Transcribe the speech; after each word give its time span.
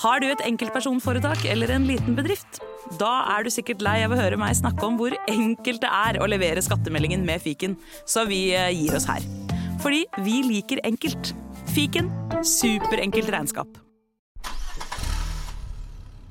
Har 0.00 0.22
du 0.22 0.30
et 0.30 0.40
enkeltpersonforetak 0.48 1.42
eller 1.52 1.74
en 1.74 1.84
liten 1.84 2.14
bedrift? 2.16 2.62
Da 2.96 3.10
er 3.34 3.44
du 3.44 3.50
sikkert 3.52 3.82
lei 3.84 3.98
av 4.06 4.14
å 4.14 4.16
høre 4.16 4.38
meg 4.40 4.56
snakke 4.56 4.86
om 4.86 4.96
hvor 4.96 5.12
enkelt 5.28 5.82
det 5.82 5.90
er 5.92 6.18
å 6.24 6.28
levere 6.30 6.62
skattemeldingen 6.64 7.20
med 7.26 7.42
fiken, 7.44 7.74
så 8.08 8.24
vi 8.28 8.46
eh, 8.56 8.70
gir 8.72 8.96
oss 8.96 9.04
her. 9.10 9.26
Fordi 9.84 10.06
vi 10.24 10.38
liker 10.46 10.80
enkelt. 10.88 11.34
Fiken 11.74 12.08
superenkelt 12.40 13.28
regnskap. 13.28 13.76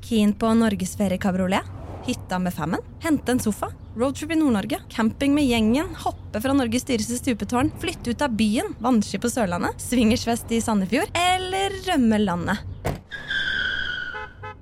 Keen 0.09 0.33
på 0.33 0.49
norgesferie 0.57 1.21
kabriolet? 1.21 1.69
Hytta 2.09 2.39
med 2.41 2.55
femmen? 2.57 2.81
Hente 3.05 3.35
en 3.35 3.43
sofa? 3.43 3.69
Roadtrip 3.93 4.33
i 4.33 4.39
Nord-Norge? 4.39 4.81
Camping 4.89 5.35
med 5.37 5.45
gjengen? 5.45 5.93
Hoppe 6.07 6.41
fra 6.41 6.57
Norges 6.57 6.89
dyreste 6.89 7.19
stupetårn? 7.21 7.69
Flytte 7.77 8.15
ut 8.15 8.25
av 8.25 8.33
byen? 8.33 8.73
Vannski 8.81 9.21
på 9.21 9.29
Sørlandet? 9.29 9.77
Swingersfest 9.85 10.57
i 10.57 10.63
Sandefjord? 10.65 11.13
Eller 11.13 11.77
rømme 11.85 12.23
landet? 12.25 12.65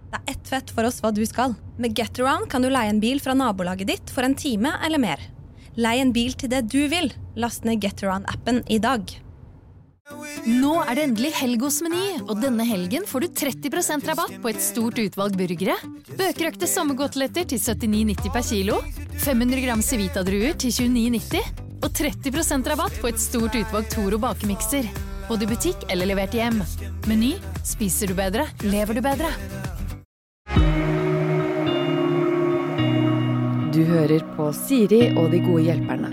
Det 0.08 0.20
er 0.20 0.34
ett 0.34 0.48
fett 0.48 0.72
for 0.72 0.88
oss 0.88 1.02
hva 1.04 1.12
du 1.12 1.24
skal. 1.28 1.56
Med 1.78 1.98
Getaround 1.98 2.48
kan 2.52 2.64
du 2.64 2.70
leie 2.72 2.92
en 2.94 3.04
bil 3.04 3.20
fra 3.24 3.36
nabolaget 3.36 3.90
ditt 3.90 4.14
for 4.14 4.24
en 4.24 4.36
time 4.36 4.72
eller 4.86 5.02
mer. 5.04 5.22
Lei 5.78 6.00
en 6.02 6.14
bil 6.16 6.34
til 6.34 6.50
det 6.50 6.64
du 6.72 6.88
vil. 6.90 7.12
Last 7.38 7.68
ned 7.68 7.84
Getaround-appen 7.84 8.64
i 8.72 8.80
dag. 8.82 9.04
Nå 10.48 10.72
er 10.86 10.96
det 10.96 11.04
endelig 11.04 11.34
helg 11.36 11.64
hos 11.66 11.82
Meny, 11.84 12.22
og 12.24 12.40
denne 12.40 12.64
helgen 12.64 13.04
får 13.10 13.26
du 13.26 13.28
30% 13.42 14.08
rabatt 14.08 14.38
på 14.42 14.52
et 14.54 14.62
stort 14.64 15.02
utvalg 15.04 15.36
burgere. 15.38 15.76
Bøkerøkte 16.16 16.70
sommergodteletter 16.72 17.50
til 17.52 17.60
79,90 17.60 18.32
per 18.32 18.48
kilo. 18.48 18.80
500 19.26 19.66
gram 19.66 19.84
Civita-druer 19.84 20.56
til 20.64 20.72
29,90. 20.72 21.64
Og 21.84 21.92
30% 21.92 22.72
rabatt 22.72 22.98
på 23.04 23.12
et 23.12 23.22
stort 23.22 23.60
utvalg 23.60 23.92
Toro 23.92 24.22
bakemikser. 24.24 24.88
Både 25.28 25.44
i 25.44 25.52
butikk 25.52 25.84
eller 25.92 26.08
levert 26.10 26.34
hjem. 26.40 26.64
Meny 27.12 27.36
spiser 27.68 28.08
du 28.08 28.16
bedre, 28.18 28.48
lever 28.64 28.98
du 28.98 29.04
bedre. 29.04 29.36
Du 33.78 33.84
hører 33.86 34.24
på 34.34 34.48
Siri 34.58 35.04
og 35.22 35.28
de 35.30 35.38
gode 35.44 35.68
hjelperne. 35.68 36.08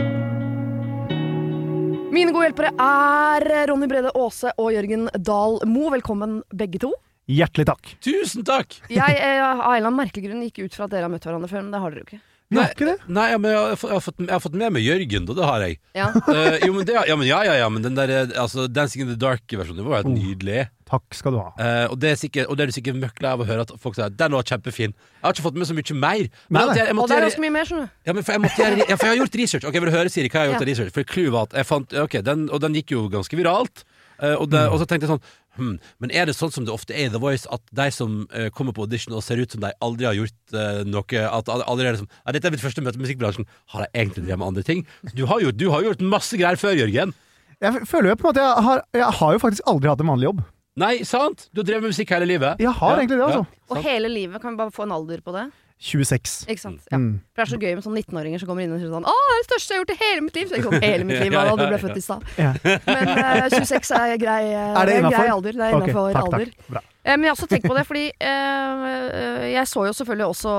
Mine 2.12 2.34
gode 2.34 2.50
hjelpere 2.50 2.74
er 2.76 3.46
Ronny 3.70 3.88
Brede 3.88 4.10
Aase 4.20 4.52
og 4.60 4.74
Jørgen 4.74 5.06
Dahl 5.16 5.56
Mo. 5.72 5.86
Velkommen, 5.94 6.42
begge 6.52 6.82
to. 6.82 6.90
Hjertelig 7.24 7.64
takk. 7.70 7.94
Tusen 8.04 8.44
takk! 8.44 8.76
Jeg 8.92 9.16
eh, 9.16 9.40
av 9.40 9.62
en 9.62 9.78
eller 9.78 9.88
annen 9.88 9.96
merkelig 9.96 10.26
grunn 10.26 10.44
gikk 10.44 10.66
ut 10.66 10.76
fra 10.76 10.84
at 10.84 10.92
dere 10.92 11.08
har 11.08 11.14
møtt 11.14 11.24
hverandre 11.24 11.48
før, 11.48 11.64
men 11.64 11.72
det 11.72 11.80
har 11.80 11.94
dere 11.94 12.04
jo 12.04 12.08
ikke. 12.10 12.20
Vi 12.54 12.62
har 12.62 12.72
ikke 12.74 12.86
det. 12.88 12.96
Nei, 13.18 13.26
ja, 13.32 13.38
men 13.42 13.50
jeg 13.50 13.58
har, 13.60 13.76
fått- 13.80 13.90
jeg, 13.90 13.98
har 13.98 14.04
fått, 14.06 14.20
jeg 14.24 14.32
har 14.34 14.42
fått 14.44 14.54
med 14.62 14.72
meg 14.76 14.84
Jørgen, 14.86 15.26
da. 15.28 15.34
Det 15.40 15.48
har 15.50 15.64
jeg. 15.66 15.78
Ja. 15.98 16.08
Eh, 16.34 16.58
jo, 16.66 16.72
men 16.76 16.86
det, 16.88 16.94
ja, 17.10 17.16
men 17.18 17.26
ja, 17.28 17.42
ja, 17.46 17.54
ja, 17.62 17.68
men 17.72 17.82
den 17.84 17.94
der 17.98 18.10
eh, 18.10 18.32
altså, 18.40 18.66
Dancing 18.70 19.04
in 19.04 19.12
the 19.12 19.18
Dark-versjonen 19.20 19.84
var 19.84 19.90
var 19.96 20.02
helt 20.04 20.10
Oh. 20.12 20.16
nydelig. 20.16 20.64
Takk 20.88 21.14
skal 21.16 21.32
du 21.32 21.38
ha. 21.40 21.46
Eh, 21.58 21.86
og, 21.90 21.96
det 21.98 22.10
er 22.12 22.18
sikkert, 22.20 22.46
og 22.52 22.56
det 22.58 22.64
er 22.66 22.70
du 22.70 22.74
sikkert 22.76 22.98
møkla 23.00 23.30
av 23.34 23.40
å 23.40 23.46
høre 23.48 23.64
at 23.64 23.72
folk 23.80 23.96
sier 23.96 24.12
den 24.12 24.34
var 24.36 24.44
kjempefin. 24.44 24.92
Jeg 24.92 25.24
har 25.24 25.32
ikke 25.32 25.46
fått 25.46 25.56
med 25.58 25.66
så 25.70 25.74
mye 25.78 25.96
mer. 25.96 26.28
Men 26.52 26.58
Nei, 26.60 26.64
at 26.68 26.76
jeg, 26.82 26.94
måtte, 26.94 27.02
Og 27.04 27.08
det 27.08 27.16
er 27.16 27.26
ganske 27.28 27.44
mye 27.46 27.54
mer, 27.56 27.64
skjønner 27.70 27.88
du. 27.88 27.94
ja, 28.04 28.12
men 28.18 28.22
for 28.26 28.32
jeg, 28.36 28.42
måtte 28.44 28.60
jeg, 28.66 28.78
ja, 28.84 28.96
for 29.00 29.06
jeg 29.08 29.12
har 29.16 29.20
gjort 29.24 29.38
research. 29.40 29.64
Ok, 29.70 29.78
Vil 29.80 29.90
du 29.90 29.96
høre, 29.96 30.12
Siri, 30.12 30.28
hva 30.28 30.38
jeg 30.38 30.44
har 30.44 30.52
gjort 30.52 30.60
Ja. 30.60 30.64
av 30.66 30.70
research? 30.74 30.92
For 30.98 31.08
clouet 31.14 31.32
var 31.34 31.48
at 31.48 31.56
jeg 31.58 31.66
fant 31.72 31.96
Ok, 32.04 32.18
den, 32.28 32.46
Og 32.52 32.60
den 32.60 32.74
gikk 32.78 32.92
jo 32.94 33.08
ganske 33.08 33.36
viralt. 33.40 33.84
Eh, 34.22 34.36
og, 34.38 34.46
det, 34.52 34.60
og 34.70 34.78
så 34.78 34.86
tenkte 34.86 35.08
jeg 35.08 35.14
sånn 35.16 35.24
hm, 35.56 35.74
Men 36.02 36.14
er 36.14 36.28
det 36.28 36.36
sånn 36.36 36.52
som 36.54 36.66
det 36.66 36.74
ofte 36.74 36.94
er 36.94 37.08
i 37.08 37.12
The 37.12 37.20
Voice, 37.22 37.48
at 37.52 37.62
de 37.74 37.88
som 37.94 38.22
uh, 38.34 38.48
kommer 38.54 38.76
på 38.76 38.86
audition 38.86 39.16
og 39.16 39.24
ser 39.26 39.42
ut 39.42 39.54
som 39.54 39.62
de 39.64 39.72
aldri 39.84 40.08
har 40.08 40.16
gjort 40.18 40.56
uh, 40.56 40.82
noe 40.88 41.26
At 41.28 41.50
aldri 41.54 41.88
er 41.88 41.96
det 41.96 42.02
som 42.04 42.10
ja, 42.10 42.34
Dette 42.36 42.50
er 42.50 42.56
mitt 42.56 42.64
første 42.64 42.84
møte 42.84 43.00
med 43.00 43.08
musikkbransjen. 43.08 43.48
Har 43.74 43.86
jeg 43.86 43.92
egentlig 43.94 44.26
drevet 44.26 44.42
med 44.42 44.50
andre 44.52 44.66
ting? 44.66 44.82
Du 45.14 45.26
har, 45.30 45.42
gjort, 45.44 45.60
du 45.60 45.68
har 45.72 45.86
gjort 45.86 46.02
masse 46.14 46.40
greier 46.40 46.60
før, 46.60 46.76
Jørgen. 46.78 47.14
Jeg 47.62 47.86
føler 47.88 48.12
jo 48.12 48.18
på 48.20 48.26
en 48.26 48.32
måte 48.32 48.44
jeg 48.44 48.66
har, 48.66 48.82
jeg 48.98 49.16
har 49.20 49.36
jo 49.36 49.40
faktisk 49.42 49.70
aldri 49.70 49.90
hatt 49.92 50.02
en 50.02 50.10
vanlig 50.10 50.28
jobb. 50.28 50.44
Nei, 50.80 50.94
sant? 51.06 51.46
Du 51.54 51.62
har 51.62 51.68
drevet 51.68 51.84
med 51.86 51.94
musikk 51.94 52.10
hele 52.10 52.26
livet. 52.26 52.62
Jeg 52.62 52.72
har 52.80 52.96
egentlig 52.98 53.20
det, 53.20 53.26
altså. 53.28 53.44
Og 53.70 53.78
hele 53.84 54.10
livet, 54.10 54.42
kan 54.42 54.56
vi 54.56 54.58
bare 54.58 54.74
få 54.74 54.88
en 54.88 54.94
alder 54.96 55.22
på 55.22 55.34
det? 55.36 55.44
26. 55.84 56.36
Ikke 56.48 56.62
sant? 56.62 56.80
Ja. 56.90 56.96
Mm. 57.00 57.18
For 57.34 57.42
det 57.42 57.44
er 57.44 57.50
så 57.52 57.60
gøy 57.60 57.74
med 57.76 57.84
sånne 57.84 58.00
19-åringer 58.00 58.40
som 58.40 58.48
kommer 58.48 58.64
inn 58.64 58.72
og 58.72 58.80
sier 58.80 58.92
sånn 58.94 59.04
Å, 59.04 59.14
det 59.14 59.34
er 59.34 59.42
det 59.42 59.48
største 59.50 59.74
jeg 59.74 59.76
har 59.76 59.82
gjort 59.84 59.92
i 59.94 59.98
hele 60.00 60.24
mitt 60.24 60.38
liv! 60.40 60.48
Så 60.48 60.58
ikke 60.58 60.72
sånn 60.72 60.86
hele 60.86 61.04
mitt 61.10 61.20
liv, 61.20 61.34
da, 61.36 61.44
du 61.60 61.66
ble 61.68 61.80
født 61.84 62.00
i 62.00 62.04
stad. 62.04 62.26
Ja. 62.40 62.54
Men 62.88 63.12
uh, 63.12 63.46
26 63.52 63.94
er 64.00 64.16
grei, 64.22 64.40
uh, 64.56 64.74
Er 64.80 64.90
det 64.90 64.98
en 65.02 65.08
grei 65.12 65.28
alder. 65.28 65.60
Det 65.60 65.68
er 65.68 65.76
innafor 65.78 66.08
okay, 66.08 66.24
alder. 66.24 66.50
takk. 66.56 66.72
Bra. 66.72 66.84
Eh, 67.04 67.12
Men 67.18 67.26
jeg 67.26 67.34
har 67.34 67.36
også 67.36 67.48
tenkt 67.50 67.68
på 67.68 67.76
det, 67.76 67.84
fordi 67.84 68.04
eh, 68.16 69.46
jeg 69.52 69.68
så 69.68 69.84
jo 69.84 69.92
selvfølgelig 69.92 70.28
også 70.32 70.52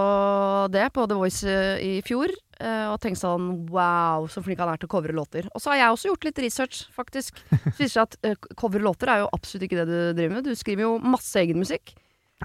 det 0.75 0.87
på 0.93 1.05
The 1.09 1.17
Voice 1.17 1.49
eh, 1.49 1.81
i 1.81 1.93
fjor. 2.05 2.29
eh, 2.61 2.85
og 2.91 2.99
tenkte 3.03 3.23
sånn 3.23 3.47
wow, 3.73 4.27
så 4.31 4.43
flink 4.45 4.61
han 4.61 4.69
er 4.71 4.77
til 4.79 4.87
å 4.87 4.93
covre 4.93 5.15
låter. 5.15 5.49
Og 5.57 5.63
så 5.63 5.73
har 5.73 5.81
jeg 5.81 5.95
også 5.95 6.11
gjort 6.11 6.27
litt 6.29 6.41
research, 6.45 6.83
faktisk. 6.95 7.41
Så 7.49 7.75
viser 7.81 7.95
seg 7.97 8.05
at 8.05 8.17
uh, 8.29 8.49
covre 8.61 8.79
låter 8.85 9.11
er 9.11 9.23
jo 9.25 9.31
absolutt 9.35 9.65
ikke 9.67 9.81
det 9.81 9.87
du 9.89 9.97
driver 10.15 10.37
med. 10.37 10.45
Du 10.47 10.55
skriver 10.55 10.85
jo 10.85 10.93
masse 11.01 11.41
egen 11.41 11.59
musikk. 11.59 11.95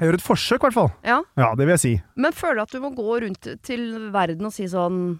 Jeg 0.01 0.09
gjør 0.09 0.17
et 0.17 0.25
forsøk, 0.25 0.61
i 0.61 0.67
hvert 0.67 0.77
fall. 0.77 0.93
Ja. 1.05 1.19
Ja, 1.37 1.51
det 1.59 1.67
vil 1.67 1.75
jeg 1.77 1.83
si. 1.83 1.95
Men 2.17 2.33
føler 2.37 2.63
du 2.63 2.63
at 2.63 2.73
du 2.73 2.81
må 2.81 2.95
gå 2.97 3.19
rundt 3.27 3.51
til 3.67 3.91
verden 4.15 4.49
og 4.49 4.55
si 4.57 4.69
sånn 4.71 5.19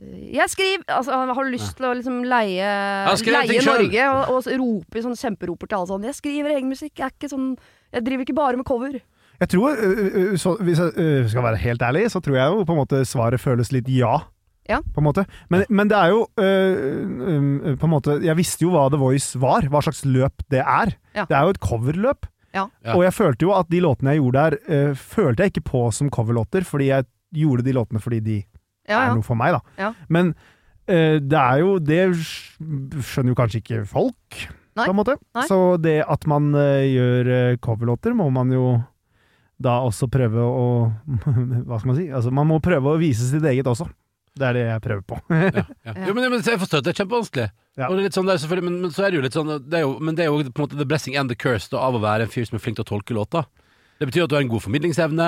jeg 0.00 0.48
skriver 0.48 0.86
altså, 0.96 1.12
Har 1.28 1.44
du 1.44 1.52
lyst 1.52 1.76
til 1.76 1.86
å 1.86 1.92
liksom 1.94 2.22
leie, 2.24 2.64
leie. 3.20 3.60
Norge 3.66 4.06
og, 4.08 4.32
og 4.32 4.48
rope 4.62 4.98
i 4.98 5.04
sånn 5.04 5.18
kjemperoper 5.18 5.68
til 5.68 5.76
alle 5.76 5.90
sånn 5.92 6.06
'Jeg 6.08 6.16
skriver 6.16 6.56
egen 6.56 6.72
musikk, 6.72 6.94
jeg 6.96 7.04
er 7.06 7.12
ikke 7.12 7.30
sånn 7.30 7.52
Jeg 7.92 8.06
driver 8.06 8.24
ikke 8.24 8.38
bare 8.38 8.56
med 8.56 8.66
cover'. 8.66 8.98
Jeg 9.40 9.48
tror, 9.48 9.76
så, 10.36 10.56
Hvis 10.60 10.80
jeg 10.80 11.30
skal 11.30 11.44
være 11.44 11.62
helt 11.62 11.82
ærlig, 11.82 12.10
så 12.10 12.20
tror 12.20 12.36
jeg 12.36 12.48
jo 12.48 12.64
på 12.64 12.74
en 12.74 12.80
måte 12.80 13.04
svaret 13.08 13.40
føles 13.40 13.72
litt 13.72 13.88
ja. 13.88 14.24
Ja. 14.68 14.80
På 14.94 15.00
en 15.00 15.06
måte. 15.08 15.24
Men, 15.50 15.64
men 15.68 15.88
det 15.90 15.96
er 15.98 16.12
jo 16.12 16.26
øh, 16.38 16.76
øh, 17.30 17.76
på 17.78 17.86
en 17.86 17.92
måte 17.92 18.20
Jeg 18.22 18.36
visste 18.38 18.66
jo 18.66 18.74
hva 18.74 18.88
The 18.92 19.00
Voice 19.00 19.40
var, 19.40 19.66
hva 19.68 19.82
slags 19.82 20.04
løp 20.04 20.44
det 20.52 20.62
er. 20.62 20.94
Ja. 21.16 21.24
Det 21.24 21.36
er 21.36 21.46
jo 21.46 21.54
et 21.56 21.62
coverløp. 21.64 22.28
Ja. 22.56 22.66
Og 22.94 23.04
jeg 23.06 23.14
følte 23.14 23.46
jo 23.46 23.54
at 23.56 23.68
de 23.70 23.82
låtene 23.84 24.14
jeg 24.14 24.22
gjorde 24.22 24.44
der, 24.44 24.56
uh, 24.90 24.94
følte 24.98 25.44
jeg 25.44 25.54
ikke 25.54 25.66
på 25.70 25.82
som 25.94 26.10
coverlåter, 26.12 26.66
fordi 26.66 26.90
jeg 26.90 27.06
gjorde 27.40 27.66
de 27.66 27.74
låtene 27.76 28.02
fordi 28.02 28.22
de 28.26 28.38
Ja, 28.90 29.04
er 29.04 29.12
noe 29.14 29.26
for 29.26 29.38
meg, 29.38 29.54
da. 29.54 29.92
Men 30.10 30.32
uh, 30.34 31.18
det 31.22 31.40
er 31.40 31.60
jo 31.62 31.76
Det 31.78 32.00
skjønner 32.16 33.30
jo 33.30 33.38
kanskje 33.38 33.60
ikke 33.62 33.84
folk, 33.86 34.40
Nei. 34.74 34.86
på 34.86 34.90
en 34.90 34.98
måte. 34.98 35.18
Nei. 35.36 35.46
Så 35.50 35.76
det 35.82 36.00
at 36.02 36.26
man 36.30 36.50
uh, 36.56 36.82
gjør 36.86 37.60
coverlåter, 37.62 38.16
må 38.18 38.30
man 38.34 38.50
jo 38.54 38.80
da 39.60 39.76
også 39.84 40.08
prøve 40.08 40.40
å 40.40 40.66
Hva 41.68 41.78
skal 41.78 41.90
man 41.92 41.98
si? 41.98 42.08
Altså, 42.08 42.32
man 42.34 42.48
må 42.48 42.60
prøve 42.64 42.94
å 42.94 43.00
vise 43.00 43.28
sitt 43.28 43.44
eget 43.46 43.68
også. 43.68 43.86
Det 44.40 44.48
er 44.48 44.56
det 44.56 44.66
jeg 44.66 44.82
prøver 44.86 45.02
på. 45.04 45.20
Ja, 45.36 45.64
ja. 45.84 45.94
Jo, 46.08 46.16
men, 46.16 46.26
men 46.32 46.40
jeg 46.40 46.60
forstår 46.62 46.80
at 46.80 46.88
det 46.88 46.94
er 46.94 47.02
kjempevanskelig. 47.02 47.48
Ja. 47.76 47.88
Og 47.88 47.94
det 47.94 48.00
er 48.00 48.06
litt 48.08 48.16
sånn 48.16 48.28
der, 48.28 48.40
selvfølgelig, 48.40 48.68
men, 48.70 48.78
men 48.86 48.92
så 48.96 49.06
er 49.06 49.12
det 49.12 49.20
jo 49.20 49.24
litt 49.24 49.36
sånn 49.36 49.50
det 49.62 49.78
er 49.78 49.84
jo, 49.84 49.94
Men 50.02 50.16
det 50.16 50.24
er 50.24 50.30
jo 50.30 50.40
på 50.48 50.62
en 50.62 50.66
måte 50.66 50.80
the 50.80 50.88
blessing 50.88 51.16
and 51.20 51.32
the 51.32 51.38
curse 51.38 51.70
da, 51.72 51.82
av 51.84 51.98
å 51.98 52.02
være 52.02 52.26
en 52.26 52.32
fyr 52.32 52.48
som 52.48 52.58
er 52.58 52.64
flink 52.64 52.80
til 52.80 52.88
å 52.88 52.92
tolke 52.94 53.16
låter. 53.16 53.48
Det 54.00 54.06
betyr 54.08 54.24
at 54.24 54.30
du 54.32 54.34
har 54.38 54.44
en 54.46 54.48
god 54.48 54.62
formidlingsevne, 54.64 55.24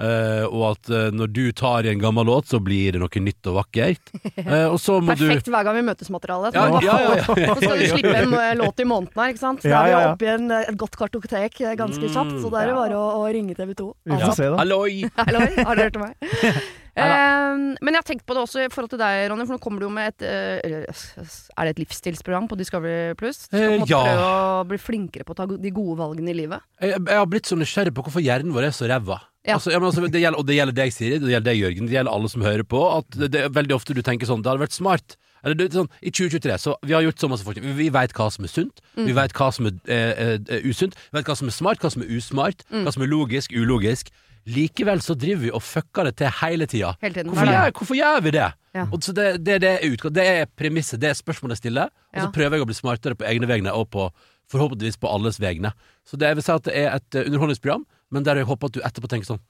eh, 0.00 0.44
og 0.48 0.62
at 0.70 0.88
eh, 0.88 1.10
når 1.12 1.28
du 1.36 1.42
tar 1.52 1.84
i 1.84 1.90
en 1.90 2.00
gammel 2.00 2.24
låt, 2.24 2.46
så 2.48 2.56
blir 2.56 2.96
det 2.96 3.02
noe 3.02 3.20
nytt 3.20 3.50
og 3.50 3.58
vakkert. 3.58 4.14
Uh, 4.38 4.70
og 4.72 4.78
så 4.80 4.96
må 4.96 5.12
Perfekt 5.12 5.50
hver 5.52 5.66
gang 5.66 5.76
vi 5.76 5.82
møtes 5.84 6.08
materiale. 6.08 6.48
du 6.54 6.56
ja, 6.56 6.64
ja, 6.80 6.94
ja, 7.04 7.18
ja, 7.20 7.34
Nå 7.50 7.56
skal 7.60 7.82
du 7.82 7.84
slippe 7.90 8.14
en 8.22 8.62
låt 8.62 8.80
i 8.80 8.86
måneden 8.88 9.20
her, 9.20 9.34
ikke 9.34 9.42
sant? 9.42 9.60
Da 9.60 9.82
er 9.82 9.92
vi 9.92 9.98
oppe 10.14 10.24
i 10.24 10.30
en, 10.38 10.46
et 10.56 10.78
godt 10.80 10.96
kartotek 11.02 11.60
ganske 11.76 12.14
kjapt, 12.16 12.38
så 12.40 12.54
da 12.54 12.62
er 12.62 12.72
det 12.72 12.78
bare 12.78 12.96
å, 12.96 13.10
å 13.20 13.28
ringe 13.28 13.58
TV 13.60 13.76
2. 13.82 13.90
Altså. 14.16 14.48
Halloi! 14.56 15.04
Hallo, 15.20 15.44
har 15.60 15.76
du 15.76 15.84
hørt 15.84 16.00
om 16.00 16.08
meg? 16.08 16.64
Eh, 16.94 17.54
men 17.82 17.90
jeg 17.90 17.98
har 17.98 18.06
tenkt 18.06 18.26
på 18.26 18.36
det 18.36 18.42
også 18.44 18.64
i 18.64 18.70
forhold 18.72 18.92
til 18.94 19.00
deg, 19.02 19.24
Ronny, 19.32 19.46
for 19.48 19.56
nå 19.56 19.62
kommer 19.62 19.82
du 19.82 19.88
jo 19.88 19.92
med 19.94 20.12
et 20.12 20.24
uh, 20.26 21.26
Er 21.58 21.66
det 21.66 21.74
et 21.74 21.82
livsstilsprogram 21.82 22.46
på 22.50 22.58
Discovery 22.60 23.14
Pluss? 23.18 23.48
Du 23.48 23.56
skal 23.56 23.74
Eh, 23.74 23.86
ja. 23.90 24.00
prøve 24.06 24.28
å 24.30 24.64
bli 24.70 24.78
flinkere 24.78 25.26
på 25.26 25.34
å 25.34 25.38
ta 25.40 25.46
de 25.50 25.74
gode 25.74 25.98
valgene 25.98 26.30
i 26.30 26.38
livet. 26.44 26.62
Jeg, 26.80 27.00
jeg 27.00 27.18
har 27.18 27.26
blitt 27.30 27.50
så 27.50 27.58
nysgjerrig 27.58 27.94
på 27.96 28.06
hvorfor 28.06 28.22
hjernen 28.24 28.54
vår 28.54 28.68
er 28.70 28.76
så 28.76 28.86
ræva. 28.90 29.20
Ja. 29.44 29.58
Altså, 29.58 29.74
ja, 29.74 29.78
men 29.82 29.90
altså, 29.90 30.06
det 30.08 30.22
gjelder, 30.22 30.38
og 30.40 30.46
det 30.48 30.54
gjelder 30.56 30.76
deg, 30.78 30.92
Siri, 30.94 31.18
det 31.20 31.34
gjelder 31.34 31.50
deg, 31.50 31.58
Jørgen, 31.60 31.88
det 31.90 31.98
gjelder 31.98 32.14
alle 32.16 32.30
som 32.32 32.46
hører 32.46 32.64
på. 32.64 32.80
At 33.00 33.10
det, 33.18 33.28
det 33.34 33.42
er 33.44 33.52
veldig 33.52 33.74
ofte 33.76 33.92
du 33.96 34.00
tenker 34.06 34.30
sånn 34.30 34.40
Det 34.44 34.48
hadde 34.54 34.64
vært 34.64 34.76
smart. 34.78 35.18
Eller 35.44 35.58
det, 35.58 35.66
sånn, 35.76 35.90
I 36.00 36.08
2023 36.08 36.54
så 36.62 36.72
Vi 36.88 36.94
har 36.96 37.02
gjort 37.04 37.20
så 37.20 37.28
masse 37.28 37.44
forskning. 37.44 37.66
Vi, 37.68 37.74
vi 37.82 37.88
veit 37.92 38.14
hva 38.16 38.30
som 38.32 38.46
er 38.48 38.52
sunt. 38.54 38.80
Mm. 38.96 39.04
Vi 39.10 39.16
veit 39.18 39.34
hva 39.36 39.50
som 39.52 39.68
er 39.68 39.74
eh, 39.92 40.38
eh, 40.38 40.64
usunt. 40.64 40.96
Vi 41.10 41.18
veit 41.18 41.28
hva 41.28 41.36
som 41.36 41.50
er 41.50 41.56
smart, 41.58 41.82
hva 41.84 41.90
som 41.92 42.06
er 42.06 42.14
usmart. 42.16 42.64
Mm. 42.72 42.86
Hva 42.86 42.94
som 42.96 43.04
er 43.04 43.10
logisk, 43.12 43.52
ulogisk. 43.52 44.08
Likevel 44.46 45.00
så 45.00 45.14
driver 45.16 45.40
vi 45.46 45.50
og 45.56 45.62
fucker 45.64 46.04
det 46.10 46.16
til 46.20 46.28
hele 46.42 46.66
tida. 46.68 46.92
Tiden. 47.00 47.30
Hvorfor, 47.32 47.70
hvorfor 47.78 47.96
gjør 47.96 48.20
vi 48.26 48.30
det? 48.36 48.48
Ja. 48.74 48.84
Og 48.92 49.00
så 49.06 49.14
det, 49.16 49.26
det, 49.46 49.60
det, 49.62 49.70
er 49.86 50.10
det 50.18 50.24
er 50.28 50.46
premisset, 50.58 51.00
det 51.00 51.10
er 51.12 51.16
spørsmålet 51.16 51.56
jeg 51.56 51.62
stiller. 51.64 51.92
Og 52.12 52.20
så 52.20 52.26
Ja. 52.26 52.30
prøver 52.34 52.56
jeg 52.58 52.64
å 52.64 52.68
bli 52.68 52.74
smartere 52.76 53.16
på 53.16 53.24
egne 53.24 53.46
vegne 53.48 53.72
og 53.72 53.88
på 53.94 54.10
forhåpentligvis 54.52 54.98
på 55.00 55.08
alles 55.08 55.38
vegne. 55.40 55.72
Så 56.04 56.18
det 56.20 56.28
jeg 56.28 56.36
vil 56.36 56.44
si 56.44 56.52
at 56.52 56.64
det 56.68 56.74
er 56.76 56.90
et 56.98 57.14
eh, 57.16 57.24
underholdningsprogram, 57.30 57.86
men 58.12 58.22
der 58.26 58.36
jeg 58.42 58.44
håper 58.50 58.66
at 58.68 58.72
du 58.76 58.80
etterpå 58.84 59.08
tenker 59.08 59.30
sånn 59.32 59.40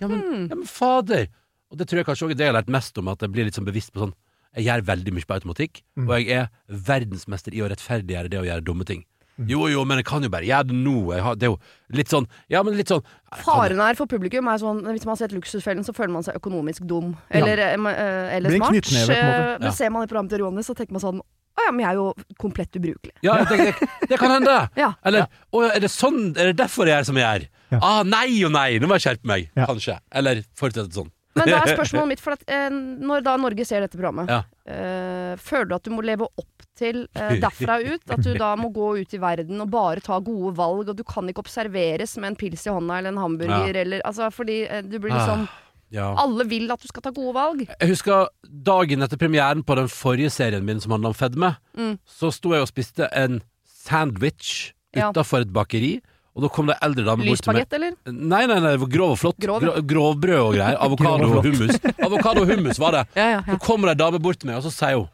Ja, 0.00 0.08
men, 0.08 0.20
mm. 0.20 0.48
ja, 0.50 0.54
men 0.58 0.66
fader! 0.68 1.28
Og 1.72 1.78
det 1.78 1.86
tror 1.88 2.02
jeg 2.02 2.06
kanskje 2.10 2.26
også 2.26 2.34
er 2.34 2.36
det 2.36 2.44
jeg 2.44 2.52
har 2.52 2.60
lært 2.60 2.68
mest 2.68 2.98
om, 3.00 3.08
at 3.08 3.22
jeg 3.24 3.32
blir 3.32 3.44
litt 3.48 3.56
sånn 3.56 3.64
bevisst 3.64 3.92
på 3.94 4.02
sånn 4.04 4.12
Jeg 4.52 4.66
gjør 4.66 4.82
veldig 4.84 5.12
mye 5.16 5.24
på 5.24 5.34
automatikk, 5.38 5.80
Mm. 5.96 6.08
og 6.10 6.20
jeg 6.20 6.28
er 6.42 6.48
verdensmester 6.68 7.54
i 7.56 7.62
å 7.64 7.68
rettferdiggjøre 7.72 8.28
det 8.28 8.40
å 8.42 8.44
gjøre 8.44 8.64
dumme 8.66 8.84
ting. 8.84 9.04
Jo, 9.48 9.66
jo, 9.72 9.84
men 9.88 9.96
jeg 9.98 10.04
kan 10.06 10.22
jo 10.22 10.28
bare 10.28 10.44
gjøre 10.44 10.68
det 10.68 10.76
nå. 10.76 10.94
Jeg 11.16 11.22
har, 11.24 11.34
det 11.40 11.46
er 11.48 11.52
jo 11.54 11.58
litt 11.96 12.10
sånn 12.12 12.26
Ja, 12.52 12.60
men 12.62 12.76
litt 12.76 12.90
sånn 12.92 13.00
Faren 13.42 13.80
her 13.80 13.94
for 13.96 14.06
publikum 14.06 14.46
er 14.52 14.58
sånn 14.60 14.82
Hvis 14.92 15.06
man 15.08 15.14
har 15.14 15.20
sett 15.22 15.32
Luksusfellen, 15.32 15.82
så 15.86 15.94
føler 15.96 16.12
man 16.12 16.22
seg 16.26 16.36
økonomisk 16.36 16.84
dum. 16.86 17.14
Eller, 17.32 17.58
ja. 17.64 17.76
ma- 17.80 17.94
eh, 17.96 18.36
eller 18.36 18.52
smart. 18.58 18.76
en. 18.92 19.10
Eh, 19.16 19.58
Men 19.58 19.68
Ja. 19.70 19.70
ser 19.72 19.90
man 19.90 20.04
i 20.04 20.06
programmet 20.10 20.30
til 20.36 20.44
Ronny, 20.44 20.62
så 20.62 20.74
tenker 20.76 20.92
man 20.92 21.00
sånn 21.00 21.20
Å 21.22 21.64
ja, 21.66 21.70
men 21.72 21.80
jeg 21.84 21.90
er 21.90 21.98
jo 22.00 22.14
komplett 22.40 22.76
ubrukelig. 22.76 23.12
Ja, 23.22 23.34
det, 23.44 23.56
det, 23.58 23.88
det 24.08 24.18
kan 24.20 24.30
hende. 24.36 24.54
Ja. 24.82 24.92
Eller 25.04 25.26
å, 25.52 25.64
er 25.68 25.80
det 25.84 25.90
sånn 25.92 26.30
Er 26.36 26.52
det 26.52 26.56
derfor 26.60 26.86
jeg 26.88 26.96
er 27.00 27.04
som 27.08 27.16
jeg 27.16 27.24
er? 27.24 27.48
Ja. 27.72 27.78
Ah, 27.80 28.02
nei 28.04 28.28
og 28.44 28.52
nei, 28.52 28.78
nå 28.80 28.88
må 28.88 28.96
jeg 29.00 29.04
skjerpe 29.08 29.28
meg. 29.28 29.50
Ja. 29.56 29.66
Kanskje. 29.68 29.98
Eller 30.12 30.44
fortsette 30.56 30.92
sånn. 30.92 31.10
Men 31.34 31.48
da 31.48 31.60
er 31.62 31.72
spørsmålet 31.78 32.08
mitt, 32.12 32.20
for 32.20 32.34
at, 32.36 32.42
eh, 32.46 32.68
når 32.72 33.22
da 33.24 33.36
Norge 33.40 33.64
ser 33.68 33.80
dette 33.84 33.96
programmet, 33.96 34.28
Ja. 34.28 34.42
eh, 34.68 35.36
føler 35.40 35.68
du 35.70 35.74
at 35.78 35.82
du 35.88 35.90
må 35.94 36.02
leve 36.04 36.28
opp 36.28 36.66
til 36.76 37.06
eh, 37.14 37.36
derfra 37.44 37.78
ut? 37.82 38.04
At 38.10 38.22
du 38.24 38.32
da 38.38 38.54
må 38.56 38.68
gå 38.72 38.90
ut 39.00 39.14
i 39.16 39.20
verden 39.22 39.60
og 39.64 39.70
bare 39.72 40.00
ta 40.04 40.18
gode 40.20 40.54
valg, 40.56 40.88
og 40.92 40.96
du 40.96 41.04
kan 41.04 41.28
ikke 41.28 41.44
observeres 41.44 42.16
med 42.20 42.32
en 42.32 42.36
pils 42.40 42.66
i 42.66 42.70
hånda 42.74 42.98
eller 43.00 43.14
en 43.14 43.22
hamburger, 43.22 43.76
eller 43.84 44.04
altså 44.04 44.28
fordi 44.32 44.62
eh, 44.68 44.82
du 44.82 44.98
blir 44.98 45.12
liksom 45.16 45.48
Ja. 45.92 46.06
Alle 46.16 46.46
vil 46.48 46.70
at 46.72 46.80
du 46.80 46.86
skal 46.88 47.02
ta 47.04 47.10
gode 47.12 47.34
valg. 47.36 47.66
Jeg 47.68 47.88
husker 47.90 48.28
dagen 48.48 49.02
etter 49.04 49.18
premieren 49.20 49.60
på 49.62 49.74
den 49.76 49.90
forrige 49.92 50.30
serien 50.32 50.64
min 50.64 50.80
som 50.80 50.94
handla 50.94 51.10
om 51.12 51.16
fedme. 51.18 51.50
Mm. 51.76 51.98
Så 52.08 52.30
sto 52.32 52.54
jeg 52.54 52.64
og 52.64 52.70
spiste 52.70 53.10
en 53.12 53.42
sandwich 53.68 54.72
Ja. 54.96 55.10
utafor 55.10 55.40
et 55.44 55.52
bakeri, 55.52 56.00
og 56.32 56.42
da 56.46 56.48
kom 56.48 56.66
det 56.70 56.76
eldre 56.80 57.02
dame 57.04 57.26
bort 57.26 57.42
til 57.44 57.52
meg. 57.52 57.62
Lyspagett, 57.62 57.74
eller? 57.76 57.96
Nei, 58.12 58.42
nei, 58.48 58.58
nei, 58.64 58.70
det 58.72 58.80
var 58.80 58.88
grov 58.94 59.10
og 59.14 59.18
flott. 59.20 59.36
Grov. 59.42 59.60
Gro- 59.60 59.82
Grovbrød 59.92 60.38
og 60.40 60.54
greier. 60.56 60.78
Avokado 60.86 61.26
og 61.28 61.44
hummus. 61.44 61.76
Avokado 62.00 62.44
og 62.46 62.52
hummus 62.54 62.78
var 62.80 62.96
det. 62.96 63.02
Ja, 63.20 63.26
ja, 63.34 63.42
ja. 63.46 63.56
Så 63.56 63.58
kommer 63.66 63.90
det 63.92 63.98
ei 63.98 64.00
dame 64.06 64.20
bort 64.24 64.38
til 64.40 64.48
meg, 64.48 64.56
og 64.60 64.64
så 64.64 64.72
sier 64.72 64.96
hun 65.02 65.10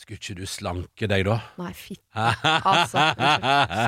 Skulle 0.00 0.20
ikke 0.20 0.36
du 0.38 0.44
slanke 0.48 1.08
deg, 1.10 1.24
da? 1.26 1.38
Nei, 1.60 1.72
fitt. 1.76 2.00
Altså, 2.16 3.06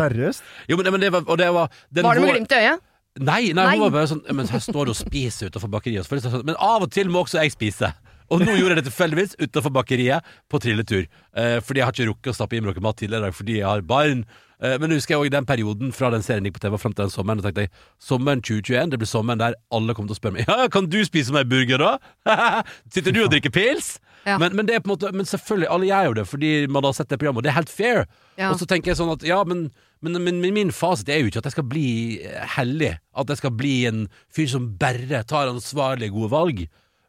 Seriøst? 0.00 0.42
Jo, 0.69 0.76
men, 0.80 0.90
men 0.92 1.00
det 1.04 1.12
var 1.14 1.22
Og 1.28 1.38
det 1.40 1.46
var 1.54 1.70
den 1.94 2.04
Var 2.08 2.14
det 2.19 2.24
med 2.24 2.28
vår- 2.32 2.36
glimt 2.40 2.52
i 2.56 2.62
øyet? 2.64 2.82
Nei, 3.20 3.42
nei, 3.52 3.52
Nei. 3.52 3.72
hun 3.76 3.82
var 3.84 3.90
bare 3.98 4.08
sånn 4.08 4.22
Men 4.32 4.48
her 4.48 4.62
står 4.64 4.88
du 4.88 4.92
og 4.94 4.96
spiser 4.96 5.50
utenfor 5.52 5.68
bakeriet. 5.68 6.08
Men 6.48 6.56
av 6.56 6.86
og 6.86 6.90
til 6.94 7.10
må 7.12 7.20
også 7.26 7.42
jeg 7.42 7.52
spise. 7.52 7.90
Og 8.30 8.44
nå 8.44 8.54
gjorde 8.56 8.76
jeg 8.76 8.80
det 8.82 8.88
tilfeldigvis 8.90 9.36
utenfor 9.40 9.74
bakeriet 9.74 10.32
på 10.50 10.60
trilletur. 10.62 11.04
Eh, 11.36 11.58
fordi 11.64 11.82
jeg 11.82 11.88
har 11.88 11.96
ikke 11.96 12.08
rukket 12.12 12.32
å 12.32 12.38
stappe 12.38 12.56
i 12.56 12.62
meg 12.62 12.72
noe 12.72 12.86
mat 12.86 12.98
tidligere 13.00 13.24
i 13.24 13.30
dag 13.30 13.38
fordi 13.38 13.58
jeg 13.58 13.69
har 13.69 13.84
barn. 13.86 14.24
Eh, 14.62 14.76
men 14.78 14.94
husker 14.94 15.16
jeg 15.16 15.24
også 15.24 15.34
den 15.34 15.48
perioden 15.48 15.92
fra 15.96 16.12
den 16.14 16.22
serien 16.22 16.46
gikk 16.46 16.60
på 16.60 16.64
TV 16.64 16.78
fram 16.78 16.94
til 16.94 17.06
den 17.06 17.14
sommeren. 17.14 17.42
Og 17.42 17.48
tenkte 17.48 17.66
jeg, 17.66 17.72
Sommeren 18.02 18.44
2021 18.44 18.94
det 18.94 19.02
blir 19.02 19.10
sommeren 19.10 19.42
der 19.42 19.58
alle 19.74 19.96
kommer 19.96 20.12
til 20.12 20.19
å 20.19 20.20
spørre 20.20 20.38
meg 20.38 20.48
Ja, 20.52 20.69
kan 20.72 20.88
du 20.92 21.00
spise 21.08 21.34
meg 21.34 21.50
burger, 21.50 21.82
da? 21.82 22.32
Sitter 22.94 23.14
du 23.14 23.24
og 23.24 23.32
drikker 23.34 23.54
pils? 23.54 23.96
Ja. 24.22 24.36
Men, 24.38 24.54
men 24.54 24.68
det 24.68 24.76
er 24.76 24.82
på 24.84 24.86
en 24.86 24.94
måte 24.94 25.10
Men 25.10 25.26
selvfølgelig, 25.26 25.66
alle 25.66 25.88
gjør 25.88 26.04
jo 26.06 26.12
det 26.20 26.26
fordi 26.30 26.50
man 26.70 26.86
har 26.86 26.94
sett 26.94 27.10
det 27.10 27.18
programmet, 27.18 27.42
og 27.42 27.46
det 27.46 27.50
er 27.50 27.58
helt 27.58 27.72
fair. 27.72 28.04
Ja. 28.38 28.52
Og 28.52 28.60
så 28.60 28.68
tenker 28.70 28.92
jeg 28.92 29.00
sånn 29.00 29.10
at 29.10 29.25
ja, 29.26 29.40
men, 29.48 29.66
men, 30.04 30.20
men, 30.22 30.38
men 30.44 30.54
min 30.54 30.70
fasit 30.75 31.10
er 31.10 31.22
jo 31.22 31.32
ikke 31.32 31.42
at 31.42 31.50
jeg 31.50 31.56
skal 31.56 31.66
bli 31.72 31.88
eh, 32.22 32.44
hellig. 32.54 32.92
At 33.18 33.32
jeg 33.32 33.42
skal 33.42 33.54
bli 33.58 33.75
en 33.90 34.06
fyr 34.32 34.48
som 34.54 34.70
bare 34.78 35.25
tar 35.28 35.50
ansvarlige, 35.50 36.14
gode 36.14 36.30
valg. 36.32 36.62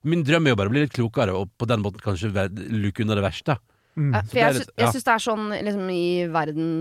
Min 0.03 0.23
drøm 0.23 0.45
er 0.47 0.51
jo 0.53 0.55
bare 0.59 0.67
å 0.67 0.73
bli 0.73 0.81
litt 0.85 0.93
klokere, 0.93 1.33
og 1.35 1.49
på 1.57 1.67
den 1.69 1.81
måten 1.83 2.01
kanskje 2.03 2.31
luke 2.71 3.03
unna 3.03 3.15
det 3.15 3.23
verste. 3.23 3.57
Mm. 3.95 4.13
For 4.27 4.37
jeg, 4.39 4.55
litt- 4.55 4.71
jeg 4.75 4.87
ja. 4.87 4.91
syns 4.91 5.03
det 5.05 5.13
er 5.13 5.21
sånn 5.21 5.49
liksom, 5.63 5.89
i 5.93 6.25
verden 6.33 6.71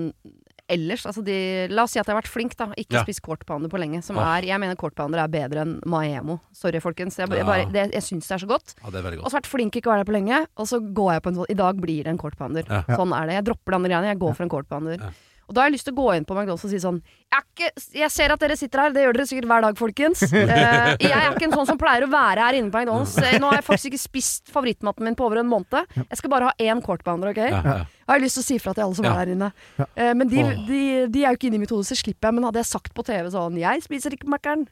ellers. 0.72 1.02
Altså 1.04 1.20
de, 1.26 1.68
la 1.68 1.82
oss 1.84 1.92
si 1.92 1.98
at 2.00 2.06
jeg 2.08 2.14
har 2.14 2.22
vært 2.22 2.30
flink, 2.32 2.54
da. 2.56 2.70
Ikke 2.78 2.96
Ja. 2.96 3.02
spist 3.04 3.20
pounder 3.44 3.68
på 3.68 3.78
lenge. 3.78 4.02
Som 4.02 4.16
Åh. 4.16 4.38
er, 4.38 4.46
jeg 4.46 4.58
mener 4.62 4.74
pounder 4.96 5.18
er 5.20 5.28
bedre 5.28 5.60
enn 5.66 5.74
Maemo. 5.84 6.40
Sorry, 6.56 6.80
folkens. 6.80 7.18
Jeg, 7.18 7.28
bare- 7.28 7.42
jeg, 7.42 7.46
Ja. 7.46 7.64
bare, 7.66 7.72
det, 7.72 7.92
jeg 7.92 8.02
syns 8.02 8.26
det 8.28 8.34
er 8.40 8.46
så 8.46 8.48
godt. 8.48 8.74
Ja, 8.82 8.90
det 8.90 8.98
er 8.98 9.02
godt. 9.18 9.26
Og 9.26 9.30
så 9.32 9.40
vært 9.40 9.50
flink 9.52 9.72
ikke 9.76 9.90
å 9.90 9.92
være 9.92 10.04
der 10.06 10.10
på 10.12 10.16
lenge, 10.16 10.46
og 10.56 10.66
så 10.66 10.80
går 10.80 11.12
jeg 11.12 11.22
på 11.22 11.28
en 11.28 11.34
sånn 11.36 11.50
I 11.50 11.54
dag 11.54 11.76
blir 11.80 12.04
det 12.04 12.06
en 12.06 12.18
pounder. 12.38 12.64
Ja. 12.66 12.82
Sånn 12.96 13.12
er 13.12 13.26
det. 13.26 13.34
Jeg 13.34 13.44
dropper 13.44 13.70
de 13.70 13.74
andre 13.76 13.90
greiene. 13.90 14.08
Jeg 14.14 14.18
går 14.18 14.34
for 14.36 14.42
en 14.44 14.48
quarter 14.48 14.68
pounder. 14.68 15.12
Og 15.48 15.54
da 15.54 15.62
har 15.62 15.70
jeg 15.70 15.78
lyst 15.78 15.88
til 15.88 15.96
å 15.96 16.00
gå 16.02 16.08
inn 16.16 16.26
på 16.28 16.36
McDonald's 16.36 16.64
og 16.66 16.72
si 16.72 16.80
sånn 16.82 17.02
jeg, 17.32 17.40
er 17.40 17.44
ikke, 17.48 17.82
jeg 17.96 18.12
ser 18.12 18.32
at 18.34 18.42
dere 18.42 18.56
sitter 18.60 18.82
her, 18.82 18.92
det 18.92 19.04
gjør 19.06 19.16
dere 19.16 19.24
sikkert 19.30 19.48
hver 19.48 19.64
dag, 19.64 19.78
folkens. 19.78 20.22
Uh, 20.28 20.50
jeg 21.00 21.14
er 21.16 21.30
ikke 21.30 21.46
en 21.46 21.54
sånn 21.56 21.68
som 21.70 21.78
pleier 21.80 22.04
å 22.04 22.10
være 22.12 22.44
her 22.44 22.58
inne 22.58 22.68
på 22.68 22.82
McDonald's. 22.82 23.14
Eh, 23.22 23.38
Nå 23.40 23.48
har 23.48 23.56
jeg 23.56 23.64
faktisk 23.70 23.88
ikke 23.88 24.00
spist 24.02 24.52
favorittmaten 24.52 25.06
min 25.06 25.16
på 25.16 25.24
over 25.24 25.40
en 25.40 25.48
måned. 25.48 25.96
Jeg 25.96 26.20
skal 26.20 26.32
bare 26.34 26.50
ha 26.50 26.52
én 26.60 26.82
quarter 26.84 27.16
OK? 27.16 27.40
Ja, 27.40 27.62
ja. 27.64 27.78
Jeg 28.02 28.10
har 28.10 28.20
lyst 28.20 28.36
til 28.36 28.42
å 28.42 28.48
si 28.50 28.58
fra 28.60 28.74
til 28.76 28.84
alle 28.84 28.98
som 28.98 29.06
er 29.08 29.16
her 29.16 29.32
inne. 29.32 29.48
Eh, 29.80 30.12
men 30.18 30.28
de, 30.28 30.44
de, 30.68 30.82
de 31.08 31.24
er 31.24 31.32
jo 31.32 31.38
ikke 31.38 31.48
inne 31.48 31.60
i 31.60 31.62
mitt 31.62 31.72
hode, 31.72 31.86
så 31.88 31.96
slipper 31.96 32.28
jeg. 32.28 32.36
Men 32.36 32.50
hadde 32.50 32.60
jeg 32.60 32.68
sagt 32.68 32.92
på 32.92 33.04
TV 33.08 33.30
sånn 33.32 33.56
'Jeg 33.56 33.84
spiser 33.86 34.12
ikke 34.12 34.28
Mækkern', 34.28 34.66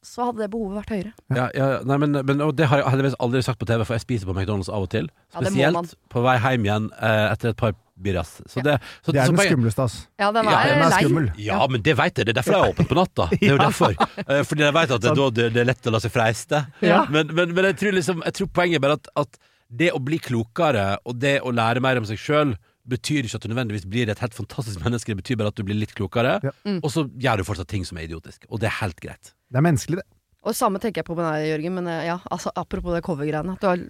så 0.00 0.30
hadde 0.30 0.46
det 0.46 0.50
behovet 0.54 0.80
vært 0.80 0.94
høyere. 0.96 1.12
Ja, 1.36 1.50
ja, 1.52 1.66
nei, 1.84 1.98
men, 2.00 2.16
men 2.24 2.40
og 2.40 2.56
det 2.56 2.70
har 2.70 2.80
jeg 2.80 2.88
heldigvis 2.94 3.20
aldri 3.20 3.44
sagt 3.44 3.60
på 3.60 3.68
TV, 3.68 3.84
for 3.84 3.98
jeg 3.98 4.06
spiser 4.06 4.30
på 4.30 4.36
McDonald's 4.38 4.72
av 4.72 4.88
og 4.88 4.92
til. 4.94 5.10
Spesielt 5.36 5.96
på 6.08 6.24
vei 6.24 6.38
hjem 6.40 6.64
igjen 6.64 6.88
uh, 6.96 7.34
etter 7.34 7.52
et 7.52 7.60
par 7.60 7.76
birras. 7.96 8.36
Så 8.46 8.60
det, 8.64 8.76
så, 9.02 9.12
Det 9.12 9.20
er 9.22 9.32
den 9.32 9.40
skumleste, 9.40 9.82
ass. 9.88 9.96
Ja, 10.20 10.28
den 10.32 10.46
er, 10.46 10.52
Ja, 10.52 10.62
Den 10.74 10.84
er 10.86 10.96
skummel. 11.00 11.28
Ja, 11.40 11.58
men 11.72 11.82
det 11.82 11.96
vet 11.98 12.18
jeg. 12.20 12.26
Det 12.28 12.34
er 12.34 12.38
derfor 12.40 12.56
jeg 12.56 12.62
er 12.68 12.74
åpen 12.74 12.88
på 12.90 12.98
natta. 12.98 13.26
Det 13.32 13.48
er 13.48 13.54
jo 13.54 13.58
derfor. 13.62 13.96
Eh, 14.26 14.42
Fordi 14.44 14.66
jeg 14.66 14.74
vet 14.76 14.94
at 14.98 15.04
det, 15.06 15.14
da, 15.16 15.28
det, 15.40 15.46
det 15.56 15.60
er 15.62 15.68
lett 15.70 15.88
å 15.88 15.94
la 15.94 16.00
seg 16.04 16.12
freiste. 16.14 16.62
Ja. 16.84 17.02
Men, 17.10 17.32
men, 17.32 17.54
men 17.56 17.70
jeg, 17.72 17.78
tror 17.82 17.96
liksom, 17.96 18.22
jeg 18.26 18.36
tror 18.38 18.50
poenget 18.60 18.80
er 18.80 18.84
bare 18.86 18.98
at, 19.00 19.08
at 19.24 19.40
det 19.68 19.90
å 19.96 20.00
bli 20.02 20.18
klokere, 20.22 20.86
og 21.08 21.16
det 21.22 21.38
å 21.42 21.52
lære 21.56 21.82
mer 21.84 21.98
om 22.02 22.06
seg 22.08 22.20
sjøl, 22.20 22.52
betyr 22.86 23.26
ikke 23.26 23.40
at 23.40 23.46
du 23.46 23.50
nødvendigvis 23.50 23.86
blir 23.90 24.12
et 24.12 24.20
helt 24.22 24.36
fantastisk 24.36 24.78
menneske. 24.84 25.10
Det 25.14 25.22
betyr 25.24 25.40
bare 25.40 25.50
at 25.54 25.58
du 25.58 25.64
blir 25.66 25.78
litt 25.80 25.94
klokere, 25.96 26.36
Ja. 26.44 26.52
Mm. 26.68 26.78
og 26.84 26.92
så 26.94 27.06
gjør 27.18 27.40
du 27.42 27.48
fortsatt 27.48 27.72
ting 27.72 27.86
som 27.88 27.98
er 27.98 28.06
idiotisk. 28.10 28.44
Og 28.50 28.60
det 28.62 28.68
er 28.70 28.76
helt 28.82 29.00
greit. 29.02 29.32
Det 29.50 29.58
er 29.58 29.64
menneskelig, 29.66 30.02
det. 30.02 30.06
Og 30.46 30.54
samme 30.54 30.78
tenker 30.78 31.00
jeg 31.02 31.08
på 31.08 31.16
med 31.18 31.26
deg, 31.26 31.48
Jørgen. 31.48 31.74
Men 31.80 31.88
eh, 31.90 32.04
ja, 32.06 32.20
altså, 32.30 32.52
apropos 32.54 32.94
det 32.94 33.02
covergreiene. 33.02 33.56
At 33.56 33.64
du 33.64 33.66
har, 33.66 33.80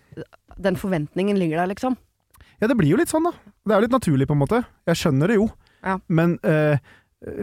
den 0.56 0.78
forventningen 0.80 1.36
ligger 1.36 1.60
der, 1.60 1.68
liksom. 1.74 1.98
Ja, 2.60 2.68
det 2.70 2.76
blir 2.78 2.92
jo 2.94 2.98
litt 3.00 3.12
sånn, 3.12 3.26
da. 3.28 3.32
Det 3.66 3.74
er 3.74 3.80
jo 3.80 3.86
litt 3.86 3.96
naturlig, 3.96 4.28
på 4.28 4.36
en 4.36 4.42
måte. 4.42 4.62
Jeg 4.88 5.00
skjønner 5.00 5.32
det 5.32 5.38
jo. 5.38 5.48
Ja. 5.84 5.98
Men 6.08 6.36
eh, 6.46 6.78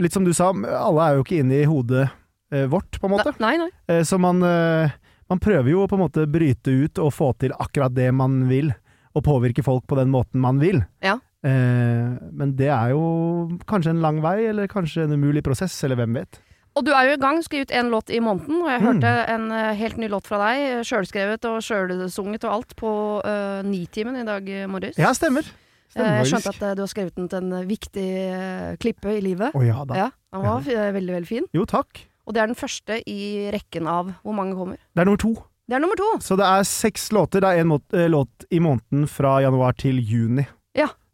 litt 0.02 0.16
som 0.16 0.26
du 0.26 0.34
sa, 0.36 0.50
alle 0.54 1.06
er 1.06 1.18
jo 1.18 1.26
ikke 1.26 1.42
inne 1.44 1.60
i 1.62 1.68
hodet 1.70 2.08
eh, 2.54 2.66
vårt, 2.72 3.00
på 3.00 3.10
en 3.10 3.14
måte. 3.16 3.36
Nei, 3.44 3.56
nei. 3.62 3.70
Eh, 3.92 4.02
så 4.08 4.18
man, 4.22 4.42
eh, 4.48 4.96
man 5.32 5.42
prøver 5.44 5.74
jo 5.74 5.84
å 5.84 5.90
på 5.92 6.00
en 6.00 6.06
måte 6.06 6.26
bryte 6.30 6.74
ut 6.74 7.02
og 7.04 7.14
få 7.16 7.34
til 7.42 7.54
akkurat 7.58 7.94
det 7.96 8.10
man 8.16 8.44
vil, 8.50 8.74
og 9.14 9.26
påvirke 9.28 9.66
folk 9.66 9.86
på 9.90 10.00
den 10.00 10.10
måten 10.14 10.42
man 10.42 10.58
vil. 10.62 10.82
Ja. 11.06 11.20
Eh, 11.46 12.16
men 12.34 12.56
det 12.58 12.72
er 12.74 12.96
jo 12.96 13.60
kanskje 13.70 13.94
en 13.94 14.02
lang 14.04 14.24
vei, 14.24 14.40
eller 14.50 14.72
kanskje 14.72 15.06
en 15.06 15.14
umulig 15.20 15.44
prosess, 15.46 15.76
eller 15.86 16.00
hvem 16.02 16.18
vet. 16.24 16.42
Og 16.76 16.86
du 16.88 16.90
er 16.92 17.06
jo 17.12 17.14
i 17.18 17.22
gang, 17.22 17.38
skal 17.46 17.60
gi 17.60 17.66
ut 17.68 17.74
én 17.78 17.90
låt 17.94 18.10
i 18.10 18.20
måneden. 18.24 18.62
Og 18.64 18.70
jeg 18.72 18.82
Mm. 18.82 18.88
hørte 18.88 19.12
en 19.30 19.52
eh, 19.52 19.74
helt 19.78 19.98
ny 20.02 20.08
låt 20.10 20.26
fra 20.26 20.40
deg, 20.42 20.82
sjølskrevet 20.88 21.46
og 21.46 21.60
sjølsunget 21.62 22.44
og 22.50 22.54
alt, 22.56 22.76
på 22.76 22.94
uh, 23.24 23.62
Nitimen 23.62 24.16
i 24.18 24.24
dag 24.26 24.50
eh, 24.50 24.66
morges. 24.68 24.98
Ja, 24.98 25.12
stemmer. 25.14 25.46
Eh, 25.46 25.94
Stemmer 25.94 26.18
jeg 26.24 26.32
skjønte 26.32 26.50
at 26.50 26.64
uh, 26.66 26.74
du 26.74 26.82
har 26.82 26.90
skrevet 26.90 27.16
den 27.16 27.28
til 27.30 27.38
en 27.44 27.68
viktig 27.70 28.08
uh, 28.34 28.72
klippe 28.82 29.14
i 29.14 29.22
livet. 29.22 29.54
Å 29.54 29.62
ja 29.62 29.84
da. 29.86 29.94
Ja, 29.96 30.10
Den 30.34 30.42
var 30.48 30.66
ja. 30.66 30.88
eh, 30.88 30.92
veldig, 30.98 31.14
veldig 31.20 31.30
fin. 31.30 31.46
Jo, 31.54 31.66
takk. 31.70 32.08
Og 32.26 32.34
det 32.34 32.42
er 32.42 32.48
den 32.50 32.58
første 32.58 32.98
i 33.06 33.20
rekken 33.54 33.86
av 33.86 34.10
hvor 34.24 34.34
mange 34.34 34.56
kommer. 34.58 34.78
Det 34.96 35.04
er 35.04 35.06
nummer 35.06 35.22
to. 35.22 35.34
Det 35.70 35.76
er 35.78 35.80
nummer 35.84 35.96
to. 36.00 36.10
Så 36.26 36.36
det 36.40 36.48
er 36.50 36.64
seks 36.66 37.12
låter. 37.14 37.44
Det 37.46 37.52
er 37.54 37.62
én 37.62 38.10
låt 38.10 38.48
i 38.50 38.58
måneden 38.60 39.06
fra 39.08 39.38
januar 39.46 39.78
til 39.78 40.00
juni. 40.02 40.48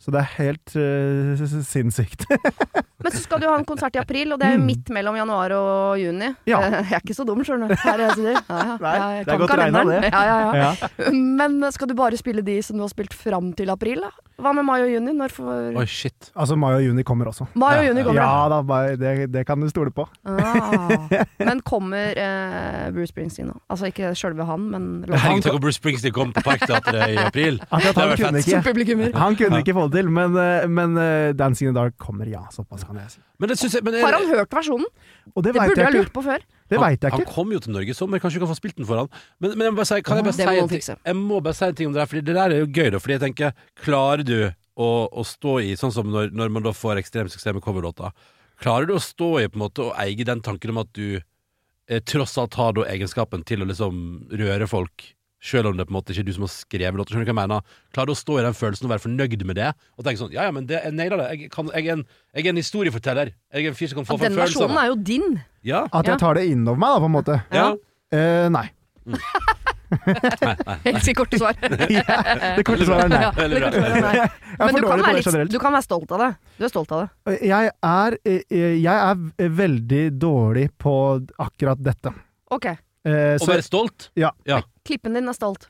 Så 0.09 0.13
det 0.15 0.21
er 0.23 0.29
helt 0.39 0.71
uh, 0.73 1.61
sinnssykt. 1.69 2.23
Men 3.03 3.13
så 3.13 3.21
skal 3.21 3.39
du 3.39 3.45
ha 3.47 3.53
en 3.55 3.63
konsert 3.63 3.95
i 3.95 3.99
april, 4.01 4.33
og 4.33 4.39
det 4.41 4.47
er 4.47 4.55
jo 4.57 4.59
Mm. 4.59 4.65
midt 4.67 4.89
mellom 4.91 5.15
januar 5.15 5.53
og 5.55 5.99
juni. 6.01 6.31
Ja. 6.49 6.57
Jeg 6.89 6.95
er 6.97 7.03
ikke 7.03 7.15
så 7.15 7.23
dum, 7.27 7.43
skjønner 7.45 7.69
du. 7.69 7.75
Her 7.79 8.01
er 8.01 8.09
jeg. 8.17 8.33
Ja, 8.33 8.39
ja. 8.49 8.73
Nei, 8.81 8.95
jeg 9.19 9.25
det 9.27 9.33
er 9.35 9.39
godt 9.43 9.53
regna, 9.61 9.83
det. 9.87 9.99
Ja, 10.09 10.23
ja, 10.25 10.39
ja. 10.57 10.71
ja. 10.81 11.11
Men 11.13 11.61
skal 11.71 11.87
du 11.87 11.93
bare 11.95 12.17
spille 12.19 12.41
de 12.43 12.57
som 12.65 12.75
du 12.75 12.83
har 12.83 12.91
spilt 12.91 13.13
fram 13.15 13.53
til 13.55 13.69
april, 13.71 14.01
da? 14.03 14.09
Hva 14.39 14.51
med 14.55 14.65
mai 14.67 14.81
og 14.81 14.89
juni? 14.91 15.13
Når 15.15 15.33
for... 15.35 15.69
Oi, 15.79 15.85
shit. 15.87 16.31
Altså, 16.35 16.57
mai 16.59 16.73
og 16.79 16.83
juni 16.83 17.03
kommer 17.07 17.29
også. 17.31 17.47
Mai 17.59 17.77
og 17.77 17.85
juni 17.87 18.03
kommer 18.07 18.19
Ja 18.19 18.49
da, 18.51 18.59
det, 18.99 19.13
det 19.31 19.45
kan 19.47 19.59
du 19.63 19.69
stole 19.71 19.91
på. 19.95 20.07
Ah. 20.25 21.07
Men 21.47 21.61
kommer 21.67 22.15
eh, 22.19 22.89
Bruce 22.95 23.11
Springsteen 23.13 23.47
nå? 23.51 23.55
Altså 23.71 23.89
ikke 23.91 24.11
sjølve 24.17 24.43
han, 24.47 24.67
men 24.71 24.85
Herregud, 25.07 25.43
tenk 25.43 25.55
om 25.55 25.61
Bruce 25.63 25.79
Springsteen 25.79 26.13
kom 26.15 26.31
på 26.35 26.43
Parkteatret 26.45 27.15
i 27.15 27.17
april. 27.19 27.59
Han, 27.71 27.83
Det 27.83 27.91
han 27.95 28.11
vært 28.13 28.23
fett. 28.23 28.39
ikke. 28.47 29.11
Han 29.19 29.35
kunne 29.39 29.59
ikke 29.63 29.75
få 29.75 29.83
det 29.89 29.97
til, 29.98 29.98
men, 30.07 30.35
eh, 30.39 30.67
men 30.71 30.95
eh, 30.97 31.31
Dancing 31.35 31.67
in 31.67 31.73
the 31.73 31.79
Dark 31.81 31.97
kommer, 31.99 32.29
ja. 32.29 32.45
Såpass 32.53 32.85
kan 32.87 32.95
jeg 33.01 33.11
si. 33.11 33.19
Men 33.39 33.51
det 33.51 33.57
jeg 33.59 33.83
men 33.83 33.99
Har 34.03 34.15
han 34.15 34.27
hørt 34.31 34.55
versjonen? 34.55 34.87
Og 35.35 35.43
det, 35.43 35.53
Det 35.53 35.61
burde 35.61 35.75
jeg 35.75 35.85
ha 35.85 35.91
jeg 35.91 36.03
lurt 36.03 36.13
på 36.15 36.23
før. 36.23 36.43
Det 36.69 36.77
han, 36.77 36.85
vet 36.85 37.03
jeg 37.03 37.11
ikke. 37.11 37.25
han 37.25 37.33
kom 37.33 37.51
jo 37.51 37.59
til 37.59 37.73
Norge 37.73 37.89
i 37.89 37.97
sommer, 37.97 38.21
kanskje 38.21 38.39
du 38.39 38.45
kan 38.45 38.51
få 38.51 38.57
spilt 38.59 38.77
den 38.77 38.87
for 38.87 39.01
han. 39.01 39.11
Men, 39.39 39.57
men 39.57 39.67
jeg 39.67 39.73
må 39.73 39.81
bare 39.81 39.89
si, 39.89 40.01
kan 40.05 40.19
jeg 40.19 40.27
bare 40.27 40.35
ja, 40.35 40.53
si 40.53 40.63
en 40.63 40.71
ting? 40.71 41.03
Jeg 41.09 41.19
må 41.19 41.39
bare 41.43 41.57
si 41.57 41.65
en 41.65 41.77
ting 41.79 41.89
om 41.89 41.95
det 41.95 42.01
der, 42.03 42.09
Fordi 42.11 42.25
det 42.27 42.35
der 42.39 42.55
er 42.55 42.63
jo 42.63 42.67
gøy, 42.69 42.89
da. 42.93 43.01
Fordi 43.03 43.15
jeg 43.17 43.23
tenker, 43.25 43.63
klarer 43.83 44.25
du 44.27 44.37
å, 44.79 44.89
å 45.11 45.25
stå 45.27 45.55
i, 45.65 45.73
sånn 45.79 45.95
som 45.95 46.11
når, 46.13 46.31
når 46.35 46.53
man 46.55 46.67
da 46.67 46.75
får 46.75 47.01
ekstrem 47.01 47.31
suksess 47.31 47.55
med 47.57 47.65
coverlåter, 47.65 48.13
klarer 48.61 48.89
du 48.89 48.95
å 48.95 49.03
stå 49.03 49.31
i 49.41 49.47
på 49.49 49.59
en 49.59 49.65
måte 49.65 49.87
og 49.87 49.95
eie 49.99 50.27
den 50.27 50.43
tanken 50.45 50.75
om 50.75 50.83
at 50.83 50.91
du 50.95 51.19
eh, 51.19 52.01
tross 52.05 52.37
alt 52.39 52.57
har 52.59 52.75
da 52.77 52.85
egenskapen 52.91 53.43
til 53.47 53.63
å 53.63 53.69
liksom 53.69 54.03
røre 54.39 54.67
folk, 54.69 55.09
selv 55.41 55.71
om 55.71 55.77
det 55.77 55.85
på 55.87 55.93
en 55.93 55.97
måte 55.99 56.13
ikke 56.13 56.25
er 56.25 56.29
du 56.29 56.33
som 56.35 56.45
har 56.45 56.51
skrevet 56.53 56.99
låta. 56.99 57.13
skjønner 57.13 57.27
du 57.27 57.31
hva 57.31 57.35
jeg 57.35 57.41
mener? 57.41 57.77
Klarer 57.95 58.11
du 58.11 58.15
å 58.15 58.19
stå 58.19 58.39
i 58.39 58.45
den 58.47 58.57
følelsen 58.57 58.87
og 58.89 58.93
være 58.93 59.05
fornøyd 59.05 59.45
med 59.47 59.59
det, 59.59 59.69
og 59.95 60.07
tenke 60.07 60.21
sånn, 60.23 60.33
ja 60.35 60.49
ja, 60.49 60.55
men 60.55 60.67
det, 60.69 60.81
jeg 60.83 60.97
nailer 60.97 61.23
det, 61.23 61.29
jeg, 61.35 61.51
kan, 61.53 61.71
jeg, 61.75 61.87
er 61.87 61.99
en, 61.99 62.03
jeg 62.35 62.45
er 62.45 62.53
en 62.53 62.61
historieforteller, 62.63 63.31
jeg 63.53 63.69
er 63.69 63.71
en 63.71 63.79
fyr 63.79 63.91
som 63.91 64.01
kan 64.01 64.09
få 64.09 64.17
fram 64.19 64.27
den 64.27 64.41
versjonen 64.41 64.81
er 64.81 64.91
jo 64.91 64.99
din. 65.11 65.39
Ja, 65.65 65.85
At 65.91 66.07
jeg 66.07 66.19
tar 66.21 66.39
det 66.39 66.49
innover 66.51 66.81
meg, 66.81 66.95
da, 66.95 67.05
på 67.05 67.11
en 67.11 67.17
måte. 67.19 67.39
ja. 67.55 67.69
Eh, 68.09 68.47
nei. 68.49 68.65
Mm. 69.05 69.15
nei, 69.89 70.15
nei, 70.41 70.55
nei. 70.67 70.99
Det 71.05 71.13
korte 71.17 71.37
nei. 71.39 71.53
Ja, 71.93 72.17
det 72.57 72.65
korte 72.67 72.85
svaret 72.87 73.05
er 73.05 73.13
nei. 73.13 73.21
Ja, 73.21 74.25
er 74.27 74.65
Men 74.65 74.75
du 74.75 74.85
kan, 74.85 75.01
være 75.01 75.15
litt, 75.17 75.53
du 75.53 75.59
kan 75.61 75.73
være 75.73 75.85
stolt 75.85 76.11
av 76.13 76.23
det. 76.23 76.29
Du 76.59 76.67
er 76.67 76.73
stolt 76.73 76.93
av 76.95 77.05
det. 77.05 77.39
Jeg 77.49 77.71
er, 77.73 78.17
eh, 78.25 78.67
jeg 78.81 78.93
er 78.93 79.49
veldig 79.61 80.03
dårlig 80.19 80.67
på 80.81 80.93
akkurat 81.41 81.81
dette. 81.81 82.13
Ok. 82.53 82.69
Eh, 83.05 83.35
Å 83.37 83.39
så 83.43 83.51
være 83.53 83.63
stolt? 83.63 84.09
Ja. 84.19 84.31
ja. 84.45 84.61
Klippen 84.85 85.13
din 85.15 85.27
er 85.31 85.33
stolt. 85.37 85.67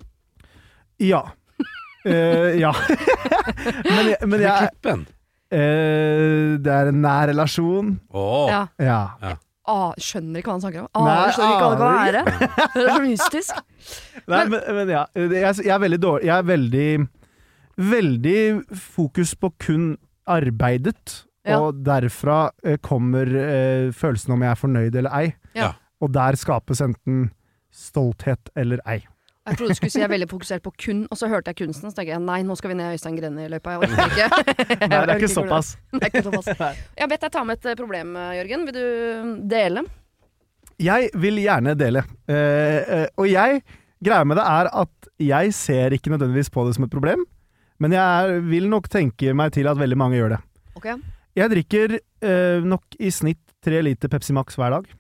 ja. 0.99 1.23
Eh, 2.07 2.55
ja. 2.61 2.71
men, 3.85 4.05
jeg- 4.07 4.27
men 4.27 4.39
jeg 4.41 4.69
Klippen. 4.69 5.01
eh, 5.51 6.57
Det 6.63 6.71
er 6.73 6.87
en 6.93 7.01
nær 7.03 7.27
relasjon. 7.27 7.99
Åh. 8.13 8.49
Ja. 8.49 9.01
Ja. 9.21 9.33
Ah, 9.69 9.91
skjønner 10.01 10.39
ikke 10.41 10.49
hva 10.49 10.55
han 10.57 10.63
snakker 10.63 10.85
om. 10.87 11.05
Nei, 11.05 11.15
Ah, 11.19 11.31
skjønner 11.35 11.51
ikke 11.53 11.65
hva 11.65 11.73
det 11.73 11.81
kan 11.83 11.97
være. 11.99 12.21
Det 12.73 12.85
er 12.85 12.93
så 12.95 13.01
mystisk. 13.03 13.59
Nei, 14.31 14.39
men, 14.49 14.61
men 14.79 14.93
ja. 14.95 15.03
Jeg, 15.13 15.59
jeg 15.67 15.73
er 15.75 15.81
veldig 15.83 15.99
dårlig 16.01 16.25
Jeg 16.25 16.35
er 16.39 16.47
veldig 16.49 16.87
Veldig 17.79 18.39
fokus 18.75 19.35
på 19.39 19.51
kun 19.61 19.85
arbeidet. 20.29 21.25
Ja. 21.47 21.59
Og 21.63 21.77
derfra 21.85 22.39
eh, 22.65 22.75
kommer 22.83 23.29
eh, 23.39 23.91
følelsen 23.95 24.33
om 24.35 24.41
jeg 24.43 24.51
er 24.51 24.59
fornøyd 24.59 24.97
eller 24.99 25.15
ei. 25.19 25.29
Ja. 25.55 25.69
Og 25.99 26.11
der 26.15 26.37
skapes 26.39 26.81
enten 26.85 27.29
stolthet 27.73 28.51
eller 28.57 28.81
ei. 28.89 29.01
Jeg 29.49 29.57
trodde 29.57 29.73
du 29.73 29.77
skulle 29.79 29.93
si 29.93 30.01
jeg 30.01 30.05
er 30.05 30.11
veldig 30.11 30.27
fokusert 30.29 30.61
på 30.61 30.71
kun, 30.83 31.05
og 31.09 31.17
så 31.17 31.29
hørte 31.31 31.49
jeg 31.49 31.57
kunsten, 31.63 31.89
så 31.89 31.97
tenker 31.97 32.13
jeg 32.13 32.21
nei, 32.21 32.41
nå 32.45 32.53
skal 32.59 32.69
vi 32.69 32.75
ned 32.77 32.93
Øystein 32.93 33.15
Greni-løypa. 33.17 33.71
Jeg 33.73 33.79
orker 33.87 34.11
ikke. 34.11 34.27
Nei, 34.91 34.99
det 34.99 34.99
er 34.99 35.15
ikke 35.15 35.31
såpass. 35.31 35.71
Det 35.95 36.01
er 36.03 36.11
ikke 36.11 36.25
såpass. 36.27 36.83
Jeg 36.99 37.09
vet 37.09 37.25
jeg 37.25 37.33
tar 37.33 37.47
med 37.49 37.57
et 37.57 37.71
eh, 37.71 37.77
problem, 37.79 38.13
Jørgen. 38.37 38.67
Vil 38.67 38.77
du 38.77 39.33
dele? 39.49 39.85
Jeg 40.79 41.09
vil 41.19 41.41
gjerne 41.41 41.75
dele. 41.79 42.05
Eh, 42.29 42.79
eh, 42.99 43.05
og 43.17 43.27
jeg 43.31 43.63
Greia 43.99 44.23
med 44.23 44.39
det 44.39 44.45
er 44.47 44.69
at 44.79 45.09
jeg 45.19 45.53
ser 45.55 45.95
ikke 45.95 46.13
nødvendigvis 46.13 46.51
på 46.53 46.63
det 46.67 46.77
som 46.77 46.85
et 46.85 46.93
problem, 46.93 47.25
men 47.83 47.95
jeg 47.95 48.39
vil 48.47 48.69
nok 48.71 48.87
tenke 48.91 49.33
meg 49.35 49.51
til 49.55 49.67
at 49.67 49.79
veldig 49.79 49.99
mange 49.99 50.19
gjør 50.19 50.37
det. 50.37 50.41
Ok. 50.79 50.89
Jeg 51.35 51.51
drikker 51.55 51.97
eh, 51.99 52.63
nok 52.63 52.99
i 52.99 53.11
snitt 53.11 53.43
tre 53.63 53.83
liter 53.83 54.11
Pepsi 54.11 54.35
Max 54.35 54.55
hver 54.59 54.79
dag. 54.79 54.91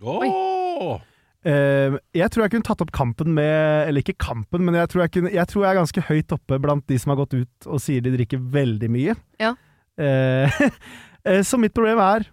Eh, 1.47 1.95
jeg 2.17 2.31
tror 2.33 2.43
jeg 2.43 2.51
kunne 2.51 2.67
tatt 2.67 2.81
opp 2.83 2.89
kampen 2.91 3.29
med 3.31 3.87
Eller 3.87 4.03
ikke 4.03 4.17
kampen, 4.19 4.65
men 4.67 4.75
jeg 4.75 4.89
tror 4.91 5.05
jeg, 5.05 5.11
kunne, 5.13 5.29
jeg 5.31 5.47
tror 5.47 5.63
jeg 5.63 5.71
er 5.71 5.77
ganske 5.77 6.01
høyt 6.09 6.33
oppe 6.35 6.57
blant 6.59 6.83
de 6.91 6.97
som 6.99 7.13
har 7.13 7.21
gått 7.21 7.37
ut 7.37 7.69
og 7.69 7.79
sier 7.79 8.03
de 8.03 8.11
drikker 8.11 8.41
veldig 8.55 8.89
mye. 8.91 9.15
Ja. 9.39 9.53
Uh, 9.99 10.59
eh, 11.27 11.39
så 11.47 11.59
mitt 11.59 11.75
problem 11.75 11.99
er 12.03 12.27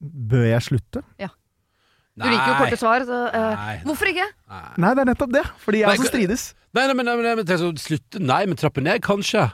Bør 0.00 0.46
jeg 0.48 0.64
slutte? 0.64 1.04
Ja. 1.20 1.28
Du 2.16 2.24
liker 2.24 2.48
jo 2.48 2.56
korte 2.56 2.78
svar. 2.80 3.04
Så, 3.04 3.18
uh, 3.28 3.50
Nei. 3.60 3.74
hvorfor 3.84 4.08
ikke? 4.08 4.26
Nei. 4.48 4.62
Nei, 4.80 4.92
det 4.96 5.02
er 5.02 5.08
nettopp 5.10 5.34
det. 5.34 5.42
Fordi 5.60 5.82
jeg 5.82 5.90
Nei, 5.90 5.96
også 5.98 6.08
strides. 6.08 6.44
Nei, 6.72 6.84
nei, 6.88 6.94
men, 6.96 7.08
nei, 7.08 7.16
men, 7.18 7.26
nei, 7.28 7.34
men 7.40 7.48
tenk 7.48 7.60
så, 7.60 7.68
slutte 7.82 8.22
Nei, 8.22 8.40
men 8.48 8.56
trappe 8.60 8.80
ned, 8.84 9.02
kanskje. 9.04 9.44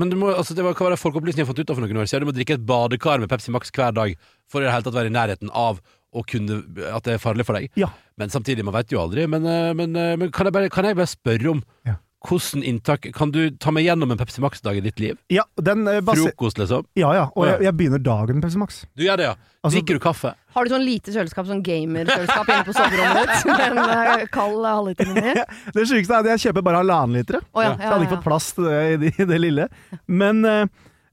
Men 0.00 0.10
du 0.10 0.18
må, 0.18 0.28
altså, 0.34 0.56
det 0.58 0.64
var, 0.66 0.74
hva 0.74 0.88
var 0.88 0.94
det 0.96 1.00
Folkeopplysningen 1.00 1.46
har 1.46 1.52
fått 1.52 1.62
ut 1.62 1.70
av 1.70 1.78
for 1.78 1.86
noen 1.86 2.02
år 2.02 2.08
siden? 2.10 2.26
Du 2.26 2.32
må 2.32 2.36
drikke 2.36 2.56
et 2.58 2.66
badekar 2.66 3.22
med 3.22 3.30
Pepsi 3.30 3.54
Max 3.54 3.70
hver 3.74 3.94
dag 3.94 4.16
for 4.50 4.60
i 4.60 4.66
det 4.66 4.74
hele 4.74 4.86
tatt 4.86 4.96
være 4.96 5.12
i 5.12 5.14
nærheten 5.14 5.52
av 5.54 5.78
å 6.14 6.22
kunne, 6.26 6.62
at 6.94 7.04
det 7.08 7.16
er 7.16 7.22
farlig 7.22 7.44
for 7.48 7.58
deg. 7.58 7.68
Ja. 7.80 7.90
Men 8.20 8.30
samtidig, 8.30 8.64
man 8.64 8.76
vet 8.78 8.92
jo 8.94 9.00
aldri. 9.02 9.26
Men, 9.28 9.44
eh, 9.50 9.72
men, 9.74 9.96
eh, 9.98 10.14
men 10.16 10.30
kan, 10.30 10.46
jeg 10.46 10.54
bare, 10.54 10.70
kan 10.70 10.86
jeg 10.86 10.96
bare 10.96 11.10
spørre 11.10 11.50
om 11.50 11.62
Ja. 11.84 11.96
hvordan 12.24 12.62
inntak 12.64 13.12
Kan 13.12 13.30
du 13.34 13.50
ta 13.50 13.70
meg 13.74 13.84
gjennom 13.84 14.10
en 14.14 14.16
Pepsi 14.16 14.40
Max-dag 14.40 14.78
i 14.78 14.80
ditt 14.80 14.98
liv? 15.02 15.18
Ja, 15.28 15.42
den, 15.60 15.86
eh, 15.88 16.00
Frokost, 16.00 16.56
liksom? 16.56 16.86
ja, 16.96 17.10
ja. 17.12 17.24
Og 17.36 17.44
jeg, 17.50 17.60
jeg 17.66 17.76
begynner 17.76 17.98
dagen 18.02 18.38
med 18.38 18.44
Pepsi 18.46 18.56
Max. 18.62 18.86
Du 18.96 19.02
gjør 19.04 19.16
det, 19.18 19.24
ja? 19.28 19.34
Altså- 19.64 19.80
Drikker 19.80 19.98
du 19.98 20.00
kaffe? 20.00 20.34
Har 20.54 20.64
du 20.64 20.70
sånn 20.70 20.84
lite 20.86 21.10
kjøleskap, 21.12 21.46
sånn 21.50 21.62
gamer-kjøleskap 21.64 22.48
inne 22.48 22.64
på 22.64 22.76
soverommet 22.76 23.28
ditt? 23.28 23.44
Med 23.74 24.20
en 24.20 24.26
kald 24.28 24.64
halvliter 24.64 25.10
inni? 25.10 25.34
Det 25.74 25.84
sjukeste 25.90 26.14
er 26.14 26.22
at 26.22 26.30
jeg 26.32 26.42
kjøper 26.46 26.62
bare 26.62 26.80
halvannen 26.84 27.18
liter. 27.18 27.40
Oh, 27.52 27.60
ja, 27.60 27.72
ja, 27.72 27.74
Så 27.74 27.80
ja, 27.80 27.82
jeg 27.82 27.92
hadde 27.92 28.06
ikke 28.06 28.16
fått 28.16 28.28
plass 28.30 28.52
til 28.54 28.64
det 28.70 28.80
i 28.86 28.96
det, 29.02 29.12
i 29.18 29.28
det 29.34 29.40
lille. 29.42 29.68
Men 30.06 30.44
uh, 30.46 30.64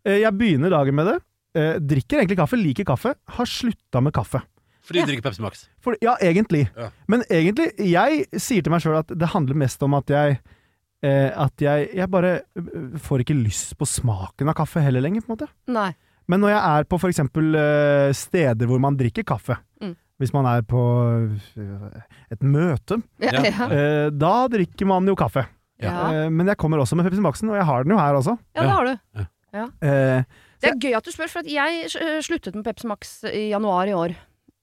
jeg 0.06 0.32
begynner 0.38 0.70
dagen 0.78 0.96
med 0.96 1.10
det. 1.12 1.18
Uh, 1.58 1.74
drikker 1.84 2.22
egentlig 2.22 2.38
kaffe, 2.40 2.56
liker 2.60 2.88
kaffe. 2.88 3.16
Har 3.36 3.50
slutta 3.50 4.00
med 4.04 4.14
kaffe. 4.16 4.40
Fordi 4.82 5.00
Ja. 5.00 5.06
du 5.06 5.12
drikker 5.12 5.28
Pepsi 5.30 5.42
Max? 5.44 5.68
For, 5.80 5.96
ja, 6.02 6.16
egentlig. 6.22 6.64
Ja. 6.78 6.90
Men 7.08 7.22
egentlig, 7.30 7.72
jeg 7.78 8.26
sier 8.42 8.62
til 8.66 8.72
meg 8.74 8.82
sjøl 8.82 8.98
at 9.00 9.08
det 9.14 9.30
handler 9.30 9.56
mest 9.56 9.84
om 9.84 9.94
at 9.94 10.08
jeg 10.10 10.40
eh, 11.04 11.32
At 11.38 11.54
jeg, 11.62 11.90
jeg 11.96 12.10
bare 12.10 12.32
eh, 12.42 12.98
får 13.02 13.24
ikke 13.24 13.38
lyst 13.44 13.76
på 13.78 13.86
smaken 13.90 14.50
av 14.50 14.56
kaffe 14.58 14.82
heller 14.82 15.02
lenger, 15.02 15.22
på 15.22 15.32
en 15.32 15.38
måte. 15.38 15.48
Nei. 15.68 15.92
Men 16.30 16.40
når 16.44 16.50
jeg 16.54 16.62
er 16.80 16.84
på 16.90 17.00
for 17.02 17.10
eksempel 17.10 17.56
eh, 17.58 18.12
steder 18.14 18.68
hvor 18.70 18.80
man 18.80 18.98
drikker 18.98 19.24
kaffe, 19.26 19.58
Mm. 19.82 19.96
hvis 20.22 20.34
man 20.34 20.46
er 20.46 20.62
på 20.62 20.82
eh, 21.58 22.02
et 22.32 22.42
møte, 22.46 23.02
Ja, 23.20 23.32
eh, 23.42 24.10
da 24.14 24.48
drikker 24.48 24.86
man 24.86 25.06
jo 25.10 25.16
kaffe. 25.18 25.48
Ja. 25.82 26.12
Eh, 26.12 26.30
men 26.30 26.46
jeg 26.48 26.58
kommer 26.62 26.78
også 26.78 26.96
med 26.96 27.06
Pepsi 27.10 27.22
Maxen, 27.22 27.50
og 27.50 27.58
jeg 27.58 27.66
har 27.66 27.84
den 27.84 27.94
jo 27.96 27.98
her 27.98 28.14
også. 28.14 28.38
ja, 28.56 28.62
det 28.62 28.70
har 28.70 28.86
du. 28.86 29.26
Eh, 29.54 30.24
Det 30.62 30.70
er 30.70 30.78
gøy 30.78 30.94
at 30.96 31.04
du 31.04 31.10
spør, 31.12 31.28
for 31.34 31.40
at 31.42 31.50
jeg 31.50 31.90
sluttet 32.22 32.54
med 32.54 32.64
Pepsi 32.64 32.86
Max 32.88 33.24
i 33.26 33.50
januar 33.50 33.90
i 33.90 33.96
år. 33.98 34.14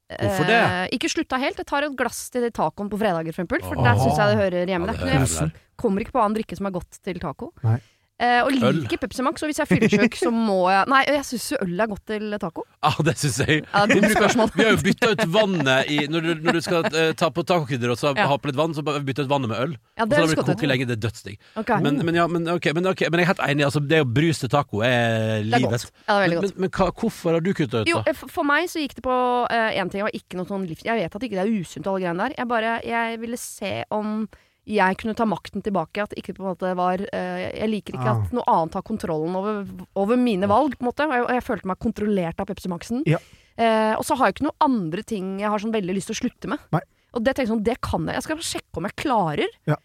Hvorfor 0.08 0.48
det? 0.48 0.56
Eh, 0.56 0.88
ikke 0.96 1.10
slutta 1.12 1.36
helt. 1.40 1.58
Jeg 1.60 1.68
tar 1.68 1.84
et 1.84 1.96
glass 1.98 2.30
til 2.32 2.46
tacoen 2.50 2.88
på 2.88 2.96
fredager, 3.00 3.34
for 3.36 3.44
eksempel. 3.44 3.60
For 3.66 3.84
der 3.84 3.98
syns 4.00 4.16
jeg 4.16 4.32
det 4.32 4.38
hører 4.40 4.72
hjemme. 4.72 4.88
Ja, 4.88 5.04
Det 5.04 5.20
det 5.28 5.42
er 5.44 5.52
kommer 5.78 6.00
ikke 6.02 6.14
på 6.16 6.22
annen 6.22 6.38
drikke 6.38 6.56
som 6.56 6.66
er 6.66 6.74
godt 6.74 7.00
til 7.04 7.20
taco. 7.20 7.52
Nei. 7.62 7.76
Eh, 8.18 8.40
og 8.42 8.50
liker 8.50 8.98
Pepsi 8.98 9.22
Max, 9.22 9.44
og 9.44 9.46
hvis 9.46 9.60
jeg 9.60 9.62
er 9.62 9.70
fyllesyk, 9.70 10.16
så 10.18 10.30
må 10.34 10.64
jeg 10.72 10.88
Nei, 10.90 11.04
jeg 11.06 11.22
syns 11.28 11.44
jo 11.52 11.58
øl 11.62 11.82
er 11.84 11.90
godt 11.92 12.02
til 12.10 12.32
taco. 12.42 12.64
Ja, 12.82 12.90
det 13.06 13.14
syns 13.20 13.36
jeg. 13.44 13.60
Ja, 13.62 13.82
det 13.86 13.94
Vi, 13.94 14.08
bruker, 14.10 14.56
vi 14.56 14.64
har 14.66 14.72
jo 14.72 14.80
bytta 14.82 15.10
ut 15.12 15.22
vannet 15.36 15.92
i 15.94 15.98
Når 16.10 16.26
du, 16.26 16.30
når 16.42 16.58
du 16.58 16.60
skal 16.64 16.88
uh, 16.90 17.12
ta 17.18 17.28
på 17.30 17.44
tacokrydder 17.46 17.92
og 17.94 18.00
så 18.00 18.10
Ja. 18.18 18.26
ha 18.26 18.38
på 18.42 18.50
litt 18.50 18.58
vann, 18.58 18.74
så 18.74 18.82
bytter 18.82 19.06
vi 19.06 19.28
ut 19.28 19.30
vannet 19.30 19.52
med 19.52 19.62
øl. 19.62 19.76
Ja, 19.94 20.02
Og 20.02 20.10
det 20.10 20.18
så 20.18 20.24
lar 20.24 20.32
vi 20.32 20.46
koke 20.48 20.70
lenge. 20.70 20.88
Det 20.90 20.96
er 20.96 21.02
dødsdigg. 21.04 21.38
Okay. 21.62 21.84
Men, 21.84 22.00
men, 22.08 22.18
ja, 22.18 22.26
men, 22.26 22.48
okay, 22.50 22.74
men, 22.74 22.90
okay, 22.90 23.06
men 23.12 23.22
jeg 23.22 23.28
er 23.28 23.32
helt 23.36 23.44
enig. 23.46 23.66
Altså, 23.68 23.84
det 23.86 24.02
å 24.02 24.08
bruse 24.18 24.42
til 24.42 24.50
taco 24.56 24.82
er 24.82 25.46
livet. 25.46 25.86
Ja, 26.08 26.18
det 26.18 26.32
er 26.32 26.36
godt. 26.40 26.58
men, 26.58 26.74
hva, 26.74 26.90
hvorfor 26.90 27.38
har 27.38 27.44
du 27.44 27.52
kutta 27.52 27.84
ut, 27.84 27.86
da? 27.86 27.92
Jo, 27.92 28.02
for 28.18 28.34
for 28.40 28.50
meg 28.50 28.66
så 28.72 28.82
gikk 28.82 28.98
det 28.98 29.06
på 29.06 29.14
én 29.52 29.92
ting. 29.92 30.02
Det 30.02 30.08
var 30.08 30.18
ikke 30.18 30.40
noe 30.40 30.50
sånn 30.50 30.66
livs... 30.66 30.82
Jeg 30.86 30.98
vet 31.04 31.14
at 31.20 31.28
ikke 31.28 31.38
det 31.38 31.46
er 31.46 31.54
usunt, 31.54 31.86
alle 31.86 32.02
greiene 32.02 32.26
der. 32.26 32.36
Jeg 32.40 32.50
bare 32.50 32.74
Jeg 32.88 33.22
ville 33.22 33.38
se 33.38 33.72
om 33.94 34.26
jeg 34.68 34.98
kunne 35.00 35.14
ta 35.16 35.24
makten 35.28 35.62
tilbake. 35.64 36.02
At 36.04 36.14
ikke 36.18 36.34
på 36.36 36.44
en 36.44 36.50
måte 36.52 36.70
var 36.76 37.00
eh, 37.08 37.48
Jeg 37.56 37.68
liker 37.72 37.96
ikke 37.96 38.12
Ah. 38.12 38.22
at 38.26 38.32
noe 38.36 38.44
annet 38.52 38.74
har 38.78 38.84
kontrollen 38.86 39.34
over, 39.38 39.62
over 39.96 40.16
mine 40.20 40.46
valg, 40.50 40.76
på 40.78 40.84
en 40.84 40.90
måte. 40.90 41.06
Og 41.08 41.16
jeg, 41.16 41.26
jeg 41.38 41.46
følte 41.48 41.70
meg 41.72 41.78
kontrollert 41.82 42.40
av 42.44 42.46
Pepsi 42.50 42.68
Max-en. 42.72 43.02
Ja. 43.08 43.18
Eh, 43.58 43.94
og 43.98 44.04
så 44.06 44.14
har 44.18 44.28
jeg 44.28 44.36
ikke 44.38 44.46
noen 44.50 44.64
andre 44.68 45.02
ting 45.02 45.38
jeg 45.40 45.50
har 45.50 45.58
sånn 45.58 45.72
veldig 45.74 45.96
lyst 45.96 46.12
til 46.12 46.18
å 46.18 46.22
slutte 46.22 46.52
med. 46.52 46.62
Nei. 46.76 46.82
Og 47.16 47.24
det 47.24 47.32
tenker 47.34 47.48
jeg 47.48 47.54
sånn, 47.56 47.64
det 47.66 47.78
kan 47.82 48.04
jeg. 48.06 48.18
Jeg 48.20 48.26
skal 48.28 48.42
sjekke 48.52 48.78
om 48.82 48.86
jeg 48.86 48.96
klarer. 49.00 49.54
Ja. 49.66 49.78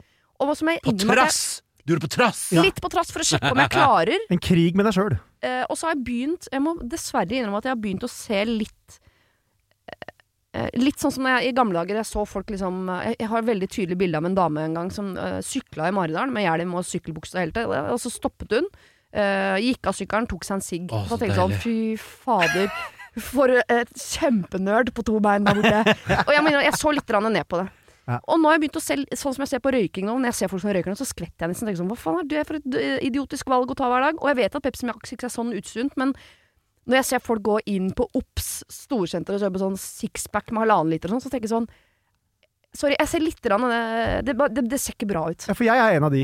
Og 0.44 0.52
som 0.60 0.68
jeg 0.70 0.82
På 0.84 0.92
trass! 1.00 1.62
Du 1.84 1.92
gjorde 1.94 2.04
det 2.04 2.08
på 2.10 2.16
trass! 2.16 2.42
Litt 2.56 2.78
på 2.84 2.90
trass 2.92 3.10
for 3.12 3.24
å 3.24 3.28
sjekke 3.28 3.50
om 3.52 3.60
jeg 3.64 3.72
klarer. 3.74 4.20
en 4.32 4.40
krig 4.40 4.76
med 4.76 4.86
deg 4.88 4.94
sjøl. 4.96 5.16
Eh, 5.44 5.64
og 5.70 5.76
så 5.80 5.88
har 5.90 5.96
jeg 5.98 6.04
begynt 6.08 6.46
Jeg 6.52 6.62
må 6.64 6.76
dessverre 6.88 7.36
innrømme 7.36 7.60
at 7.60 7.66
jeg 7.68 7.74
har 7.76 7.82
begynt 7.84 8.06
å 8.08 8.12
se 8.12 8.44
litt 8.48 9.00
Litt 10.82 11.02
sånn 11.02 11.14
som 11.14 11.28
jeg, 11.30 11.50
i 11.50 11.54
gamle 11.54 11.78
dager 11.78 12.00
jeg 12.00 12.10
så 12.10 12.24
folk 12.26 12.50
liksom 12.50 12.88
eh, 12.90 13.12
Jeg, 13.12 13.18
jeg 13.22 13.30
har 13.30 13.46
veldig 13.46 13.70
tydelig 13.70 13.98
bilde 14.00 14.18
av 14.18 14.26
en 14.26 14.38
dame 14.38 14.64
en 14.66 14.80
gang 14.80 14.90
som 14.94 15.12
uh, 15.20 15.38
sykla 15.46 15.92
i 15.92 15.94
Maridalen 15.94 16.34
med 16.34 16.48
hjelm 16.48 16.74
og 16.80 16.88
sykkelbukse 16.90 17.38
og 17.38 17.44
hele 17.44 17.56
tiden, 17.56 17.92
og 17.94 18.02
så 18.02 18.12
stoppet 18.14 18.58
hun. 18.58 18.72
Uh, 19.14 19.60
gikk 19.62 19.86
av 19.86 19.94
sykkelen, 19.94 20.26
tok 20.32 20.48
seg 20.48 20.58
en 20.58 20.66
sigg. 20.66 20.90
Oh, 20.90 21.06
så 21.10 21.20
tenkte 21.22 21.38
sånn 21.38 21.56
Fy 21.62 21.78
fader. 22.02 22.74
For 23.22 23.52
et 23.62 23.92
kjempenerd 23.94 24.90
på 24.98 25.06
to 25.06 25.20
bein 25.22 25.46
der 25.46 25.60
borte. 25.60 25.94
Og 26.28 26.32
jeg 26.34 26.42
mener, 26.42 26.64
jeg 26.66 26.74
så 26.82 26.90
litt 26.96 27.12
ned 27.14 27.46
på 27.46 27.60
det. 27.62 27.68
Ja. 28.10 28.18
Og 28.28 28.40
nå 28.42 28.50
har 28.50 28.58
jeg 28.58 28.66
begynt 28.66 28.80
å 28.80 28.84
se, 28.84 28.98
sånn 29.16 29.36
som 29.36 29.46
jeg 29.46 29.52
ser 29.54 29.62
på 29.64 29.72
røyking 29.72 30.08
nå, 30.10 30.18
når 30.18 30.34
jeg 30.34 30.40
ser 30.42 30.52
folk 30.52 30.64
som 30.64 30.74
røyker 30.76 30.92
nå, 30.92 30.98
så 31.00 31.08
skvetter 31.08 31.46
jeg 31.46 31.54
nesten. 31.54 31.70
Sånn, 31.78 31.92
Hva 31.92 32.00
faen 32.00 32.20
er 32.20 32.30
det 32.34 32.42
for 32.50 32.60
et 32.60 32.80
eh, 32.80 32.98
idiotisk 33.08 33.52
valg 33.54 33.72
å 33.72 33.78
ta 33.80 33.88
hver 33.92 34.04
dag? 34.10 34.18
Og 34.20 34.32
jeg 34.32 34.40
vet 34.42 34.58
at 34.60 34.66
Pepsi 34.66 34.90
Max 34.90 35.16
ikke 35.16 35.30
er 35.30 35.36
sånn 35.38 35.54
utstunt, 35.56 35.96
men 36.00 36.12
når 36.90 37.00
jeg 37.00 37.08
ser 37.08 37.24
folk 37.24 37.44
gå 37.46 37.58
inn 37.72 37.92
på 37.96 38.08
Ops 38.20 38.52
storsenter 38.72 39.38
og 39.38 39.44
kjøpe 39.44 39.62
sånn 39.62 39.80
sixpack 39.80 40.52
med 40.52 40.66
halvannen 40.66 40.92
liter 40.96 41.10
og 41.10 41.18
sånn, 41.18 41.26
så 41.28 41.34
tenker 41.34 41.50
jeg 41.50 41.56
sånn 41.56 41.72
Sorry, 42.74 42.96
jeg 42.98 43.06
ser 43.06 43.22
litt 43.22 43.48
rann, 43.52 43.68
eh, 43.70 44.16
det, 44.26 44.34
det, 44.50 44.64
det 44.66 44.80
ser 44.82 44.96
ikke 44.96 45.06
bra 45.12 45.28
ut. 45.30 45.44
Ja, 45.46 45.54
for 45.54 45.62
jeg 45.68 45.78
er 45.78 45.94
en 45.94 46.08
av 46.08 46.16
de. 46.16 46.24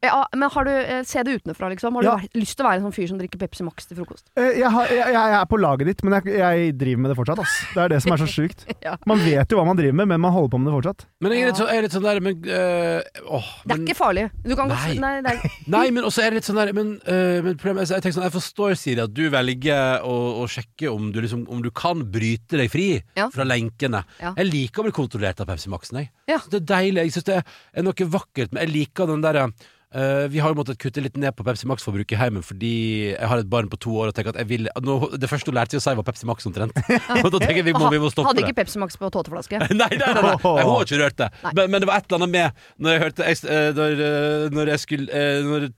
Ja, 0.00 0.28
men 0.36 0.46
har 0.54 0.62
du 0.64 0.70
eh, 0.70 1.00
Se 1.02 1.22
det 1.26 1.32
utenfra, 1.40 1.68
liksom. 1.72 1.96
Har 1.98 2.04
Ja. 2.06 2.12
du 2.22 2.38
lyst 2.38 2.54
til 2.56 2.62
å 2.64 2.68
være 2.68 2.78
en 2.78 2.84
sånn 2.86 2.94
fyr 2.94 3.08
som 3.10 3.18
drikker 3.18 3.40
Pepsi 3.40 3.64
Max 3.66 3.86
til 3.88 3.96
frokost? 3.98 4.28
Eh, 4.38 4.52
Jeg, 4.60 4.70
har, 4.70 4.86
jeg, 4.94 5.10
jeg 5.16 5.32
er 5.40 5.44
på 5.50 5.58
laget 5.58 5.88
ditt, 5.90 6.04
men 6.06 6.14
jeg, 6.14 6.36
jeg 6.38 6.76
driver 6.78 7.00
med 7.02 7.10
det 7.10 7.16
fortsatt. 7.18 7.40
Ass. 7.42 7.54
Det 7.74 7.82
er 7.82 7.88
det 7.88 7.98
som 8.04 8.12
er 8.14 8.20
så 8.22 8.28
sjukt. 8.36 8.62
Ja. 8.84 8.92
Man 9.10 9.18
vet 9.24 9.50
jo 9.50 9.58
hva 9.58 9.64
man 9.66 9.76
driver 9.80 9.96
med, 9.98 10.06
men 10.12 10.20
man 10.22 10.30
holder 10.36 10.52
på 10.54 10.60
med 10.62 10.70
det 10.70 10.76
fortsatt. 10.76 11.02
Men 11.20 11.34
jeg 11.34 11.42
er 11.42 11.50
litt, 11.50 11.58
så, 11.58 11.66
er 11.66 11.82
litt 11.82 11.96
sånn 11.96 12.06
der 12.06 12.20
Men 12.22 12.38
øh, 12.46 13.24
åh, 13.26 13.48
Det 13.66 13.74
er 13.74 13.82
ikke 13.88 13.96
farlig. 13.98 14.26
Du 14.46 14.54
kan 14.54 14.70
godt 14.70 14.84
Nei. 14.86 14.94
Nei, 15.02 15.12
det 15.26 15.32
er, 15.34 15.56
Nei, 15.74 15.84
men 15.96 16.06
også 16.06 16.22
er 16.22 16.30
det 16.30 16.38
litt 16.38 16.46
sånn 16.52 16.60
der 16.62 16.70
Men, 16.78 16.92
øh, 17.02 17.40
men 17.48 17.56
problemet, 17.58 17.90
jeg, 17.90 18.04
tenker 18.04 18.18
sånn, 18.20 18.26
jeg 18.28 18.36
forstår, 18.36 18.76
Siri, 18.78 19.02
at 19.02 19.14
du 19.18 19.24
velger 19.34 20.04
å, 20.06 20.14
å 20.44 20.46
sjekke 20.46 20.92
om 20.94 21.10
du, 21.10 21.18
liksom, 21.24 21.42
om 21.50 21.58
du 21.64 21.72
kan 21.74 22.04
bryte 22.06 22.54
deg 22.60 22.70
fri 22.70 22.86
Ja. 23.18 23.26
fra 23.34 23.42
lenkene. 23.50 24.04
Ja. 24.22 24.30
Jeg 24.38 24.46
liker 24.52 24.84
å 24.84 24.86
bli 24.86 24.94
kontrollert 24.94 25.42
av 25.42 25.50
Pepsi 25.50 25.74
Max-en. 25.74 26.04
jeg. 26.04 26.12
Ja. 26.30 26.38
Det 26.46 26.62
er 26.62 26.68
deilig. 26.70 27.08
Jeg 27.08 27.16
synes 27.18 27.28
det 27.32 27.40
er 27.42 27.82
noe 27.88 28.08
vakkert. 28.14 28.52
Men 28.54 28.62
jeg 28.68 28.74
liker 28.76 29.10
den 29.10 29.26
derre 29.26 29.48
øh, 29.94 30.26
vi 30.32 30.40
har 30.42 30.52
jo 30.52 30.58
måttet 30.58 30.78
kutte 30.82 31.00
litt 31.04 31.16
ned 31.20 31.32
på 31.36 31.44
Pepsi 31.46 31.68
Max-forbruket 31.70 32.16
i 32.16 32.20
heimen 32.20 32.44
fordi 32.44 32.72
jeg 33.14 33.30
har 33.30 33.40
et 33.40 33.48
barn 33.50 33.70
på 33.72 33.78
to 33.80 33.94
år 34.00 34.10
og 34.10 34.16
tenker 34.16 34.34
at 34.34 34.40
jeg 34.42 34.48
vil 34.50 34.68
nå, 34.84 34.96
Det 35.16 35.30
første 35.30 35.48
hun 35.52 35.56
lærte 35.56 35.76
seg 35.76 35.80
å 35.80 35.84
si, 35.86 35.96
var 36.00 36.06
Pepsi 36.08 36.28
Max 36.28 36.48
omtrent. 36.48 36.72
og 37.24 37.28
da 37.34 37.40
tenker 37.42 37.60
jeg 37.62 37.68
vi 37.70 37.76
må, 37.76 37.90
vi 37.94 38.00
må 38.02 38.10
stoppe 38.12 38.30
Hadde 38.30 38.42
det. 38.42 38.48
ikke 38.50 38.60
Pepsi 38.62 38.82
Max 38.82 38.98
på 39.00 39.10
tåteflaske? 39.14 39.60
Nei, 39.80 39.90
nei, 39.94 39.98
nei, 39.98 40.24
nei. 40.24 40.34
hun 40.42 40.72
har 40.72 40.86
ikke 40.86 41.02
rørt 41.02 41.20
det. 41.20 41.30
Men, 41.52 41.70
men 41.72 41.82
det 41.82 41.90
var 41.90 42.00
et 42.02 42.08
eller 42.08 42.22
annet 42.22 42.34
med 42.34 42.64
Når 42.84 42.94
jeg 42.96 43.04
hørte 43.04 43.28
jeg, 43.28 43.42
eh, 43.54 43.68
når, 43.78 44.02
eh, 44.08 44.48
når 44.56 44.72
jeg 44.74 44.84
skulle 44.84 45.22
Når 45.48 45.68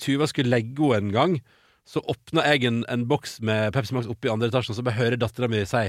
Tuva 0.00 0.28
skulle 0.30 0.50
legge 0.52 0.90
henne 0.94 1.10
en 1.10 1.14
gang, 1.14 1.36
så 1.84 2.00
åpna 2.08 2.44
jeg 2.48 2.64
en, 2.70 2.82
en 2.88 3.04
boks 3.08 3.38
med 3.44 3.72
Pepsi 3.76 3.94
Max 3.96 4.08
oppe 4.10 4.28
i 4.28 4.32
andre 4.32 4.48
etasjen, 4.48 4.72
og 4.72 4.78
så 4.78 4.84
bare 4.86 4.96
hører 4.96 5.20
dattera 5.20 5.50
mi 5.52 5.60
si 5.68 5.84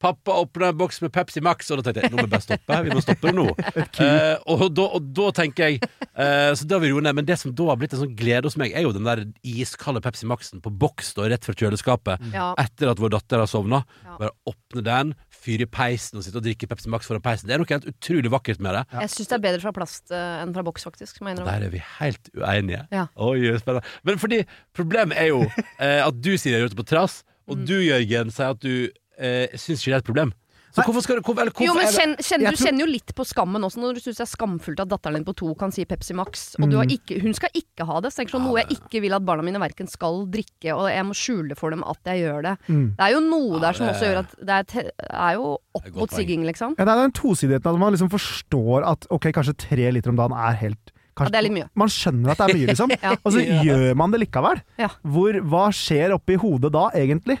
Pappa 0.00 0.32
åpna 0.40 0.70
en 0.72 0.78
boks 0.80 1.00
med 1.04 1.12
Pepsi 1.12 1.42
Max, 1.44 1.68
og 1.70 1.80
da 1.82 1.90
tenkte 1.90 2.06
jeg 2.06 2.12
nå 2.14 2.18
må 2.22 2.24
vi 2.26 2.32
bare 2.32 2.44
stoppe. 2.46 2.78
Vi 2.86 2.94
må 2.96 3.02
stoppe 3.04 3.28
det 3.30 3.36
nå. 3.36 3.48
Eh, 4.00 4.36
og, 4.48 4.62
da, 4.72 4.84
og 4.96 5.10
da 5.16 5.26
tenker 5.36 5.66
jeg 5.74 5.80
Eh, 6.20 6.50
så 6.56 6.66
da 6.68 6.76
har 6.76 6.82
vi 6.82 6.88
roet 6.92 7.04
ned. 7.06 7.14
Men 7.16 7.24
det 7.28 7.36
som 7.40 7.52
da 7.56 7.64
har 7.70 7.78
blitt 7.80 7.94
en 7.94 8.00
sånn 8.02 8.14
glede 8.18 8.44
hos 8.48 8.56
meg, 8.60 8.72
er 8.76 8.82
jo 8.84 8.90
den 8.92 9.06
der 9.06 9.22
iskalde 9.46 10.02
Pepsi 10.04 10.26
Max-en 10.28 10.60
på 10.60 10.72
boks 10.82 11.14
da, 11.16 11.28
rett 11.32 11.46
fra 11.46 11.54
kjøleskapet. 11.56 12.24
Ja. 12.34 12.50
Etter 12.60 12.90
at 12.92 13.00
vår 13.00 13.12
datter 13.14 13.40
har 13.40 13.48
sovna. 13.48 13.82
Ja. 14.04 14.16
Bare 14.20 14.34
åpne 14.50 14.82
den, 14.84 15.12
fyre 15.32 15.64
i 15.64 15.70
peisen 15.72 16.20
og 16.20 16.26
sitte 16.26 16.40
og 16.42 16.44
drikke 16.44 16.68
Pepsi 16.68 16.90
Max 16.92 17.08
foran 17.08 17.22
peisen. 17.24 17.48
Det 17.48 17.56
er 17.56 17.62
noe 17.62 17.70
helt 17.70 17.88
utrolig 17.88 18.32
vakkert 18.34 18.60
med 18.60 18.76
det. 18.76 18.82
Jeg 19.06 19.12
syns 19.14 19.30
det 19.32 19.36
er 19.38 19.44
bedre 19.46 19.62
fra 19.64 19.72
plast 19.78 20.12
eh, 20.12 20.42
enn 20.42 20.52
fra 20.56 20.64
boks, 20.66 20.84
faktisk. 20.90 21.22
Der 21.24 21.48
er 21.56 21.72
vi 21.72 21.80
helt 22.00 22.32
uenige. 22.36 22.82
Ja. 22.92 23.06
Oi, 23.16 23.54
spennende. 23.62 23.86
Men 24.10 24.20
fordi 24.20 24.42
problemet 24.76 25.16
er 25.20 25.30
jo 25.32 25.44
eh, 25.78 26.00
at 26.04 26.20
du 26.20 26.32
sier 26.36 26.52
jeg 26.52 26.58
har 26.60 26.66
gjort 26.68 26.76
det 26.76 26.82
på 26.84 26.90
trass, 26.92 27.20
og 27.48 27.56
Mm. 27.60 27.64
du, 27.66 27.76
Jørgen, 27.82 28.28
sier 28.30 28.52
at 28.52 28.60
du 28.62 28.74
eh, 29.20 29.46
syns 29.56 29.82
ikke 29.84 29.92
det 29.92 29.98
er 30.00 30.04
et 30.04 30.12
problem. 30.14 30.32
Så 30.70 30.84
hvorfor 30.86 31.02
skal 31.02 31.16
du 31.18 31.22
hvorfor, 31.26 31.40
eller 31.42 31.50
hvorfor 31.50 31.66
Jo, 31.66 31.72
men 31.74 31.82
er 31.82 31.90
det- 31.90 31.98
kjenn, 31.98 32.12
kjenn, 32.22 32.38
Du 32.38 32.46
tror- 32.46 32.66
kjenner 32.68 32.78
jo 32.84 32.86
litt 32.86 33.10
på 33.18 33.24
skammen 33.26 33.64
også 33.66 33.78
når 33.82 33.94
du 33.96 34.00
syns 34.04 34.18
det 34.20 34.22
er 34.22 34.30
skamfullt 34.36 34.78
at 34.84 34.88
datteren 34.92 35.14
din 35.18 35.24
på 35.26 35.34
to 35.34 35.52
kan 35.58 35.72
si 35.74 35.84
Pepsi 35.84 36.14
Max, 36.14 36.54
og 36.62 36.70
du 36.70 36.76
har 36.78 36.86
ikke, 36.86 37.18
hun 37.20 37.34
skal 37.34 37.50
ikke 37.58 37.84
ha 37.88 37.98
det. 38.00 38.12
Så 38.12 38.22
tenker 38.22 38.30
jeg 38.30 38.40
sånn, 38.40 38.46
noe 38.46 38.60
jeg 38.62 38.78
ikke 38.78 39.00
vil 39.02 39.12
at 39.18 39.24
barna 39.26 39.42
mine 39.42 39.58
verken 39.58 39.88
skal 39.90 40.26
drikke, 40.30 40.70
og 40.76 40.86
jeg 40.88 41.02
må 41.04 41.10
skjule 41.18 41.56
for 41.58 41.70
dem 41.74 41.82
at 41.82 41.98
jeg 42.06 42.22
gjør 42.22 42.42
det. 42.46 42.54
Mm. 42.68 42.86
Det 42.96 43.02
er 43.02 43.10
jo 43.16 43.20
noe 43.20 43.54
Ja, 43.54 43.58
der 43.66 43.72
som 43.72 43.86
det- 43.86 43.96
også 43.96 44.06
gjør 44.06 44.18
at 44.22 44.30
det 44.38 44.48
er, 44.48 44.62
te, 44.62 44.90
er 45.10 45.32
jo 45.34 45.58
opp 45.74 45.86
er 45.86 45.90
mot 45.90 46.10
sigging, 46.10 46.44
liksom. 46.46 46.74
Ja, 46.78 46.84
det 46.84 46.94
er 46.94 47.02
den 47.02 47.12
tosidigheten 47.18 47.66
at 47.74 47.78
man 47.80 47.92
liksom 47.92 48.08
forstår 48.08 48.86
at 48.86 49.06
ok, 49.10 49.26
kanskje 49.34 49.56
tre 49.58 49.90
liter 49.90 50.10
om 50.10 50.16
dagen 50.16 50.38
er 50.38 50.54
helt 50.54 50.78
Ja, 51.18 51.26
det 51.26 51.34
er 51.34 51.42
litt 51.42 51.52
mye. 51.52 51.68
Man 51.74 51.88
skjønner 51.88 52.30
at 52.30 52.38
det 52.38 52.46
er 52.48 52.54
mye, 52.56 52.66
liksom. 52.72 52.90
Ja. 53.02 53.16
Og 53.26 53.32
så 53.34 53.42
gjør 53.64 53.96
man 53.96 54.12
det 54.12 54.20
likevel. 54.22 54.62
Ja. 54.78 54.88
Hvor, 55.04 55.34
hva 55.42 55.66
skjer 55.74 56.14
oppi 56.14 56.36
hodet 56.38 56.70
da, 56.72 56.88
egentlig? 56.94 57.40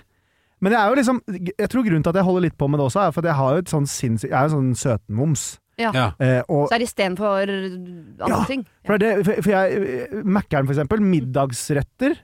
Men 0.60 0.72
jeg 0.72 0.80
er 0.80 0.88
jo 0.92 0.94
liksom 0.98 1.20
Jeg 1.58 1.68
tror 1.72 1.82
grunnen 1.86 2.02
til 2.04 2.10
at 2.12 2.16
jeg 2.20 2.24
holder 2.24 2.40
litt 2.44 2.56
på 2.58 2.68
med 2.68 2.78
det 2.80 2.84
også, 2.90 3.00
er 3.06 3.10
for 3.16 3.20
at 3.24 3.28
jeg 3.30 3.38
har 3.38 3.52
jo 3.56 3.58
et 3.64 3.70
sånn 3.72 3.86
sinnssykt 3.88 4.30
Jeg 4.30 4.38
er 4.40 4.48
jo 4.48 4.54
sånn 4.58 4.74
søtmoms. 4.76 5.44
Ja. 5.80 5.90
Ja. 5.96 6.06
Eh, 6.20 6.42
og 6.52 6.66
Så 6.68 6.74
er 6.76 6.82
det 6.82 6.88
istedenfor 6.90 7.38
andre 7.40 8.28
Ja, 8.28 8.44
ting. 8.44 8.66
For, 8.84 8.98
det, 9.00 9.12
for, 9.24 9.40
for 9.40 9.50
jeg 9.54 10.24
Mækkern, 10.24 10.66
for 10.68 10.74
eksempel. 10.76 11.00
Middagsretter 11.00 12.18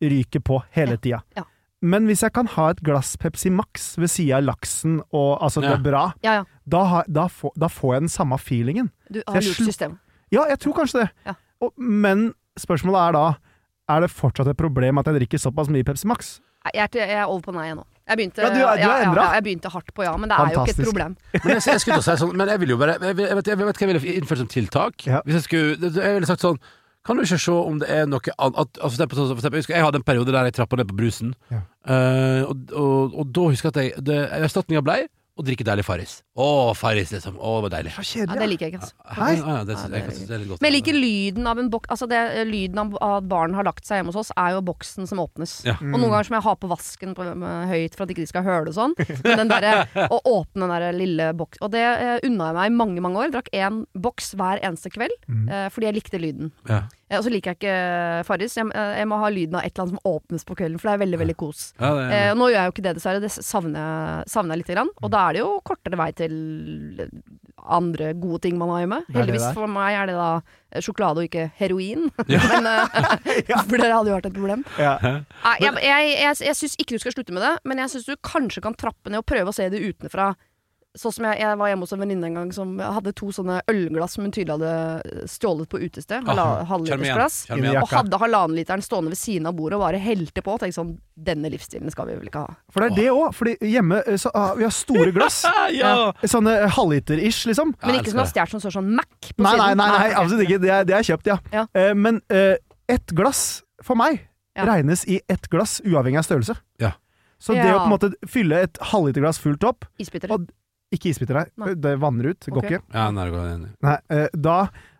ryker 0.00 0.40
på 0.40 0.60
hele 0.76 0.96
tida. 0.96 1.22
ja. 1.36 1.44
Men 1.82 2.04
hvis 2.04 2.20
jeg 2.20 2.34
kan 2.36 2.44
ha 2.46 2.66
et 2.74 2.80
glass 2.84 3.14
Pepsi 3.16 3.48
Max 3.50 3.94
ved 3.96 4.10
sida 4.12 4.36
av 4.36 4.44
laksen 4.44 4.98
og 5.16 5.38
altså 5.40 5.62
det 5.64 5.70
er 5.72 5.78
bra, 5.80 6.02
Ja, 6.22 6.34
ja. 6.34 6.44
da, 6.68 6.82
har- 6.84 7.06
da, 7.08 7.24
får- 7.26 7.54
da 7.56 7.68
får 7.72 7.94
jeg 7.94 8.02
den 8.02 8.08
samme 8.12 8.36
feelingen. 8.38 8.90
Du 9.10 9.22
har 9.26 9.40
lurt 9.40 9.56
systemet. 9.64 9.96
Ja, 10.30 10.44
jeg 10.50 10.58
tror 10.60 10.74
kanskje 10.76 11.00
det. 11.00 11.08
Ja. 11.26 11.34
Og, 11.62 11.72
men 11.78 12.34
spørsmålet 12.58 13.08
er 13.08 13.12
da 13.16 13.24
Er 13.88 14.00
det 14.02 14.10
fortsatt 14.12 14.46
et 14.46 14.56
problem 14.60 14.98
at 14.98 15.06
jeg 15.06 15.14
drikker 15.22 15.38
såpass 15.40 15.68
mye 15.72 15.82
Pepsi 15.82 16.06
Max? 16.06 16.40
Jeg 16.68 16.82
er, 16.82 16.90
til, 16.92 17.00
jeg 17.00 17.16
er 17.16 17.24
over 17.24 17.40
på 17.44 17.54
nei 17.56 17.70
nå. 17.72 17.86
Jeg 18.10 18.18
begynte, 18.18 18.42
Ja, 18.42 18.48
du 18.50 18.54
du 18.54 18.60
ja, 18.60 18.94
ja, 18.98 19.26
jeg 19.36 19.44
begynte 19.46 19.70
hardt 19.70 19.92
på 19.94 20.02
ja, 20.02 20.16
men 20.18 20.30
det 20.30 20.36
er 20.36 20.50
jo 20.52 20.64
ikke 20.64 20.74
et 20.74 20.88
problem. 20.88 21.16
Men 21.44 21.52
jeg, 21.54 21.62
jeg 21.66 21.82
skulle 21.84 22.02
si 22.02 22.16
sånn 22.18 22.32
Men 22.36 22.50
jeg 22.50 22.60
vil 22.64 22.72
jo 22.74 22.78
bare 22.80 22.96
Jeg, 22.98 23.16
vet, 23.20 23.46
jeg 23.52 23.58
vet 23.60 23.78
hva 23.78 23.86
jeg 23.86 23.90
ville 23.92 24.14
innført 24.18 24.42
som 24.42 24.50
tiltak. 24.50 25.06
Ja. 25.06 25.20
Hvis 25.24 25.38
jeg 25.38 25.46
skulle 25.46 25.92
Jeg 25.94 26.16
ville 26.16 26.26
sagt 26.26 26.42
sånn 26.42 26.58
Kan 27.06 27.20
du 27.20 27.22
ikke 27.22 27.38
se 27.38 27.54
om 27.54 27.78
det 27.80 27.88
er 27.94 28.10
noe 28.10 28.34
annet 28.34 28.58
at, 28.64 28.82
altså, 28.82 29.06
for 29.06 29.06
eksempel, 29.06 29.20
for 29.22 29.38
eksempel, 29.38 29.60
Jeg 29.60 29.64
husker 29.64 29.76
jeg 29.78 29.86
hadde 29.86 30.02
en 30.02 30.08
periode 30.10 30.34
der 30.34 30.50
jeg 30.50 30.56
trappa 30.58 30.76
ned 30.76 30.90
på 30.90 30.98
brusen. 30.98 31.32
Ja. 31.54 31.62
Uh, 31.86 32.42
og, 32.50 32.74
og, 32.76 33.14
og 33.22 33.30
da 33.38 33.46
husker 33.54 33.70
jeg 33.70 33.94
at 33.96 34.10
jeg 34.10 34.44
erstatninga 34.44 34.82
blei 34.84 34.98
å 35.40 35.44
drikke 35.46 35.64
deilig 35.64 35.84
Farris. 35.86 36.18
Å, 36.36 36.46
Farris, 36.76 37.10
liksom. 37.14 37.38
Å, 37.40 37.54
det 37.56 37.64
var 37.66 37.72
deilig. 37.76 37.94
Så 37.96 38.20
Ja, 38.20 38.26
det 38.28 38.48
liker 38.52 38.68
jeg 38.68 38.74
ikke. 38.74 38.84
Altså. 38.84 39.20
Hei. 39.20 39.30
Ja, 39.38 39.54
ja, 39.56 39.64
det, 39.64 39.76
Ja, 39.76 39.88
jeg 39.88 40.04
er 40.04 40.28
det 40.28 40.36
er 40.36 40.42
litt 40.42 40.52
godt. 40.52 40.62
Men 40.62 40.70
jeg 40.70 40.76
liker 40.76 40.98
lyden 40.98 41.48
av 41.50 41.62
en 41.62 41.70
boks 41.72 41.90
Altså 41.94 42.08
det, 42.10 42.20
lyden 42.48 42.80
av 42.82 42.96
at 43.06 43.28
barn 43.30 43.56
har 43.56 43.66
lagt 43.66 43.88
seg 43.88 44.00
hjemme 44.00 44.12
hos 44.12 44.20
oss, 44.20 44.32
er 44.36 44.54
jo 44.56 44.62
boksen 44.68 45.08
som 45.10 45.22
åpnes. 45.22 45.56
Ja. 45.68 45.76
Og 45.80 45.96
noen 45.96 46.10
ganger 46.12 46.28
som 46.28 46.38
jeg 46.38 46.46
har 46.46 46.60
på 46.60 46.70
vasken 46.70 47.16
på, 47.16 47.26
med, 47.42 47.72
høyt 47.72 47.96
for 47.96 48.04
at 48.04 48.14
ikke 48.14 48.24
de 48.24 48.30
skal 48.30 48.46
høre 48.46 48.68
det 48.68 48.74
og 48.74 48.78
sånn. 48.78 48.96
Men 49.26 49.44
den 49.44 49.52
derre 49.52 50.06
å 50.06 50.20
åpne 50.36 50.66
den 50.66 50.74
der 50.76 50.96
lille 50.96 51.30
boks 51.38 51.60
Og 51.64 51.72
det 51.72 51.82
uh, 51.82 52.16
unna 52.26 52.50
jeg 52.50 52.58
meg 52.60 52.70
i 52.70 52.76
mange, 52.76 53.04
mange 53.04 53.24
år. 53.24 53.34
Drakk 53.34 53.52
én 53.56 53.84
boks 53.96 54.34
hver 54.38 54.60
eneste 54.66 54.92
kveld 54.92 55.14
eh, 55.50 55.68
fordi 55.72 55.88
jeg 55.88 55.96
likte 55.96 56.20
lyden. 56.20 56.50
Ja. 56.68 56.84
Eh, 57.10 57.18
og 57.18 57.26
så 57.26 57.32
liker 57.32 57.52
jeg 57.52 57.58
ikke 57.60 58.24
Farris. 58.28 58.54
Jeg, 58.56 58.70
eh, 58.70 58.92
jeg 59.00 59.08
må 59.10 59.18
ha 59.20 59.30
lyden 59.34 59.58
av 59.58 59.66
et 59.66 59.74
eller 59.74 59.88
annet 59.88 59.98
som 59.98 60.12
åpnes 60.12 60.46
på 60.46 60.56
kvelden, 60.60 60.78
for 60.80 60.88
det 60.90 60.94
er 60.94 61.02
veldig, 61.04 61.20
veldig 61.24 61.36
kos. 61.42 61.64
Ja, 61.80 61.90
det, 61.98 62.06
Eh, 62.20 62.30
nå 62.38 62.48
gjør 62.50 62.58
jeg 62.60 62.70
jo 62.70 62.74
ikke 62.76 62.86
det, 62.86 62.94
dessverre. 62.98 63.22
Det 63.24 63.30
savner 63.34 63.80
jeg, 63.80 64.30
savner 64.30 64.54
jeg 64.54 64.62
lite 64.62 64.76
grann. 64.76 64.92
Og 65.02 65.10
da 65.10 65.26
er 65.28 65.32
det 65.36 65.42
jo 65.42 65.50
kortere 65.66 65.98
vei 65.98 66.10
til 66.16 66.34
andre 67.60 68.12
gode 68.18 68.40
ting 68.46 68.58
man 68.58 68.70
har 68.72 68.84
hjemme. 68.84 69.00
Heldigvis 69.14 69.50
for 69.56 69.70
meg 69.70 69.96
er 69.98 70.10
det 70.10 70.16
da 70.16 70.28
eh, 70.38 70.80
sjokolade 70.84 71.22
og 71.22 71.28
ikke 71.28 71.50
heroin. 71.60 72.08
Ja. 72.30 72.38
Men, 72.46 72.66
eh, 72.70 73.56
for 73.66 73.80
det 73.80 73.90
hadde 73.90 74.10
jo 74.12 74.14
vært 74.14 74.28
et 74.30 74.36
problem. 74.36 74.62
Ja. 74.78 74.94
Jeg 75.02 75.74
jeg, 75.82 76.12
jeg, 76.14 76.36
jeg 76.46 76.56
syns 76.60 76.76
ikke 76.78 76.94
du 76.94 77.02
skal 77.02 77.16
slutte 77.16 77.34
med 77.34 77.42
det, 77.42 77.56
men 77.66 77.82
jeg 77.82 77.90
syns 77.94 78.06
du 78.06 78.14
kanskje 78.22 78.62
kan 78.62 78.76
trappe 78.78 79.10
ned 79.10 79.22
og 79.22 79.26
prøve 79.26 79.50
å 79.50 79.56
se 79.56 79.66
det 79.72 79.82
utenfra. 79.82 80.30
Sånn 80.98 81.12
som 81.14 81.24
jeg, 81.28 81.38
jeg 81.38 81.54
var 81.60 81.68
hjemme 81.70 81.86
hos 81.86 81.92
en 81.94 82.00
venninne 82.02 82.26
en 82.26 82.34
gang 82.34 82.48
som 82.50 82.72
hadde 82.82 83.12
to 83.14 83.28
sånne 83.30 83.60
ølglass 83.70 84.16
som 84.16 84.24
hun 84.26 84.32
tydelig 84.34 84.56
hadde 84.58 85.26
stjålet 85.30 85.68
på 85.70 85.78
utested. 85.84 86.26
Halvlitersglass. 86.26 87.36
Og 87.54 87.92
hadde 87.92 88.18
halvannenliteren 88.18 88.82
stående 88.82 89.12
ved 89.12 89.20
siden 89.20 89.46
av 89.46 89.54
bordet 89.54 89.78
og 89.78 89.84
bare 89.84 90.00
helte 90.02 90.42
på. 90.42 90.56
Og 90.56 90.64
tenkte 90.64 90.80
sånn 90.80 90.96
Denne 91.20 91.50
livsstilen 91.52 91.92
skal 91.94 92.08
vi 92.08 92.16
vel 92.16 92.30
ikke 92.30 92.42
ha. 92.42 92.54
For 92.72 92.82
det 92.82 92.88
er 92.90 92.96
det 92.96 93.08
òg. 93.12 93.34
Fordi 93.36 93.54
hjemme 93.70 94.00
eh, 94.02 94.16
så, 94.18 94.32
uh, 94.34 94.54
vi 94.58 94.64
har 94.66 94.72
store 94.74 95.12
glass. 95.14 95.42
Ja! 95.78 95.92
Sånne 96.26 96.56
halvliter-ish, 96.74 97.44
liksom. 97.50 97.74
Men 97.84 98.00
ikke 98.00 98.08
elsker 98.08 98.16
som 98.16 98.22
har 98.24 98.30
stjålet 98.32 98.54
som 98.56 98.62
står 98.64 98.74
sånn 98.80 98.90
Mac 98.96 99.30
på 99.30 99.44
Nei, 99.44 99.52
nei, 99.52 99.68
siden. 99.68 99.82
nei, 99.84 99.88
nei 99.94 100.08
absolutt 100.18 100.46
ikke. 100.48 100.58
Det 100.64 100.72
er, 100.74 100.88
det 100.88 100.96
er 100.96 101.06
kjøpt, 101.06 101.30
ja. 101.30 101.36
Ja. 101.54 101.66
Uh, 101.76 101.92
men 101.94 102.18
uh, 102.34 102.56
ett 102.90 103.14
glass 103.14 103.44
for 103.84 103.94
meg 104.00 104.24
Ja. 104.58 104.64
regnes 104.66 105.04
i 105.06 105.20
ett 105.30 105.46
glass, 105.52 105.78
uavhengig 105.86 106.18
av 106.18 106.26
størrelse. 106.26 106.56
Ja. 106.82 106.96
Så 107.40 107.54
det 107.54 107.62
Ja. 107.68 107.76
å 107.78 107.84
på 107.84 107.86
en 107.86 107.94
måte 107.94 108.10
fylle 108.28 108.58
et 108.66 108.80
halvliterglass 108.90 109.38
fullt 109.40 109.62
opp 109.64 109.86
Isbiter. 110.02 110.32
Og- 110.34 110.48
Ikke 110.94 111.12
isbiter, 111.12 111.38
der. 111.38 111.50
Nei. 111.60 111.74
Det 111.78 111.92
vanner 112.02 112.32
ut. 112.32 112.48
Går 112.50 112.66
ikke. 112.66 112.80
Ja, 112.94 113.10
nei, 113.14 113.26
det 113.28 113.34
går 113.36 113.50
enig. 113.52 113.68
Nei, 113.86 114.24
da, 114.34 114.56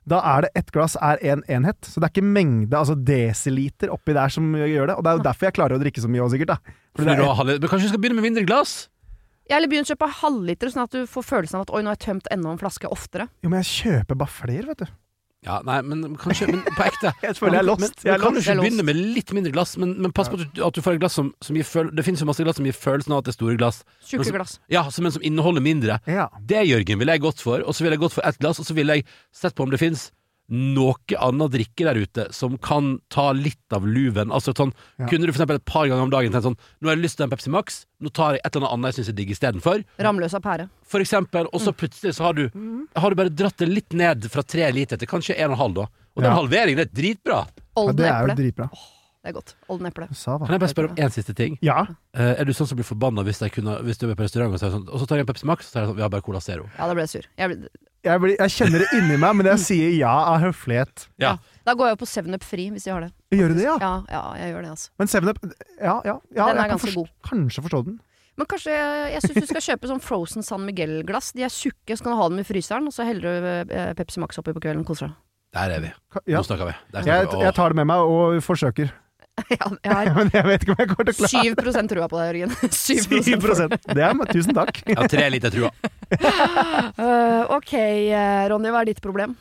da 0.07 0.21
er 0.33 0.47
det 0.47 0.53
ett 0.61 0.71
glass 0.75 0.95
er 1.03 1.19
én 1.19 1.41
en 1.41 1.45
enhet. 1.59 1.83
Så 1.83 1.99
det 1.99 2.07
er 2.09 2.15
ikke 2.15 2.29
mengde, 2.31 2.79
altså 2.79 2.95
desiliter 2.95 3.91
oppi 3.95 4.15
der 4.15 4.31
som 4.33 4.53
gjør 4.55 4.93
det. 4.93 4.97
Og 4.97 5.05
det 5.05 5.11
er 5.11 5.19
jo 5.19 5.27
derfor 5.27 5.51
jeg 5.51 5.59
klarer 5.59 5.79
å 5.79 5.83
drikke 5.83 6.05
så 6.05 6.11
mye 6.13 6.23
òg, 6.23 6.31
sikkert. 6.37 6.55
da 6.55 6.79
Fordi 6.95 7.17
er, 7.17 7.27
har 7.27 7.51
Men 7.51 7.67
kanskje 7.67 7.89
du 7.89 7.93
skal 7.95 8.03
begynne 8.05 8.21
med 8.21 8.29
mindre 8.31 8.47
glass? 8.47 8.79
Ja, 9.51 9.59
eller 9.59 9.67
begynn 9.67 9.83
å 9.83 9.91
kjøpe 9.91 10.07
halvliter, 10.21 10.71
sånn 10.71 10.85
at 10.87 10.95
du 10.95 11.11
får 11.11 11.27
følelsen 11.27 11.59
av 11.59 11.67
at 11.67 11.73
oi, 11.75 11.83
nå 11.83 11.91
har 11.91 11.99
jeg 11.99 12.07
tømt 12.07 12.29
enda 12.31 12.53
en 12.55 12.61
flaske 12.61 12.87
oftere. 12.87 13.27
Jo, 13.43 13.51
men 13.51 13.65
jeg 13.65 13.71
kjøper 13.81 14.19
bare 14.21 14.31
flere, 14.31 14.67
vet 14.71 14.85
du. 14.85 14.93
Ja, 15.47 15.63
nei, 15.65 15.79
men 15.81 16.17
kanskje 16.21 16.51
Men 16.51 16.61
på 16.77 16.85
ekte. 16.85 17.15
Jeg 17.25 17.37
føler 17.39 17.57
jeg 17.57 17.63
er 17.63 17.69
lost. 17.71 17.81
Men, 17.81 17.95
Jeg 18.05 18.13
er 18.13 18.19
men 18.19 18.25
kan 18.27 18.35
du 18.37 18.41
ikke 18.43 18.57
begynne 18.61 18.85
med 18.85 18.99
litt 19.17 19.33
mindre 19.33 19.53
glass, 19.55 19.73
men, 19.81 19.95
men 20.05 20.13
pass 20.13 20.29
på 20.29 20.37
at 20.37 20.45
du, 20.45 20.61
at 20.67 20.77
du 20.77 20.83
får 20.85 20.99
et 20.99 21.01
glass 21.01 21.17
som, 21.17 21.31
som 21.41 21.57
gir 21.57 21.65
føl 21.65 21.89
Det 21.97 22.05
finnes 22.05 22.21
jo 22.21 22.29
masse 22.29 22.45
glass 22.45 22.61
som 22.61 22.69
gir 22.69 22.77
følelsen 22.77 23.17
av 23.17 23.23
at 23.23 23.31
det 23.31 23.33
er 23.33 23.39
store 23.39 23.57
glass. 23.61 23.81
Tjukke 24.05 24.35
glass. 24.37 24.59
Ja, 24.73 24.85
som, 24.93 25.09
men 25.09 25.17
som 25.17 25.25
inneholder 25.25 25.65
mindre. 25.65 25.97
Ja. 26.05 26.29
Det, 26.45 26.61
Jørgen, 26.69 27.01
ville 27.01 27.17
jeg 27.17 27.25
gått 27.25 27.41
for. 27.41 27.65
Og 27.65 27.73
så 27.73 27.87
ville 27.87 27.97
jeg 27.97 28.05
gått 28.05 28.19
for 28.19 28.29
ett 28.29 28.41
glass, 28.43 28.61
og 28.61 28.69
så 28.69 28.77
ville 28.77 29.01
jeg 29.01 29.09
sett 29.33 29.57
på 29.57 29.65
om 29.65 29.73
det 29.73 29.81
fins 29.81 30.11
noe 30.51 30.95
annet 31.19 31.53
drikke 31.55 31.85
der 31.87 31.95
ute 32.03 32.25
som 32.35 32.57
kan 32.59 32.99
ta 33.09 33.31
litt 33.33 33.73
av 33.73 33.85
luven. 33.87 34.31
Altså 34.35 34.53
sånn, 34.57 34.73
Ja. 34.99 35.07
Kunne 35.07 35.27
du 35.27 35.33
for 35.33 35.39
eksempel 35.41 35.57
et 35.61 35.65
par 35.65 35.87
ganger 35.87 36.03
om 36.03 36.11
dagen 36.11 36.33
tenkt 36.33 36.43
sånn 36.45 36.57
Nå 36.83 36.89
har 36.89 36.97
jeg 36.97 37.05
lyst 37.05 37.17
til 37.17 37.25
en 37.25 37.31
Pepsi 37.31 37.51
Max, 37.51 37.87
nå 38.03 38.11
tar 38.13 38.33
jeg 38.35 38.41
et 38.45 38.57
eller 38.57 38.67
annet 38.67 38.73
annet 38.81 38.95
jeg 38.95 39.05
syns 39.05 39.09
er 39.09 39.17
digg 39.21 39.31
istedenfor. 39.31 39.85
Ramløsa 39.99 40.41
pære. 40.43 40.69
For 40.85 41.01
eksempel, 41.01 41.47
og 41.53 41.61
Mm. 41.61 41.65
så 41.67 41.73
plutselig 41.73 42.15
så 42.17 42.23
har 42.25 42.33
du 42.35 42.51
Har 42.97 43.11
du 43.11 43.17
bare 43.17 43.31
dratt 43.31 43.57
det 43.59 43.69
litt 43.69 43.93
ned 43.93 44.29
fra 44.31 44.43
tre 44.43 44.71
liter 44.73 44.97
til 44.99 45.07
kanskje 45.09 45.39
en 45.39 45.53
og 45.53 45.53
en 45.53 45.59
halv, 45.59 45.75
da. 45.75 45.87
Og 46.17 46.23
den 46.23 46.33
Ja. 46.33 46.37
halveringen 46.37 46.81
er 46.81 46.87
dritbra. 46.87 47.47
ja, 47.77 47.93
det 47.93 48.07
er 48.07 48.27
jo 48.27 48.35
dritbra 48.35 48.37
dritbra. 48.37 48.71
Det 49.21 49.29
er 49.29 49.35
godt. 49.37 49.53
Olden? 49.69 49.93
Kan 49.93 50.09
jeg 50.55 50.61
bare 50.63 50.71
spørre 50.73 50.89
om 50.89 50.97
én 50.97 51.13
siste 51.13 51.35
ting? 51.37 51.59
Ja. 51.61 51.83
Eh, 52.17 52.41
er 52.41 52.49
du 52.49 52.55
sånn 52.57 52.71
som 52.71 52.79
blir 52.79 52.89
forbanna 52.89 53.21
hvis, 53.27 53.43
kunne, 53.53 53.77
hvis 53.85 54.01
du 54.01 54.07
er 54.09 54.17
på 54.17 54.25
restaurant 54.25 54.55
og 54.57 54.63
sier 54.63 54.73
sånn 54.73 54.87
Og 54.89 54.97
så 55.03 55.09
tar 55.09 55.21
jeg 55.21 55.27
en 55.27 55.29
Pepsi 55.29 55.45
Max, 55.51 55.69
og 55.69 55.75
så 55.75 55.77
er 55.77 55.83
det 55.85 55.91
sånn 55.91 55.99
Vi 55.99 56.05
har 56.07 56.13
bare 56.15 56.25
Cola 56.25 56.41
Zero. 56.41 56.71
Ja, 56.79 56.87
da 56.89 56.97
blir 56.97 57.05
jeg 57.05 57.13
sur. 57.13 57.29
Jeg 57.37 57.53
blir... 57.53 57.71
Jeg, 58.01 58.17
blir, 58.23 58.33
jeg 58.41 58.53
kjenner 58.55 58.81
det 58.81 58.87
inni 58.97 59.17
meg, 59.21 59.35
men 59.37 59.49
jeg 59.51 59.61
sier 59.61 59.91
ja 59.93 60.13
av 60.31 60.39
høflighet. 60.41 61.03
Ja. 61.21 61.35
da 61.69 61.75
går 61.77 61.91
jeg 61.91 61.97
jo 61.99 62.01
på 62.01 62.07
7up 62.09 62.47
fri, 62.49 62.71
hvis 62.73 62.87
de 62.87 62.95
har 62.95 63.05
det. 63.05 63.11
Gjør 63.37 63.53
du 63.53 63.59
det, 63.59 63.67
ja? 63.67 63.75
Ja, 63.83 63.91
ja, 64.09 64.23
jeg 64.41 64.55
gjør 64.55 64.65
det, 64.65 64.71
altså. 64.73 64.89
Men 65.03 65.11
7up 65.13 65.43
Ja, 65.51 65.97
ja. 66.09 66.15
ja 66.33 66.47
Den 66.49 66.63
er 66.63 66.71
ganske 66.73 66.87
forst- 66.87 66.97
god. 66.97 67.11
Kanskje 67.29 67.65
forstå 67.67 67.83
den. 67.91 67.99
Men 68.41 68.49
kanskje 68.49 68.73
jeg 68.73 69.21
syns 69.27 69.37
du 69.45 69.49
skal 69.51 69.67
kjøpe 69.67 69.91
sånn 69.91 70.01
Frozen 70.01 70.47
San 70.47 70.65
Miguel-glass. 70.65 71.35
De 71.37 71.45
er 71.45 71.53
tjukke, 71.53 71.93
så 71.93 72.07
kan 72.07 72.15
du 72.15 72.23
ha 72.23 72.29
dem 72.33 72.41
i 72.41 72.47
fryseren, 72.49 72.89
og 72.89 72.97
så 72.97 73.05
heller 73.05 73.37
du 73.69 73.75
eh, 73.77 73.93
Pepsi 74.01 74.23
Max 74.25 74.41
oppi 74.41 74.57
på 74.57 74.65
kvelden. 74.65 74.87
Koser 74.89 75.11
deg. 75.11 75.19
Der 75.59 75.77
er 75.77 75.85
vi. 75.85 75.93
Nå 76.31 76.43
snakker 76.47 76.71
vi. 76.71 76.75
Der 76.95 77.05
Jeg, 77.05 77.27
snakker 77.27 77.37
vi. 77.37 77.45
jeg 77.45 77.55
tar 77.59 77.75
det 77.75 77.81
med 77.83 77.91
meg 77.91 78.01
og 78.01 78.41
forsøker. 78.47 78.95
ja, 79.59 79.69
jeg 79.85 79.93
har 79.93 80.11
Men 80.17 80.33
jeg 80.35 80.47
vet 80.47 80.65
ikke 80.65 80.75
om 80.75 80.83
jeg 80.83 80.91
kommer 80.93 81.11
til 81.11 81.15
å 81.15 81.31
klare 81.31 81.83
7 81.83 81.91
trua 81.93 82.09
på 82.11 82.21
deg, 82.21 82.41
Jørgen. 82.41 82.55
7 82.81 82.95
10 83.21 83.95
Det 83.95 84.07
er 84.07 84.25
Tusen 84.33 84.57
takk. 84.57 84.83
Ja, 84.95 85.07
tre 85.11 85.29
liter 85.33 85.55
trua. 85.55 85.71
Uh, 86.11 87.47
Ok, 87.57 87.73
eh, 87.75 88.43
Ronny, 88.51 88.73
hva 88.73 88.83
er 88.83 88.91
ditt 88.91 89.03
problem? 89.05 89.37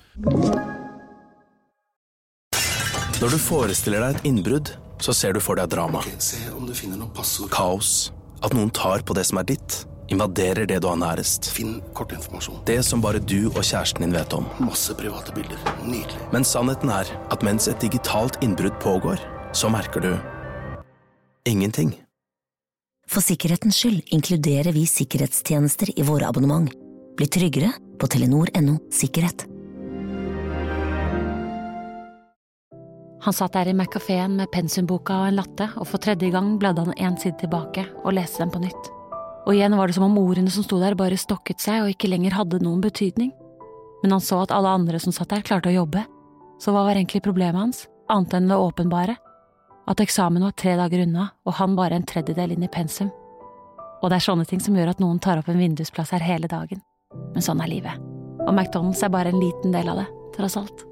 Når 3.20 3.34
du 3.36 3.40
forestiller 3.42 4.06
deg 4.06 4.16
et 4.16 4.28
innbrudd, 4.30 4.72
så 5.04 5.16
ser 5.16 5.36
du 5.36 5.42
for 5.44 5.60
deg 5.60 5.72
drama. 5.72 6.02
Se 6.24 6.40
om 6.56 6.68
du 6.68 6.74
finner 6.76 7.00
noen 7.00 7.12
passord. 7.16 7.52
Kaos. 7.52 8.12
At 8.44 8.56
noen 8.56 8.72
tar 8.72 9.04
på 9.04 9.16
det 9.18 9.26
som 9.28 9.42
er 9.42 9.48
ditt. 9.50 9.82
Invaderer 10.10 10.66
det 10.66 10.80
du 10.82 10.88
har 10.90 10.98
nærest. 10.98 11.52
Finn 11.54 11.82
kortinformasjon. 11.94 12.62
Det 12.66 12.80
som 12.86 13.02
bare 13.04 13.20
du 13.22 13.50
og 13.52 13.60
kjæresten 13.62 14.06
din 14.06 14.16
vet 14.16 14.34
om. 14.34 14.48
Masse 14.64 14.96
private 14.98 15.36
bilder. 15.36 15.60
Nydelig. 15.84 16.22
Men 16.34 16.48
sannheten 16.48 16.90
er 16.90 17.12
at 17.30 17.46
mens 17.46 17.68
et 17.70 17.84
digitalt 17.84 18.40
innbrudd 18.46 18.80
pågår, 18.82 19.22
så 19.54 19.70
merker 19.70 20.04
du 20.04 20.14
ingenting. 21.50 21.96
For 23.10 23.26
sikkerhetens 23.26 23.80
skyld 23.82 24.12
inkluderer 24.14 24.74
vi 24.76 24.86
sikkerhetstjenester 24.86 25.96
i 25.98 26.06
våre 26.06 26.28
abonnement. 26.30 26.70
Bli 27.18 27.28
tryggere 27.28 27.72
på 28.00 28.08
telenor.no 28.08 28.78
sikkerhet. 28.94 29.48
Han 33.20 33.36
satt 33.36 33.58
der 33.58 33.68
i 33.68 33.74
McCafeen 33.74 34.38
med 34.40 34.52
pensumboka 34.54 35.18
og 35.20 35.32
en 35.32 35.40
latte, 35.42 35.66
og 35.76 35.90
for 35.90 36.00
tredje 36.00 36.30
gang 36.32 36.54
bladde 36.62 36.86
han 36.86 36.96
en 36.96 37.18
side 37.20 37.42
tilbake 37.42 37.84
og 38.06 38.14
leste 38.16 38.40
den 38.44 38.54
på 38.54 38.62
nytt. 38.64 38.92
Og 39.48 39.56
igjen 39.58 39.76
var 39.76 39.90
det 39.90 39.98
som 39.98 40.06
om 40.06 40.20
ordene 40.22 40.52
som 40.54 40.64
sto 40.64 40.80
der 40.80 40.96
bare 40.96 41.18
stokket 41.20 41.60
seg 41.60 41.84
og 41.84 41.92
ikke 41.92 42.12
lenger 42.12 42.38
hadde 42.38 42.62
noen 42.64 42.80
betydning. 42.84 43.34
Men 44.04 44.16
han 44.16 44.24
så 44.24 44.44
at 44.46 44.54
alle 44.56 44.72
andre 44.72 45.02
som 45.04 45.12
satt 45.12 45.34
der, 45.34 45.44
klarte 45.44 45.72
å 45.72 45.76
jobbe. 45.76 46.06
Så 46.62 46.72
hva 46.72 46.86
var 46.86 46.96
egentlig 46.96 47.26
problemet 47.26 47.60
hans, 47.60 47.88
annet 48.08 48.38
enn 48.38 48.48
det 48.52 48.60
åpenbare? 48.60 49.18
At 49.89 50.02
eksamen 50.04 50.43
var 50.45 50.54
tre 50.54 50.75
dager 50.78 51.02
unna, 51.08 51.32
og 51.49 51.58
han 51.58 51.73
bare 51.78 51.97
en 51.97 52.06
tredjedel 52.06 52.54
inn 52.54 52.65
i 52.65 52.71
pensum. 52.71 53.10
Og 53.99 54.12
det 54.12 54.19
er 54.19 54.28
sånne 54.28 54.45
ting 54.47 54.62
som 54.63 54.78
gjør 54.78 54.93
at 54.93 55.02
noen 55.02 55.17
tar 55.21 55.41
opp 55.41 55.49
en 55.49 55.60
vindusplass 55.60 56.13
her 56.13 56.23
hele 56.23 56.49
dagen. 56.52 56.84
Men 57.34 57.43
sånn 57.43 57.62
er 57.63 57.71
livet. 57.71 58.06
Og 58.45 58.54
McDonald's 58.54 59.02
er 59.04 59.12
bare 59.13 59.34
en 59.34 59.41
liten 59.41 59.73
del 59.73 59.89
av 59.91 60.04
det, 60.04 60.06
tross 60.38 60.60
alt. 60.62 60.86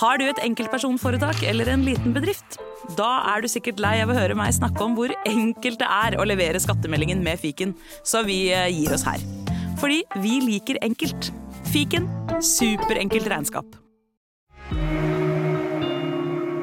Har 0.00 0.16
du 0.16 0.24
et 0.26 0.40
enkeltpersonforetak 0.42 1.42
eller 1.48 1.68
en 1.68 1.84
liten 1.84 2.14
bedrift? 2.16 2.58
Da 2.96 3.08
er 3.34 3.44
du 3.44 3.48
sikkert 3.52 3.82
lei 3.84 3.98
av 4.02 4.10
å 4.10 4.16
høre 4.16 4.36
meg 4.38 4.54
snakke 4.56 4.82
om 4.84 4.96
hvor 4.96 5.12
enkelt 5.28 5.80
det 5.82 5.90
er 5.92 6.16
å 6.16 6.26
levere 6.26 6.62
skattemeldingen 6.62 7.20
med 7.24 7.40
fiken, 7.42 7.76
så 8.02 8.24
vi 8.26 8.46
eh, 8.54 8.70
gir 8.72 8.96
oss 8.96 9.04
her. 9.06 9.22
Fordi 9.80 10.02
vi 10.24 10.40
liker 10.44 10.80
enkelt. 10.84 11.30
Fiken 11.70 12.08
superenkelt 12.42 13.28
regnskap. 13.30 13.76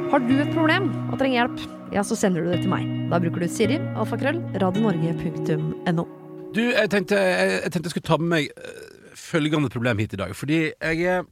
Har 0.07 0.21
du 0.23 0.37
et 0.39 0.51
problem 0.55 0.85
og 1.11 1.17
trenger 1.19 1.41
hjelp, 1.41 1.63
ja, 1.91 1.99
så 2.07 2.15
sender 2.15 2.45
du 2.45 2.53
det 2.53 2.61
til 2.63 2.71
meg. 2.71 2.85
Da 3.11 3.17
bruker 3.19 3.43
du 3.43 3.51
Siri, 3.51 3.75
alfakrøll, 3.99 4.37
radionorge.no. 4.63 6.05
Du, 6.55 6.61
jeg 6.63 6.91
tenkte 6.93 7.17
jeg, 7.19 7.49
jeg 7.57 7.73
tenkte 7.73 7.89
jeg 7.89 7.95
skulle 7.97 8.07
ta 8.07 8.17
med 8.21 8.29
meg 8.31 8.47
eh, 8.55 8.77
følgende 9.19 9.71
problem 9.73 9.99
hit 9.99 10.15
i 10.15 10.19
dag. 10.21 10.31
Fordi 10.37 10.61
jeg 10.71 11.09
er 11.11 11.27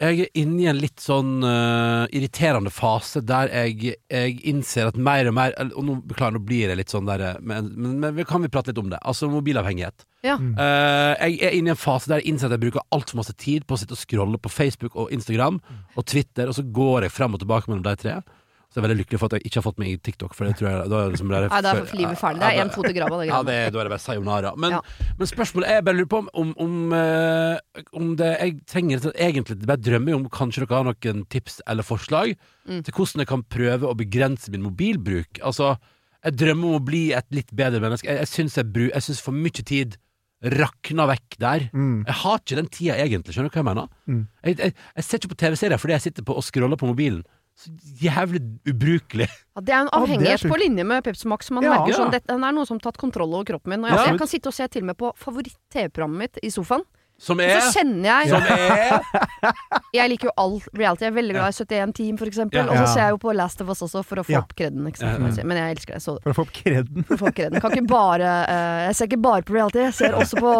jeg 0.00 0.22
er 0.24 0.38
inne 0.40 0.62
i 0.62 0.68
en 0.70 0.80
litt 0.80 1.02
sånn 1.04 1.44
uh, 1.44 2.08
irriterende 2.16 2.72
fase 2.72 3.20
der 3.20 3.50
jeg, 3.52 3.98
jeg 4.08 4.38
innser 4.48 4.88
at 4.88 4.96
mer 4.96 5.28
og 5.28 5.34
mer 5.36 5.52
Og 5.76 5.84
nå 5.84 5.98
beklager, 6.08 6.38
nå 6.38 6.40
blir 6.40 6.72
det 6.72 6.78
litt 6.80 6.94
sånn 6.94 7.04
der 7.04 7.20
eh, 7.26 7.42
Men, 7.44 7.68
men, 7.76 7.98
men 8.00 8.24
kan 8.24 8.40
vi 8.40 8.48
prate 8.48 8.72
litt 8.72 8.80
om 8.80 8.88
det? 8.88 9.02
Altså 9.04 9.28
mobilavhengighet. 9.28 10.06
Ja. 10.22 10.34
Uh, 10.36 11.14
jeg 11.30 11.38
er 11.48 11.54
inne 11.56 11.72
i 11.72 11.76
en 11.76 11.80
fase 11.80 12.10
der 12.10 12.20
jeg 12.20 12.28
innser 12.34 12.50
at 12.50 12.56
jeg 12.58 12.64
bruker 12.66 12.84
altfor 12.92 13.16
masse 13.22 13.32
tid 13.40 13.64
på 13.66 13.76
å 13.76 13.80
sitte 13.80 13.96
og 13.96 14.02
scrolle 14.02 14.40
på 14.42 14.52
Facebook 14.52 14.96
og 15.00 15.12
Instagram 15.16 15.60
og 15.96 16.04
Twitter, 16.06 16.48
og 16.50 16.54
så 16.58 16.62
går 16.66 17.06
jeg 17.08 17.14
frem 17.16 17.34
og 17.34 17.40
tilbake 17.40 17.70
mellom 17.72 17.86
de 17.86 17.96
tre. 17.96 18.20
Så 18.70 18.78
jeg 18.78 18.84
er 18.84 18.86
veldig 18.86 19.00
lykkelig 19.00 19.18
for 19.18 19.26
at 19.26 19.32
jeg 19.34 19.48
ikke 19.48 19.58
har 19.58 19.64
fått 19.64 19.78
meg 19.82 19.88
i 19.90 19.96
TikTok, 19.98 20.34
for 20.38 20.46
det 20.46 20.52
tror 20.60 20.68
jeg 20.68 20.90
da 20.92 20.98
er 21.00 21.08
det 21.08 21.14
liksom 21.16 21.30
bare 21.32 21.48
Nei, 21.50 21.60
da 21.66 21.70
er 21.74 21.94
livet 21.98 22.18
ferdig. 22.20 22.38
Det 22.38 22.46
er 22.46 22.54
én 22.54 22.68
en 22.68 23.02
av 23.02 23.16
det 23.18 23.26
Ja, 23.26 23.38
det, 23.42 23.56
da 23.74 23.80
er 23.80 23.88
det 23.88 23.90
bare 23.90 24.04
sayonara. 24.04 24.52
Men, 24.56 24.70
Ja. 24.76 24.80
men 25.18 25.26
spørsmålet 25.26 25.66
er 25.66 25.74
jeg 25.80 25.84
bare 25.88 25.96
lurer 25.98 26.10
på 26.12 26.18
om, 26.20 26.28
om, 26.34 26.52
om, 26.62 26.92
eh, 26.94 27.82
om 27.98 28.12
det 28.14 28.28
Jeg 28.38 28.60
trenger 28.70 29.10
egentlig 29.10 29.66
bare 29.66 29.82
drømmer 29.82 30.14
om 30.14 30.28
kanskje 30.30 30.62
dere 30.62 30.76
har 30.76 30.86
noen 30.86 31.26
tips 31.26 31.60
eller 31.66 31.82
forslag 31.82 32.36
Mm. 32.68 32.84
til 32.84 32.92
hvordan 32.94 33.18
jeg 33.24 33.26
kan 33.26 33.42
prøve 33.42 33.88
å 33.88 33.96
begrense 33.96 34.50
min 34.52 34.62
mobilbruk. 34.62 35.40
Altså, 35.42 35.72
jeg 36.22 36.36
drømmer 36.36 36.68
om 36.68 36.78
å 36.78 36.84
bli 36.84 37.10
et 37.16 37.26
litt 37.32 37.50
bedre 37.50 37.80
menneske. 37.80 38.06
Jeg, 38.06 38.18
jeg 38.18 38.28
syns 38.28 38.54
jeg, 38.54 38.70
jeg 38.92 39.02
syns 39.02 39.20
for 39.24 39.32
mye 39.32 39.64
tid 39.66 39.96
rakner 40.42 41.06
vekk 41.10 41.36
der. 41.38 41.66
Mm. 41.74 42.04
Jeg 42.06 42.14
har 42.22 42.38
ikke 42.40 42.56
den 42.56 42.68
tida 42.72 42.94
egentlig, 42.96 43.34
skjønner 43.34 43.50
du 43.50 43.56
hva 43.58 43.60
jeg 43.60 43.68
mener? 43.68 43.88
Mm. 44.08 44.22
Jeg, 44.44 44.58
jeg, 44.58 44.74
jeg 44.96 45.04
ser 45.04 45.18
ikke 45.20 45.32
på 45.34 45.40
TV-serier 45.42 45.78
fordi 45.82 45.92
jeg 45.92 46.00
sitter 46.06 46.22
på 46.24 46.36
og 46.36 46.42
scroller 46.46 46.76
på 46.80 46.88
mobilen. 46.88 47.22
Så 47.60 47.68
jævlig 48.00 48.40
ubrukelig. 48.72 49.26
Ja, 49.28 49.60
det 49.60 49.74
er 49.74 49.80
en 49.82 49.90
er 49.90 49.98
avhengighet 49.98 50.40
sjukt. 50.40 50.52
på 50.54 50.60
linje 50.62 50.84
med 50.86 51.04
Pepsi 51.04 51.28
Max. 51.28 51.50
Man 51.50 51.62
Ja. 51.66 51.74
merker 51.76 51.92
sånn, 51.92 52.06
Ja. 52.08 52.10
dette, 52.16 52.26
Den 52.32 52.44
er 52.44 52.52
noe 52.52 52.64
som 52.64 52.78
har 52.80 52.86
tatt 52.90 52.96
kontroll 52.96 53.34
over 53.34 53.44
kroppen 53.44 53.68
min. 53.74 53.84
Og 53.84 53.90
jeg, 53.90 53.98
Ja. 53.98 54.06
jeg 54.06 54.18
kan 54.18 54.26
sitte 54.28 54.46
og 54.48 54.54
se 54.54 54.66
til 54.68 54.82
og 54.82 54.86
med 54.86 54.96
på 54.96 55.12
favoritt-TV-programmet 55.16 56.18
mitt 56.18 56.38
i 56.42 56.48
sofaen. 56.48 56.84
Som 57.20 57.36
Og 57.36 57.44
er 57.44 57.58
så 57.60 57.74
kjenner 57.76 58.06
jeg 58.08 58.30
Som 58.32 58.46
er 58.48 59.02
Jeg 59.98 60.08
liker 60.12 60.30
jo 60.30 60.32
all 60.40 60.54
reality. 60.72 61.04
Jeg 61.04 61.10
er 61.10 61.16
veldig 61.18 61.34
glad 61.36 61.50
i 61.52 61.56
71 61.66 61.92
Team, 61.98 62.18
for 62.20 62.30
eksempel. 62.30 62.60
Ja. 62.62 62.70
Og 62.70 62.78
så 62.78 62.86
ser 62.94 63.02
jeg 63.08 63.14
jo 63.16 63.18
på 63.24 63.34
Last 63.36 63.60
of 63.64 63.72
Us 63.74 63.82
også, 63.84 64.02
for 64.06 64.22
å 64.22 64.24
få 64.24 64.32
Ja. 64.32 64.40
opp 64.44 64.54
kreden. 64.56 64.84
Men 64.86 65.58
jeg 65.60 65.74
elsker 65.76 65.98
det. 65.98 66.02
Så 66.04 66.14
For 66.22 66.32
å 66.32 66.36
få 66.38 66.44
opp 66.46 66.52
kreden. 66.56 67.04
for 67.08 67.16
å 67.16 67.20
få 67.20 67.28
opp 67.28 67.36
kreden. 67.40 67.60
Kan 67.60 67.74
ikke 67.74 67.90
bare, 67.90 68.30
uh, 68.46 68.78
jeg 68.86 68.96
ser 68.96 69.10
ikke 69.10 69.20
bare 69.26 69.42
på 69.48 69.56
reality, 69.58 69.82
jeg 69.88 69.96
ser 69.98 70.16
også 70.16 70.40
på 70.40 70.54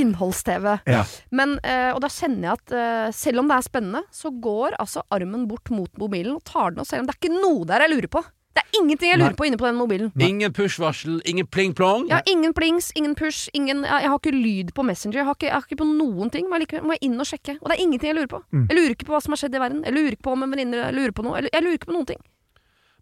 innholds-TV. 0.00 0.70
Ja. 0.86 1.02
Men, 1.34 1.58
uh, 1.64 1.90
og 1.96 2.00
da 2.04 2.10
kjenner 2.12 2.48
jeg 2.50 2.60
at 2.60 2.76
uh, 2.76 3.10
selv 3.16 3.42
om 3.42 3.50
det 3.50 3.58
er 3.58 3.66
spennende, 3.68 4.02
så 4.14 4.30
går 4.32 4.78
altså 4.80 5.02
armen 5.12 5.46
bort 5.50 5.72
mot 5.74 5.90
mobilen 6.00 6.36
og 6.38 6.44
tar 6.48 6.70
den 6.72 6.80
og 6.84 6.88
ser 6.88 7.02
om 7.02 7.08
det 7.10 7.16
er 7.16 7.22
ikke 7.24 7.34
noe 7.36 7.66
der 7.68 7.84
jeg 7.86 7.94
lurer 7.96 8.12
på. 8.18 8.24
Det 8.56 8.62
er 8.62 8.78
ingenting 8.78 9.10
jeg 9.10 9.18
lurer 9.20 9.34
Nei. 9.34 9.36
på 9.36 9.46
inne 9.50 9.58
på 9.60 9.66
den 9.68 9.76
mobilen. 9.76 10.12
ingen 10.16 10.52
push-varsel, 10.56 11.18
ingen 11.28 11.46
pling-plong. 11.46 12.06
Ja, 12.08 12.22
ingen 12.24 12.54
plings, 12.56 12.88
ingen 12.96 13.14
push, 13.14 13.50
ingen, 13.52 13.82
jeg, 13.84 14.08
har 14.08 14.16
ikke 14.16 14.32
lyd 14.32 14.72
på 14.76 14.84
Messenger. 14.86 15.18
Jeg 15.20 15.26
har 15.28 15.36
ikke, 15.36 15.46
jeg 15.50 15.54
har 15.54 15.66
ikke 15.66 15.80
på 15.82 15.88
noen 15.90 16.32
ting, 16.32 16.48
men 16.48 16.64
likevel 16.64 16.86
må 16.88 16.96
jeg 16.96 17.04
inn 17.10 17.20
og 17.20 17.28
sjekke. 17.28 17.58
Og 17.60 17.68
det 17.68 17.76
er 17.76 17.82
ingenting 17.84 18.12
jeg 18.14 18.16
lurer 18.16 18.30
på. 18.32 18.40
Mm. 18.56 18.64
Jeg 18.70 18.78
lurer 18.78 18.94
ikke 18.96 19.10
på 19.10 19.12
hva 19.16 19.20
som 19.26 19.36
har 19.36 19.42
skjedd 19.42 19.58
i 19.58 19.60
verden. 19.60 19.82
Jeg 19.84 19.96
lurer 19.98 20.16
ikke 20.16 20.24
på 20.24 20.32
om 20.32 20.46
en 20.46 20.56
venninne 20.56 20.80
jeg 20.80 20.96
lurer 20.96 21.14
på 21.18 21.26
noe. 21.26 21.42
Jeg, 21.44 21.64
lurer 21.66 21.76
ikke 21.76 21.90
på 21.90 21.98
noen 21.98 22.08
ting. 22.14 22.24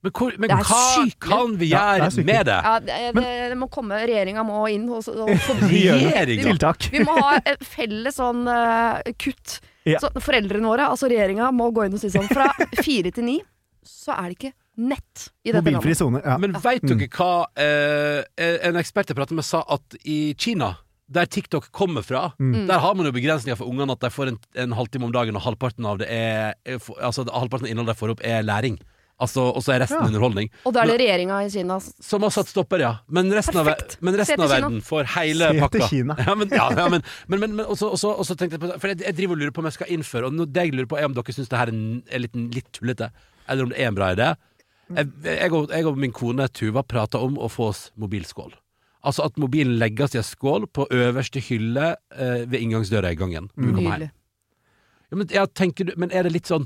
Men, 0.04 0.14
hvor, 0.18 0.34
men 0.42 0.56
hva 0.58 0.80
sykelig. 0.82 1.14
kan 1.22 1.54
vi 1.62 1.70
Ja, 1.70 1.84
gjøre 1.94 2.10
det 2.10 2.18
er 2.24 2.28
med 2.32 2.50
det? 2.50 2.58
Ja, 2.66 2.74
det, 2.88 2.98
det, 3.14 3.30
det 3.54 3.60
må 3.62 3.70
komme, 3.72 4.02
regjeringa 4.10 4.42
må 4.44 4.66
inn 4.74 4.90
og, 4.90 5.06
og 5.06 5.30
Regjeringa? 5.70 6.50
Tiltak. 6.50 6.90
Vi 6.92 7.06
må 7.06 7.14
ha 7.22 7.38
et 7.38 7.62
felles 7.64 8.18
sånn 8.18 8.42
uh, 8.50 8.98
kutt. 9.22 9.60
Ja. 9.86 10.02
Så 10.02 10.10
foreldrene 10.18 10.66
våre, 10.66 10.90
altså 10.90 11.08
regjeringa, 11.08 11.54
må 11.54 11.70
gå 11.72 11.86
inn 11.86 11.96
og 11.96 12.02
si 12.02 12.10
sånn 12.12 12.28
fra 12.28 12.50
fire 12.84 13.14
til 13.14 13.30
ni 13.30 13.38
så 13.84 14.16
er 14.16 14.30
det 14.30 14.38
ikke 14.38 14.52
nett 14.76 15.28
i 15.44 15.52
dette 15.52 15.62
Mobilfri 15.62 15.94
landet. 15.94 15.98
sone. 15.98 16.22
Ja. 16.24 16.38
Men 16.38 16.52
veit 16.60 16.82
dere 16.82 17.08
hva 17.08 17.46
eh, 17.56 18.58
En 18.68 18.76
ekspert 18.80 19.08
jeg 19.12 19.16
pratet 19.16 19.36
med 19.38 19.44
sa 19.46 19.64
at 19.68 19.96
i 20.04 20.34
Kina 20.38 20.76
der 21.14 21.26
TikTok 21.28 21.66
kommer 21.70 22.00
fra, 22.02 22.32
Mm. 22.40 22.66
der 22.66 22.78
har 22.80 22.94
man 22.96 23.04
jo 23.06 23.12
begrensninger 23.12 23.56
for 23.60 23.68
ungene 23.68 23.92
at 23.92 24.00
de 24.00 24.08
får 24.10 24.28
en, 24.32 24.38
en 24.56 24.72
halvtime 24.72 25.04
om 25.04 25.12
dagen, 25.12 25.36
og 25.36 25.42
halvparten 25.44 25.84
av 25.86 25.98
det 26.00 26.08
er 26.08 26.54
er 26.64 26.78
Altså 27.02 27.26
halvparten 27.28 27.66
av 27.66 27.70
innholdet 27.70 27.94
de 27.94 28.00
får 28.00 28.10
opp, 28.14 28.20
er 28.24 28.42
læring. 28.42 28.78
Altså, 29.20 29.44
og 29.54 29.62
så 29.62 29.74
er 29.76 29.82
resten 29.84 30.00
Ja. 30.00 30.06
underholdning. 30.08 30.48
Og 30.66 30.72
da 30.74 30.80
er 30.82 30.86
det 30.90 30.96
regjeringa 30.98 31.36
i 31.44 31.50
Kina 31.52 31.76
Som 31.78 32.22
har 32.22 32.30
satt 32.34 32.48
stopper, 32.48 32.80
ja. 32.80 32.94
Men 33.08 33.30
resten, 33.30 33.56
av, 33.60 33.68
men 34.00 34.16
resten 34.16 34.40
av 34.40 34.48
verden 34.50 34.80
får 34.82 35.04
hele 35.14 35.52
Se 35.60 35.68
til. 35.68 35.80
Kina. 35.88 36.16
Ja, 36.26 36.34
men, 36.34 36.48
ja, 36.50 36.70
ja, 36.72 36.88
men, 36.88 37.02
men, 37.28 37.40
men, 37.40 37.54
men 37.60 37.66
også, 37.66 37.92
også, 37.92 38.10
også 38.18 38.34
tenkte 38.34 38.58
jeg 38.58 38.64
på 38.64 38.80
For 38.80 38.88
jeg, 38.88 39.04
jeg 39.04 39.14
driver 39.14 39.36
og 39.36 39.38
lurer 39.38 39.52
på 39.54 39.60
om 39.62 39.66
jeg 39.70 39.76
skal 39.76 39.86
innføre 39.94 40.26
Og 40.32 40.48
det 40.52 40.64
jeg 40.66 40.72
lurer 40.74 40.86
på 40.90 40.98
er 40.98 41.04
om 41.06 41.14
dere 41.14 41.32
syns 41.36 41.48
det 41.48 41.58
her 41.60 41.68
er, 41.70 42.02
er 42.10 42.18
litt, 42.24 42.34
litt 42.34 42.72
tullete, 42.72 43.12
eller 43.48 43.62
om 43.64 43.70
det 43.70 43.78
er 43.78 43.86
en 43.92 43.94
bra 43.94 44.10
idé. 44.16 44.34
Jeg, 44.96 45.10
jeg, 45.26 45.52
og, 45.52 45.70
jeg 45.72 45.86
og 45.90 45.98
min 46.00 46.12
kone 46.14 46.46
Tuva 46.54 46.82
prata 46.86 47.20
om 47.24 47.38
å 47.38 47.48
få 47.52 47.70
oss 47.72 47.86
mobilskål. 48.00 48.52
Altså 49.04 49.26
at 49.26 49.36
mobilen 49.40 49.76
legges 49.80 50.14
i 50.14 50.20
en 50.20 50.24
skål 50.26 50.64
på 50.72 50.86
øverste 50.94 51.42
hylle 51.44 51.90
eh, 52.16 52.44
ved 52.48 52.60
inngangsdøra 52.62 53.10
i 53.12 53.18
gangen. 53.20 53.50
når 53.54 53.66
vi 53.66 53.74
kommer 53.74 53.82
hjem. 53.82 54.06
Nydelig. 54.06 54.10
Ja, 55.10 55.18
men, 55.20 55.28
ja, 55.36 55.44
tenker 55.46 55.90
du, 55.90 55.92
men 56.00 56.10
er 56.16 56.24
det 56.26 56.32
litt 56.32 56.48
sånn 56.48 56.64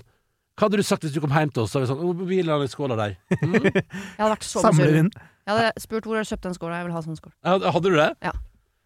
Hva 0.59 0.69
hadde 0.69 0.79
du 0.81 0.87
sagt 0.87 1.03
hvis 1.05 1.13
du 1.15 1.21
kom 1.21 1.35
hjem 1.35 1.51
til 1.55 1.65
oss 1.65 1.75
og 1.77 1.83
var 1.83 1.91
sånn 1.91 2.01
«Å, 2.03 2.13
Mobilen 2.19 2.51
er 2.55 2.63
i 2.65 2.71
skåla 2.71 2.97
der. 2.99 3.17
Mm. 3.39 3.67
Jeg 3.67 4.19
hadde 4.19 4.31
vært 4.33 4.47
så 4.47 4.63
Samler 4.63 4.97
inn. 5.03 5.11
Jeg 5.49 5.55
hadde 5.55 5.83
spurt 5.83 6.07
hvor 6.07 6.19
har 6.19 6.25
du 6.27 6.31
kjøpt 6.31 6.47
den 6.49 6.57
skåla, 6.57 6.79
jeg 6.81 6.87
vil 6.89 6.95
ha 6.97 7.03
sånn 7.05 7.19
skål. 7.19 7.33
Ja, 7.47 7.59
Hadde 7.75 7.91
du 7.93 7.97
det? 7.99 8.09
Ja. 8.27 8.33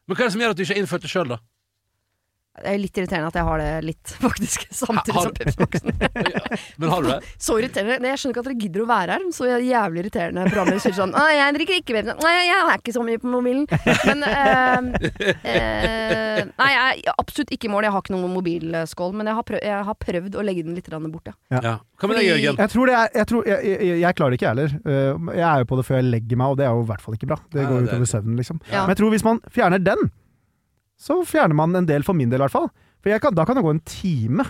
Men 0.06 0.16
hva 0.18 0.24
er 0.24 0.28
det 0.28 0.34
som 0.34 0.42
gjør 0.44 0.52
at 0.54 0.58
du 0.58 0.62
ikke 0.64 0.74
har 0.74 0.80
innført 0.82 1.04
det 1.06 1.10
sjøl, 1.12 1.32
da? 1.32 1.38
Det 2.52 2.68
er 2.68 2.76
litt 2.82 2.98
irriterende 3.00 3.30
at 3.30 3.36
jeg 3.38 3.46
har 3.48 3.60
det 3.62 3.68
litt, 3.86 4.10
faktisk, 4.26 4.66
samtidig 4.76 5.14
Har- 5.16 5.24
som 5.24 5.32
Pepsi 5.38 5.56
Max. 5.62 5.84
Men 6.82 6.90
har 6.92 7.00
du 7.02 7.08
det? 7.08 7.20
Så 7.46 7.56
irriterende. 7.56 8.10
Jeg 8.12 8.20
skjønner 8.20 8.34
ikke 8.36 8.42
at 8.44 8.48
dere 8.50 8.58
gidder 8.60 8.82
å 8.84 8.88
være 8.90 9.16
her. 9.16 9.24
Så 9.32 9.48
jævlig 9.48 10.02
irriterende 10.04 10.44
programmet 10.50 10.82
sier 10.84 10.96
sånn 10.98 11.14
Å, 11.16 11.22
jeg 11.32 11.56
drikker 11.56 11.78
ikke 11.80 11.96
Pepsi. 11.96 12.16
Nei, 12.20 12.34
jeg 12.50 12.58
er 12.68 12.82
ikke 12.82 12.94
så 12.98 13.04
mye 13.08 13.22
på 13.22 13.32
mobilen. 13.32 13.64
Men 14.04 14.26
øh, 14.28 14.92
øh, 15.48 16.42
Nei, 16.52 16.68
jeg 16.74 17.02
er 17.08 17.16
absolutt 17.22 17.54
ikke 17.56 17.68
i 17.68 17.72
mål. 17.72 17.86
Jeg 17.88 17.94
har 17.96 18.04
ikke 18.04 18.14
noen 18.16 18.34
mobilskål. 18.36 19.16
Men 19.16 19.30
jeg 19.32 19.38
har, 19.40 19.46
prøvd, 19.48 19.64
jeg 19.72 19.88
har 19.88 19.98
prøvd 20.04 20.38
å 20.38 20.46
legge 20.46 20.66
den 20.68 20.76
litt 20.76 20.92
bort, 20.92 21.32
ja. 21.32 21.36
Ja. 21.56 21.74
Hva 22.02 22.08
med 22.10 22.18
deg, 22.20 22.28
Jørgen? 22.28 22.58
Jeg 22.60 22.72
tror 22.72 22.88
det 22.90 22.94
er 22.98 23.08
Jeg, 23.16 23.26
tror, 23.32 23.48
jeg, 23.48 23.72
jeg, 23.72 23.98
jeg 24.02 24.16
klarer 24.18 24.34
det 24.34 24.38
ikke, 24.40 24.48
jeg 24.50 24.56
heller. 24.56 24.72
Uh, 24.84 25.32
Jeg 25.38 25.46
er 25.48 25.62
jo 25.64 25.70
på 25.72 25.78
det 25.80 25.86
før 25.88 25.98
jeg 26.02 26.10
legger 26.12 26.40
meg, 26.40 26.52
og 26.52 26.58
det 26.60 26.66
er 26.68 26.74
jo 26.76 26.84
i 26.84 26.88
hvert 26.92 27.04
fall 27.04 27.16
ikke 27.16 27.28
bra. 27.32 27.38
Det 27.52 27.64
går 27.68 27.78
er- 27.80 27.86
utover 27.88 28.10
søvnen, 28.12 28.36
liksom. 28.40 28.60
Ja. 28.68 28.82
Men 28.84 28.92
jeg 28.94 29.00
tror 29.00 29.14
hvis 29.16 29.24
man 29.26 29.40
fjerner 29.56 29.82
den, 29.82 30.10
så 31.02 31.18
fjerner 31.26 31.56
man 31.58 31.74
en 31.78 31.88
del, 31.88 32.04
for 32.06 32.14
min 32.14 32.30
del 32.30 32.38
i 32.40 32.44
hvert 32.46 32.54
fall. 32.54 32.68
For 33.02 33.10
jeg 33.10 33.22
kan, 33.24 33.34
da 33.34 33.44
kan 33.48 33.58
det 33.58 33.64
gå 33.66 33.72
en 33.74 33.82
time 33.88 34.44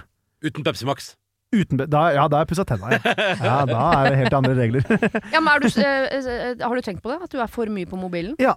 Uten 0.45 0.65
Pepsi 0.67 0.85
Max? 0.88 1.15
uten 1.53 1.77
da, 1.85 2.03
Ja, 2.17 2.27
da 2.33 2.38
har 2.38 2.45
jeg 2.47 2.49
pussa 2.53 2.65
tenna, 2.69 2.91
ja. 2.97 3.15
ja. 3.45 3.57
Da 3.69 3.81
er 4.03 4.11
det 4.11 4.19
helt 4.23 4.37
andre 4.38 4.55
regler. 4.57 4.85
ja 5.35 5.41
men 5.41 5.51
er 5.53 5.61
du, 5.61 5.67
eh, 5.81 6.15
eh, 6.17 6.62
har 6.65 6.77
du 6.77 6.85
tenkt 6.85 7.03
på 7.05 7.11
det? 7.12 7.19
At 7.27 7.33
du 7.35 7.41
er 7.45 7.51
for 7.53 7.69
mye 7.73 7.88
på 7.88 7.99
mobilen? 8.01 8.37
ja, 8.41 8.55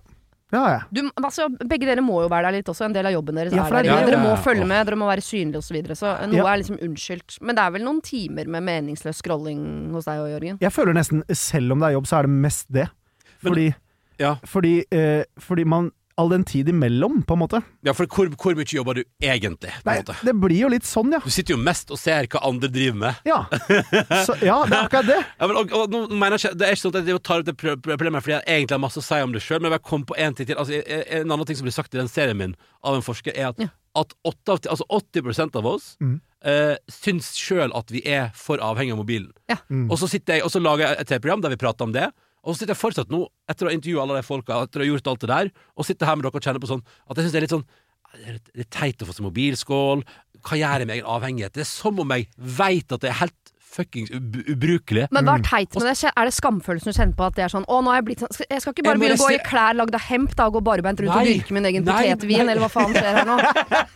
ja. 0.54 0.78
Du, 0.94 1.02
altså, 1.20 1.50
begge 1.68 1.90
dere 1.90 2.00
må 2.06 2.22
jo 2.24 2.30
være 2.32 2.48
der 2.48 2.56
litt 2.62 2.70
også. 2.72 2.86
En 2.88 2.94
del 2.96 3.10
av 3.10 3.16
jobben 3.18 3.36
deres 3.36 3.52
Ja, 3.58 3.66
er 3.68 3.76
der. 3.82 3.90
Ja, 3.90 3.98
Dere 4.08 4.20
må 4.24 4.36
følge 4.40 4.64
med, 4.70 4.86
dere 4.88 4.96
må 5.02 5.10
være 5.10 5.24
synlige 5.26 5.60
osv. 5.60 5.68
Så, 5.68 5.76
videre. 5.76 5.98
så 6.00 6.14
noe 6.32 6.38
Ja. 6.40 6.46
er 6.54 6.62
liksom 6.62 6.78
unnskyldt. 6.86 7.38
Men 7.44 7.58
det 7.60 7.64
er 7.66 7.74
vel 7.76 7.84
noen 7.84 8.00
timer 8.06 8.48
med 8.56 8.64
meningsløs 8.64 9.20
scrolling 9.20 9.66
hos 9.92 10.08
deg 10.08 10.22
og 10.24 10.30
Jørgen? 10.32 10.62
Jeg 10.64 10.72
føler 10.72 10.96
nesten, 10.96 11.24
selv 11.36 11.76
om 11.76 11.84
det 11.84 11.90
er 11.90 11.96
jobb, 11.98 12.08
så 12.08 12.20
er 12.22 12.30
det 12.30 12.36
mest 12.48 12.68
det. 12.72 12.88
Men- 13.42 13.50
Fordi, 13.52 13.68
Ja. 14.24 14.36
fordi, 14.48 14.74
eh, 14.96 15.24
fordi 15.40 15.66
man 15.68 15.92
All 16.18 16.30
den 16.32 16.46
tid 16.48 16.70
imellom, 16.72 17.24
på 17.28 17.36
en 17.36 17.40
måte. 17.42 17.60
Ja, 17.84 17.92
for 17.92 18.08
hvor, 18.08 18.30
hvor 18.40 18.56
mye 18.56 18.64
jobber 18.72 18.96
du 18.96 19.02
egentlig? 19.20 19.74
På 19.84 19.90
Nei, 19.90 19.98
måte? 20.00 20.16
det 20.24 20.34
blir 20.40 20.62
jo 20.62 20.70
litt 20.72 20.88
sånn, 20.88 21.12
ja. 21.12 21.20
Du 21.20 21.28
sitter 21.34 21.58
jo 21.58 21.60
mest 21.60 21.92
og 21.92 22.00
ser 22.00 22.30
hva 22.32 22.40
andre 22.48 22.70
driver 22.72 23.02
med. 23.02 23.20
Ja, 23.28 23.42
så, 24.24 24.38
ja 24.40 24.62
det 24.64 24.78
er 24.78 24.86
akkurat 24.86 25.10
det. 25.10 25.18
Ja, 25.40 25.48
men, 25.50 25.58
og, 25.60 25.74
og, 25.76 25.92
nå 25.92 26.06
mener 26.16 26.38
jeg 26.38 26.46
ikke, 26.46 26.58
det 26.62 26.68
er 26.70 26.78
ikke 26.78 26.84
sånn 26.86 26.96
at 27.02 27.10
jeg 27.12 27.22
tar 27.28 27.44
opp 27.44 27.50
det 27.50 27.56
problemet 27.84 28.24
fordi 28.24 28.38
jeg 28.38 28.46
egentlig 28.62 28.78
har 28.78 28.84
masse 28.86 29.02
å 29.02 29.06
si 29.06 29.20
om 29.26 29.34
det 29.36 29.42
sjøl, 29.44 29.60
men 29.66 29.76
jeg 29.76 29.84
kom 29.92 30.06
på 30.08 30.16
en 30.24 30.38
ting 30.38 30.48
til. 30.48 30.60
Altså, 30.62 30.80
en 30.80 31.04
en 31.26 31.36
annen 31.36 31.50
ting 31.50 31.60
som 31.60 31.68
blir 31.68 31.76
sagt 31.76 31.96
i 31.96 32.00
den 32.00 32.08
serien 32.12 32.40
min 32.40 32.56
av 32.86 32.96
en 32.96 33.04
forsker, 33.06 33.36
er 33.36 33.52
at 33.52 33.60
Ja. 33.66 33.68
at 34.00 34.16
8 34.28 34.56
av, 34.56 34.64
altså 34.72 34.88
80% 34.92 35.60
av 35.60 35.68
oss 35.76 35.98
Mm. 36.00 36.22
Uh, 36.46 36.76
syns 36.94 37.32
sjøl 37.42 37.72
at 37.74 37.90
vi 37.90 38.04
er 38.06 38.28
for 38.38 38.62
avhengig 38.62 38.94
av 38.94 39.00
mobilen. 39.00 39.32
Ja. 39.50 39.56
Mm. 39.66 39.88
Og 39.90 39.98
så 39.98 40.06
sitter 40.12 40.36
jeg 40.38 40.44
Og 40.46 40.52
så 40.54 40.60
lager 40.62 40.84
jeg 40.86 41.00
et 41.02 41.08
TV-program 41.10 41.42
der 41.42 41.50
vi 41.56 41.58
prater 41.58 41.88
om 41.88 41.94
det. 41.96 42.12
Og 42.46 42.54
så 42.54 42.62
sitter 42.62 42.76
jeg 42.76 42.82
fortsatt 42.82 43.14
nå, 43.14 43.24
etter 43.50 43.66
å 43.66 43.72
ha 43.72 43.76
intervjua 43.76 44.04
alle 44.06 44.20
de 44.20 44.28
folka, 44.28 44.60
etter 44.68 44.82
å 44.82 44.86
ha 44.86 44.92
gjort 44.92 45.10
alt 45.10 45.24
det 45.24 45.32
der, 45.32 45.50
og 45.74 45.88
sitter 45.88 46.10
her 46.10 46.20
med 46.20 46.28
dere 46.28 46.38
og 46.38 46.46
kjenner 46.46 46.62
på 46.62 46.70
sånn 46.70 46.86
at 46.86 47.18
jeg 47.18 47.26
syns 47.26 47.34
det 47.34 47.40
er 47.42 47.46
litt 47.48 47.56
sånn 47.56 47.68
det 48.16 48.64
er 48.64 48.70
teit 48.72 49.02
å 49.04 49.08
få 49.10 49.16
seg 49.16 49.26
mobilskål. 49.26 50.04
Hva 50.46 50.56
gjør 50.60 50.84
jeg 50.84 50.88
med 50.88 50.96
egen 51.00 51.10
avhengighet? 51.12 51.56
Det 51.58 51.66
er 51.66 51.68
som 51.68 51.98
om 52.00 52.14
jeg 52.16 52.30
veit 52.38 52.94
at 52.94 53.02
det 53.04 53.10
er 53.12 53.18
helt 53.26 53.45
fuckings 53.76 54.10
ubrukelige. 54.16 54.56
ubrukelig. 54.56 55.06
Men 55.16 55.28
hva 55.28 55.36
er 55.40 55.46
teit 55.46 55.76
med 55.76 55.88
det? 55.90 56.12
Er 56.12 56.30
det 56.30 56.34
skamfølelsen 56.36 56.92
du 56.92 56.98
kjenner 56.98 57.16
på 57.20 57.28
at 57.28 57.36
det 57.38 57.46
er 57.46 57.52
sånn 57.54 57.66
Å, 57.68 57.80
nå 57.84 57.92
har 57.92 58.00
jeg 58.00 58.06
blitt 58.10 58.24
sånn 58.24 58.34
Jeg 58.50 58.64
skal 58.64 58.76
ikke 58.76 58.86
bare 58.88 59.02
begynne 59.02 59.18
å 59.20 59.26
gå 59.26 59.32
i 59.36 59.42
klær 59.46 59.78
lagd 59.78 59.98
av 59.98 60.06
hemp 60.10 60.36
da, 60.36 60.48
og 60.50 60.58
gå 60.58 60.62
barbeint 60.70 61.02
rundt 61.04 61.12
og 61.16 61.22
Nei. 61.22 61.34
dyrke 61.36 61.56
min 61.58 61.68
egen 61.72 61.86
Nei, 61.88 61.98
potetvin, 62.14 62.42
nei. 62.42 62.54
eller 62.54 62.64
hva 62.64 62.72
faen 62.72 62.96
skjer 62.96 63.20
her 63.20 63.28
nå? 63.28 63.38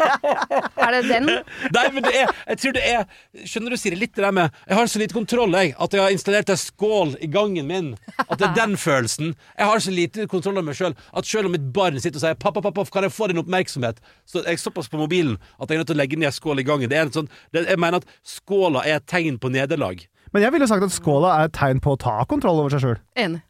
er 0.85 0.95
det 0.97 1.01
den? 1.09 1.29
Nei, 1.75 1.85
men 1.95 2.05
det 2.05 2.13
er 2.15 2.33
Jeg 2.51 2.61
tror 2.63 2.75
det 2.77 2.83
er 2.89 3.47
Skjønner 3.49 3.73
du, 3.75 3.77
Siri, 3.79 3.99
litt 3.99 4.15
det 4.17 4.25
der 4.25 4.35
med 4.35 4.59
Jeg 4.67 4.79
har 4.79 4.91
så 4.91 5.01
lite 5.01 5.15
kontroll, 5.15 5.55
jeg, 5.59 5.73
at 5.79 5.95
jeg 5.95 6.03
har 6.03 6.13
installert 6.15 6.51
en 6.53 6.59
skål 6.59 7.15
i 7.23 7.29
gangen 7.31 7.67
min. 7.69 7.89
At 8.25 8.37
det 8.39 8.47
er 8.49 8.55
den 8.57 8.75
følelsen. 8.79 9.33
Jeg 9.57 9.69
har 9.69 9.81
så 9.83 9.93
lite 9.93 10.25
kontroll 10.31 10.57
over 10.59 10.67
meg 10.69 10.77
sjøl 10.77 10.95
at 11.15 11.27
selv 11.29 11.49
om 11.49 11.53
mitt 11.55 11.67
barn 11.75 11.99
sitter 12.01 12.19
og 12.19 12.23
sier 12.25 12.37
'pappa, 12.39 12.61
pappa, 12.65 12.85
kan 12.91 13.05
jeg 13.05 13.13
få 13.13 13.27
din 13.31 13.39
oppmerksomhet', 13.41 13.99
så 14.27 14.41
er 14.43 14.53
jeg 14.55 14.61
såpass 14.63 14.89
på 14.89 14.99
mobilen 14.99 15.37
at 15.61 15.69
jeg 15.69 15.77
er 15.77 15.81
nødt 15.83 15.91
til 15.91 15.97
å 15.97 16.01
legge 16.01 16.19
ned 16.19 16.33
skål 16.35 16.59
i 16.61 16.67
gangen. 16.67 16.89
Det 16.89 16.97
en 16.99 17.11
sånn 17.13 17.29
det, 17.53 17.65
Jeg 17.69 17.79
mener 17.79 18.01
at 18.01 18.07
skåla 18.25 18.83
er 18.85 18.99
et 18.99 19.07
tegn 19.09 19.37
på 19.39 19.49
nederlag. 19.69 20.03
Men 20.33 20.45
jeg 20.45 20.53
ville 20.53 20.67
sagt 20.69 20.85
at 20.85 20.93
skåla 20.93 21.35
er 21.39 21.49
et 21.49 21.55
tegn 21.57 21.79
på 21.81 21.95
å 21.95 21.99
ta 22.01 22.19
kontroll 22.29 22.59
over 22.61 22.73
seg 22.73 22.83
sjøl. 22.83 22.99
Enig. 23.17 23.41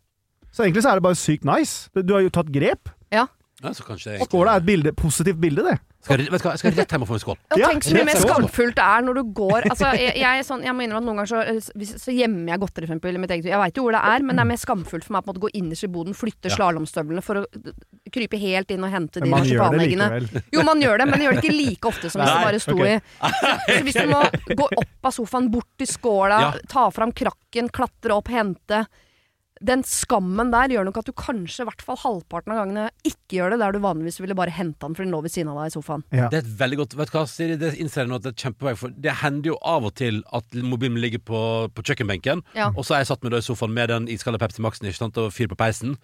Så 0.51 0.63
egentlig 0.65 0.83
så 0.85 0.91
er 0.93 0.99
det 0.99 1.05
bare 1.05 1.19
sykt 1.19 1.45
nice. 1.47 1.89
Du 1.95 2.13
har 2.15 2.23
jo 2.25 2.31
tatt 2.33 2.49
grep. 2.53 2.91
Ja. 3.13 3.27
Ja, 3.59 3.73
så 3.75 3.83
kanskje 3.83 4.15
jeg 4.15 4.27
Skåla 4.29 4.55
er 4.55 4.61
et 4.63 4.67
bilde, 4.69 4.93
positivt 4.95 5.39
bilde, 5.41 5.65
det. 5.67 5.75
Skal, 6.01 6.17
jeg- 6.17 6.29
du 6.29 6.49
jeg 6.49 6.59
skal 6.59 6.71
rett 6.77 6.91
hjem 6.95 7.03
og 7.03 7.07
få 7.09 7.13
en 7.17 7.19
skål. 7.23 7.37
Og 7.51 7.57
Ja, 7.59 7.67
tenk 7.69 7.83
så 7.83 7.93
mye 7.93 8.05
mer 8.07 8.19
skamfullt 8.23 8.75
det 8.75 8.85
er 8.85 9.01
når 9.03 9.13
du 9.19 9.23
går 9.35 9.67
Altså, 9.69 9.89
jeg, 9.99 10.15
jeg, 10.15 10.45
sånn, 10.47 10.63
jeg 10.63 10.73
må 10.73 10.83
innrømme 10.85 11.03
at 11.03 11.07
noen 11.09 11.19
ganger 11.19 11.27
så, 11.27 11.41
eh, 11.43 11.85
så 11.99 12.13
gjemmer 12.15 12.53
jeg 12.53 12.59
godteri, 12.63 12.87
for 12.87 12.95
eksempel, 12.95 13.15
i 13.15 13.21
mitt 13.25 13.33
eget 13.35 13.49
Jeg 13.51 13.59
veit 13.59 13.75
jo 13.75 13.83
hvor 13.83 13.91
det 13.97 14.03
er, 14.03 14.23
men 14.23 14.35
det 14.35 14.43
er 14.45 14.49
mer 14.53 14.61
skamfullt 14.61 15.03
for 15.03 15.13
meg 15.17 15.23
å 15.27 15.33
gå 15.43 15.49
innerst 15.59 15.83
i 15.83 15.91
boden, 15.91 16.13
flytte 16.15 16.49
Ja. 16.49 16.55
slalåmstøvlene 16.55 17.21
for 17.23 17.35
å 17.41 17.45
krype 18.15 18.39
helt 18.39 18.71
inn 18.71 18.83
og 18.83 18.91
hente 18.91 19.19
de 19.19 19.27
det 19.27 19.33
marsipaneggene. 19.33 20.43
Jo, 20.53 20.63
man 20.63 20.79
gjør 20.81 20.97
det, 21.03 21.07
men 21.11 21.19
gjør 21.19 21.35
det 21.35 21.43
ikke 21.43 21.57
like 21.57 21.85
ofte 21.91 22.09
som 22.09 22.21
hvis 22.21 22.31
det 22.31 22.45
bare 22.47 22.59
sto 22.63 22.77
okay. 22.79 22.95
i 22.95 23.75
Så 23.79 23.83
hvis 23.83 23.99
du 23.99 24.07
må 24.07 24.23
gå 24.55 24.69
opp 24.79 25.11
av 25.11 25.11
sofaen, 25.13 25.51
bort 25.51 25.67
til 25.77 25.87
skåla, 25.87 26.39
Ja. 26.39 26.51
ta 26.67 26.89
fram 26.89 27.11
krakken, 27.11 27.69
klatre 27.69 28.15
opp, 28.15 28.27
hente 28.31 28.85
Den 29.59 29.81
skammen 29.83 30.51
der 30.53 30.71
gjør 30.71 30.85
nok 30.87 30.97
at 31.01 31.07
du 31.09 31.11
kanskje 31.19 31.65
i 31.65 31.67
hvert 31.67 31.81
fall 31.83 31.97
halvparten 31.99 32.53
av 32.53 32.61
gangene 32.61 32.85
ikke 33.03 33.35
gjør 33.39 33.51
det, 33.53 33.57
der 33.59 33.73
du 33.75 33.79
vanligvis 33.83 34.19
ville 34.21 34.37
bare 34.37 34.53
hente 34.55 34.79
den 34.85 34.95
for 34.95 35.03
den 35.03 35.11
lå 35.11 35.19
ved 35.25 35.33
siden 35.33 35.49
av 35.51 35.59
deg 35.59 35.71
i 35.71 35.73
sofaen. 35.75 36.05
Ja. 36.15 36.29
Det 36.31 36.39
er 36.39 36.45
et 36.45 36.53
veldig 36.61 36.79
godt 36.79 36.95
Vet 36.99 37.11
du 37.11 37.17
hva, 37.17 37.25
Siri, 37.27 37.57
det 37.59 37.73
innser 37.75 38.05
jeg 38.05 38.11
nå 38.11 38.19
at 38.21 38.23
det 38.23 38.31
er 38.31 38.39
kjempevei 38.45 38.73
For 38.79 38.93
det 38.95 39.17
hender 39.19 39.51
jo 39.51 39.57
av 39.67 39.89
og 39.89 39.93
til 39.99 40.21
at 40.39 40.55
mobilen 40.63 41.01
ligger 41.03 41.19
på, 41.27 41.41
på 41.75 41.85
kjøkkenbenken, 41.89 42.45
Ja. 42.55 42.69
og 42.71 42.85
så 42.87 42.95
har 42.95 43.03
jeg 43.03 43.11
satt 43.11 43.23
meg 43.27 43.35
da 43.35 43.41
i 43.43 43.47
sofaen 43.49 43.75
med 43.75 43.91
den 43.91 44.07
iskalde 44.07 44.39
Pepsi 44.39 44.63
Maxen 44.63 44.87
ikke 44.87 45.01
sant, 45.01 45.19
og 45.19 45.33
fyr 45.35 45.51
på 45.51 45.59
peisen. 45.59 45.97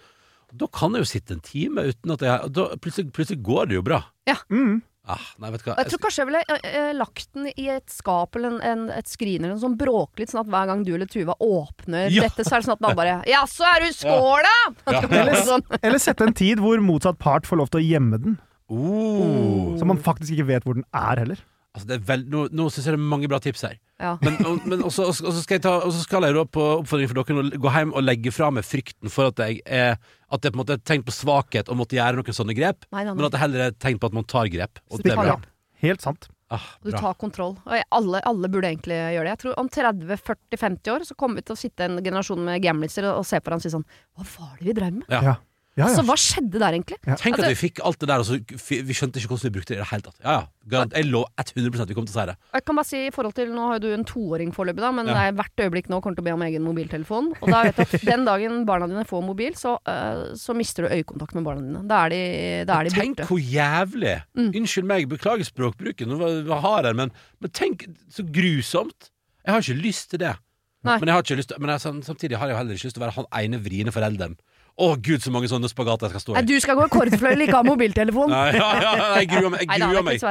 Da 0.55 0.67
kan 0.71 0.93
jeg 0.93 1.05
jo 1.05 1.09
sitte 1.09 1.33
en 1.35 1.41
time 1.43 1.87
uten 1.89 2.11
at 2.13 2.21
jeg 2.27 2.51
da, 2.55 2.67
plutselig, 2.79 3.09
plutselig 3.15 3.39
går 3.43 3.71
det 3.71 3.79
jo 3.79 3.85
bra. 3.87 4.03
Mm. 4.51 4.81
Ah, 5.07 5.21
nei, 5.37 5.51
vet 5.53 5.61
du 5.61 5.67
hva. 5.69 5.75
Jeg 5.83 5.91
tror 5.91 6.01
kanskje 6.05 6.21
jeg 6.23 6.29
ville 6.31 6.41
eh, 6.49 6.67
eh, 6.79 6.91
lagt 6.97 7.27
den 7.37 7.49
i 7.53 7.67
et 7.75 7.91
skap 7.93 8.35
eller 8.39 8.55
en, 8.55 8.61
en, 8.65 8.85
et 8.95 9.09
skrin 9.09 9.43
eller 9.43 9.53
noe 9.53 9.61
sånn 9.61 9.77
bråklitt, 9.77 10.31
sånn 10.33 10.41
at 10.41 10.49
hver 10.49 10.71
gang 10.71 10.81
du 10.87 10.93
eller 10.95 11.09
Tuva 11.11 11.35
åpner 11.45 12.09
Ja. 12.09 12.25
dette, 12.25 12.45
så 12.47 12.55
er 12.57 12.63
det 12.63 12.69
sånn 12.69 12.77
at 12.77 12.85
man 12.87 12.97
bare 12.97 13.19
Ja, 13.29 13.43
så 13.49 13.67
er 13.69 13.85
du 13.85 13.91
skåla! 13.93 14.55
Det 14.95 15.09
blir 15.11 15.33
sånn. 15.45 15.61
Eller 15.81 16.01
sette 16.01 16.25
en 16.25 16.33
tid 16.37 16.61
hvor 16.63 16.81
motsatt 16.81 17.19
part 17.21 17.45
får 17.45 17.61
lov 17.61 17.69
til 17.73 17.83
å 17.83 17.85
gjemme 17.85 18.21
den. 18.23 18.37
Oh. 18.71 19.75
Så 19.77 19.85
man 19.85 20.01
faktisk 20.01 20.33
ikke 20.33 20.47
vet 20.55 20.65
hvor 20.65 20.77
den 20.79 20.87
er 20.95 21.21
heller. 21.21 21.43
Altså, 21.75 21.88
det 21.89 21.95
er 21.97 22.03
vel, 22.07 22.21
nå 22.31 22.45
nå 22.55 22.65
syns 22.71 22.88
jeg 22.88 22.95
det 22.95 23.01
er 23.01 23.09
mange 23.13 23.27
bra 23.31 23.39
tips 23.43 23.65
her. 23.67 23.75
Ja. 23.99 24.13
Men, 24.23 24.38
og, 24.47 24.65
men 24.67 24.81
også, 24.88 25.05
og 25.11 25.15
så 25.15 25.41
skal 25.43 25.57
jeg 25.57 25.63
ta, 25.63 25.73
og 25.85 25.91
så 25.95 26.01
skal 26.03 26.25
jeg 26.27 26.35
da 26.35 26.43
på 26.47 26.63
oppfordring 26.81 27.11
for 27.11 27.19
dere 27.21 27.43
å 27.43 27.61
gå 27.63 27.73
hjem 27.77 27.93
og 27.95 28.03
legge 28.03 28.31
fra 28.35 28.49
meg 28.51 28.67
frykten 28.67 29.11
for 29.11 29.31
at 29.31 29.39
jeg 29.45 29.61
er 29.63 29.95
At 30.25 30.41
det 30.43 30.49
er 30.49 30.55
på 30.55 30.57
en 30.57 30.63
måte 30.63 30.75
er 30.79 30.85
tegn 30.88 31.03
på 31.07 31.13
svakhet 31.15 31.69
og 31.71 31.79
måtte 31.79 31.95
gjøre 31.95 32.19
noen 32.19 32.35
sånne 32.39 32.55
grep, 32.57 32.88
Nei, 32.91 33.05
nei, 33.07 33.13
men 33.13 33.27
at 33.27 33.35
det 33.35 33.43
heller 33.43 33.67
er 33.67 33.75
tenkt 33.75 33.83
tegn 33.85 34.01
på 34.01 34.09
at 34.09 34.17
man 34.17 34.27
tar 34.27 34.49
grep. 34.51 34.81
Og 34.89 35.03
det 35.03 35.13
er 35.13 35.21
bra. 35.21 35.38
Helt 35.85 36.03
sant. 36.03 36.27
Ah, 36.53 36.61
Du 36.83 36.91
tar 36.93 37.15
kontroll. 37.17 37.55
Og 37.65 37.95
alle, 37.97 38.21
alle 38.29 38.49
burde 38.53 38.69
egentlig 38.69 38.97
gjøre 38.97 39.25
det. 39.25 39.31
Jeg 39.33 39.41
tror 39.41 39.59
om 39.61 39.69
30-40-50 39.73 40.91
år 40.93 41.05
så 41.07 41.15
kommer 41.17 41.39
vi 41.41 41.45
til 41.47 41.55
å 41.55 41.59
sitte 41.59 41.88
en 41.88 41.97
generasjon 42.03 42.43
med 42.45 42.61
gamliser 42.63 43.07
og, 43.09 43.21
og 43.21 43.27
se 43.27 43.39
på 43.39 43.49
hverandre 43.49 43.63
og 43.63 43.69
si 43.69 43.73
sånn 43.73 43.88
Hva 44.15 44.27
var 44.35 44.55
det 44.59 44.67
vi 44.69 44.75
drev 44.77 44.99
med? 44.99 45.07
Ja. 45.09 45.35
Ja. 45.75 45.89
Ja, 45.89 45.95
Så 45.97 46.05
hva 46.07 46.15
skjedde 46.15 46.55
der, 46.55 46.71
egentlig? 46.71 46.95
Tenk 47.03 47.35
at 47.35 47.43
Altså- 47.43 47.51
vi 47.51 47.67
fikk 47.67 47.79
alt 47.83 47.99
det 47.99 48.07
der, 48.07 48.19
og 48.19 48.25
så 48.25 48.39
vi 48.39 48.93
skjønte 48.95 49.19
ikke 49.19 49.27
hvordan 49.27 49.43
vi 49.43 49.55
brukte 49.59 49.73
det 49.73 49.75
i 49.75 49.83
det 49.83 49.88
hele 49.89 50.01
tatt. 50.07 50.15
Ja, 50.23 50.47
ja. 50.71 50.85
Jeg 50.95 51.05
lå 51.11 51.25
100 51.35 51.81
at 51.81 51.89
vi 51.89 51.93
kom 51.93 52.05
til 52.07 52.15
å 52.15 52.21
si 52.21 52.25
det. 52.31 52.35
Jeg 52.53 52.65
kan 52.65 52.75
bare 52.75 52.85
si 52.85 52.97
i 53.07 53.09
forhold 53.11 53.35
til, 53.35 53.51
Nå 53.51 53.59
har 53.67 53.79
jo 53.79 53.83
du 53.83 53.93
en 53.93 54.05
toåring 54.05 54.53
foreløpig, 54.55 54.79
da, 54.79 54.91
men 54.91 55.05
Ja. 55.07 55.13
det 55.13 55.21
er 55.27 55.43
hvert 55.43 55.57
øyeblikk 55.59 55.89
nå 55.91 56.01
kommer 56.01 56.15
til 56.15 56.23
å 56.23 56.29
be 56.29 56.31
om 56.31 56.41
egen 56.47 56.63
mobiltelefon. 56.63 57.33
Og 57.41 57.49
da 57.51 57.63
vet 57.63 57.75
du 57.75 57.81
at 57.81 57.91
den 58.15 58.23
dagen 58.23 58.65
barna 58.65 58.88
dine 58.88 59.03
får 59.03 59.21
mobil, 59.25 59.51
så, 59.51 59.75
uh, 59.85 60.31
så 60.33 60.55
mister 60.55 60.88
du 60.88 60.95
øyekontakt 60.95 61.35
med 61.35 61.43
barna 61.43 61.59
dine. 61.61 61.88
Da 61.88 62.05
er 62.05 62.09
de, 62.09 62.65
da 62.65 62.79
er 62.79 62.83
de 62.85 62.95
Tenk 62.95 63.17
hvor 63.27 63.39
jævlig! 63.43 64.23
Mm. 64.38 64.55
Unnskyld 64.55 64.85
meg, 64.85 65.09
beklager 65.09 65.43
språkbruken, 65.43 66.07
nå 66.07 66.59
har 66.61 66.83
her, 66.83 66.93
men, 66.93 67.11
men 67.41 67.51
tenk 67.51 67.88
så 68.09 68.23
grusomt! 68.23 69.11
Jeg 69.45 69.53
har 69.53 69.59
ikke 69.61 69.83
lyst 69.83 70.09
til 70.09 70.19
det. 70.19 70.38
Nei. 70.85 70.99
Men, 70.99 71.07
jeg 71.09 71.15
har 71.15 71.23
ikke 71.23 71.38
lyst 71.41 71.53
men 71.59 71.69
jeg, 71.69 71.79
samtidig 72.05 72.38
har 72.38 72.47
jeg 72.47 72.57
heller 72.57 72.77
ikke 72.77 72.85
lyst 72.88 72.95
til 72.95 73.03
å 73.03 73.07
være 73.07 73.17
han 73.17 73.25
ene 73.43 73.59
vriene 73.61 73.91
forelderen. 73.91 74.38
Å 74.75 74.88
gud, 74.99 75.21
så 75.23 75.31
mange 75.31 75.47
sånne 75.47 75.69
spagater 75.71 76.09
jeg 76.09 76.17
skal 76.17 76.21
stå 76.25 76.33
Nei, 76.35 76.41
i. 76.43 76.47
du 76.49 76.57
skal 76.59 76.75
gå 76.75 76.83
akkordfløyel, 76.83 77.45
ikke 77.45 77.55
ha 77.55 77.63
mobiltelefon. 77.63 78.27
Nei, 78.35 78.57
ja, 78.57 78.65
ja, 78.83 78.95
jeg 79.21 79.29
gruer 79.31 79.53
meg. 79.53 79.61
Jeg 79.63 79.79
gruer 79.85 80.01
er 80.01 80.03
meg. 80.03 80.25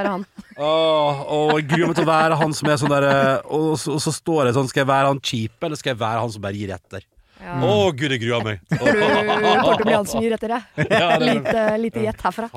Åh, 0.61 1.23
åh, 1.25 1.53
jeg 1.57 1.69
gruer 1.71 1.89
meg 1.89 1.97
til 1.97 2.05
å 2.05 2.11
være 2.11 2.37
han 2.43 2.53
som 2.53 2.69
er 2.69 2.77
sånn 2.83 2.93
der 2.93 3.07
eh, 3.09 3.39
og, 3.49 3.71
så- 3.81 3.95
og 3.97 4.03
så 4.05 4.13
står 4.13 4.51
jeg 4.51 4.55
sånn 4.59 4.69
Skal 4.69 4.85
jeg 4.85 4.91
være 4.93 5.09
han 5.15 5.23
kjipe, 5.25 5.65
eller 5.65 5.81
skal 5.81 5.95
jeg 5.95 6.01
være 6.05 6.21
han 6.27 6.35
som 6.37 6.45
bare 6.45 6.61
gir 6.61 6.75
etter? 6.77 7.07
Ja. 7.43 7.57
Å 7.67 7.91
gud, 7.93 8.11
jeg 8.15 8.21
gruer 8.23 8.45
meg. 8.47 8.61
Du 8.71 8.77
kommer 8.79 9.77
til 9.77 9.83
å 9.85 9.89
bli 9.89 9.95
han 9.97 10.07
som 10.09 10.23
gir 10.23 10.33
etter 10.37 10.53
deg. 10.55 10.63
Ja, 10.79 10.85
det 10.87 11.01
er- 11.01 11.25
Lite, 11.25 11.65
lite 11.83 12.05
gjett 12.07 12.23
herfra. 12.25 12.47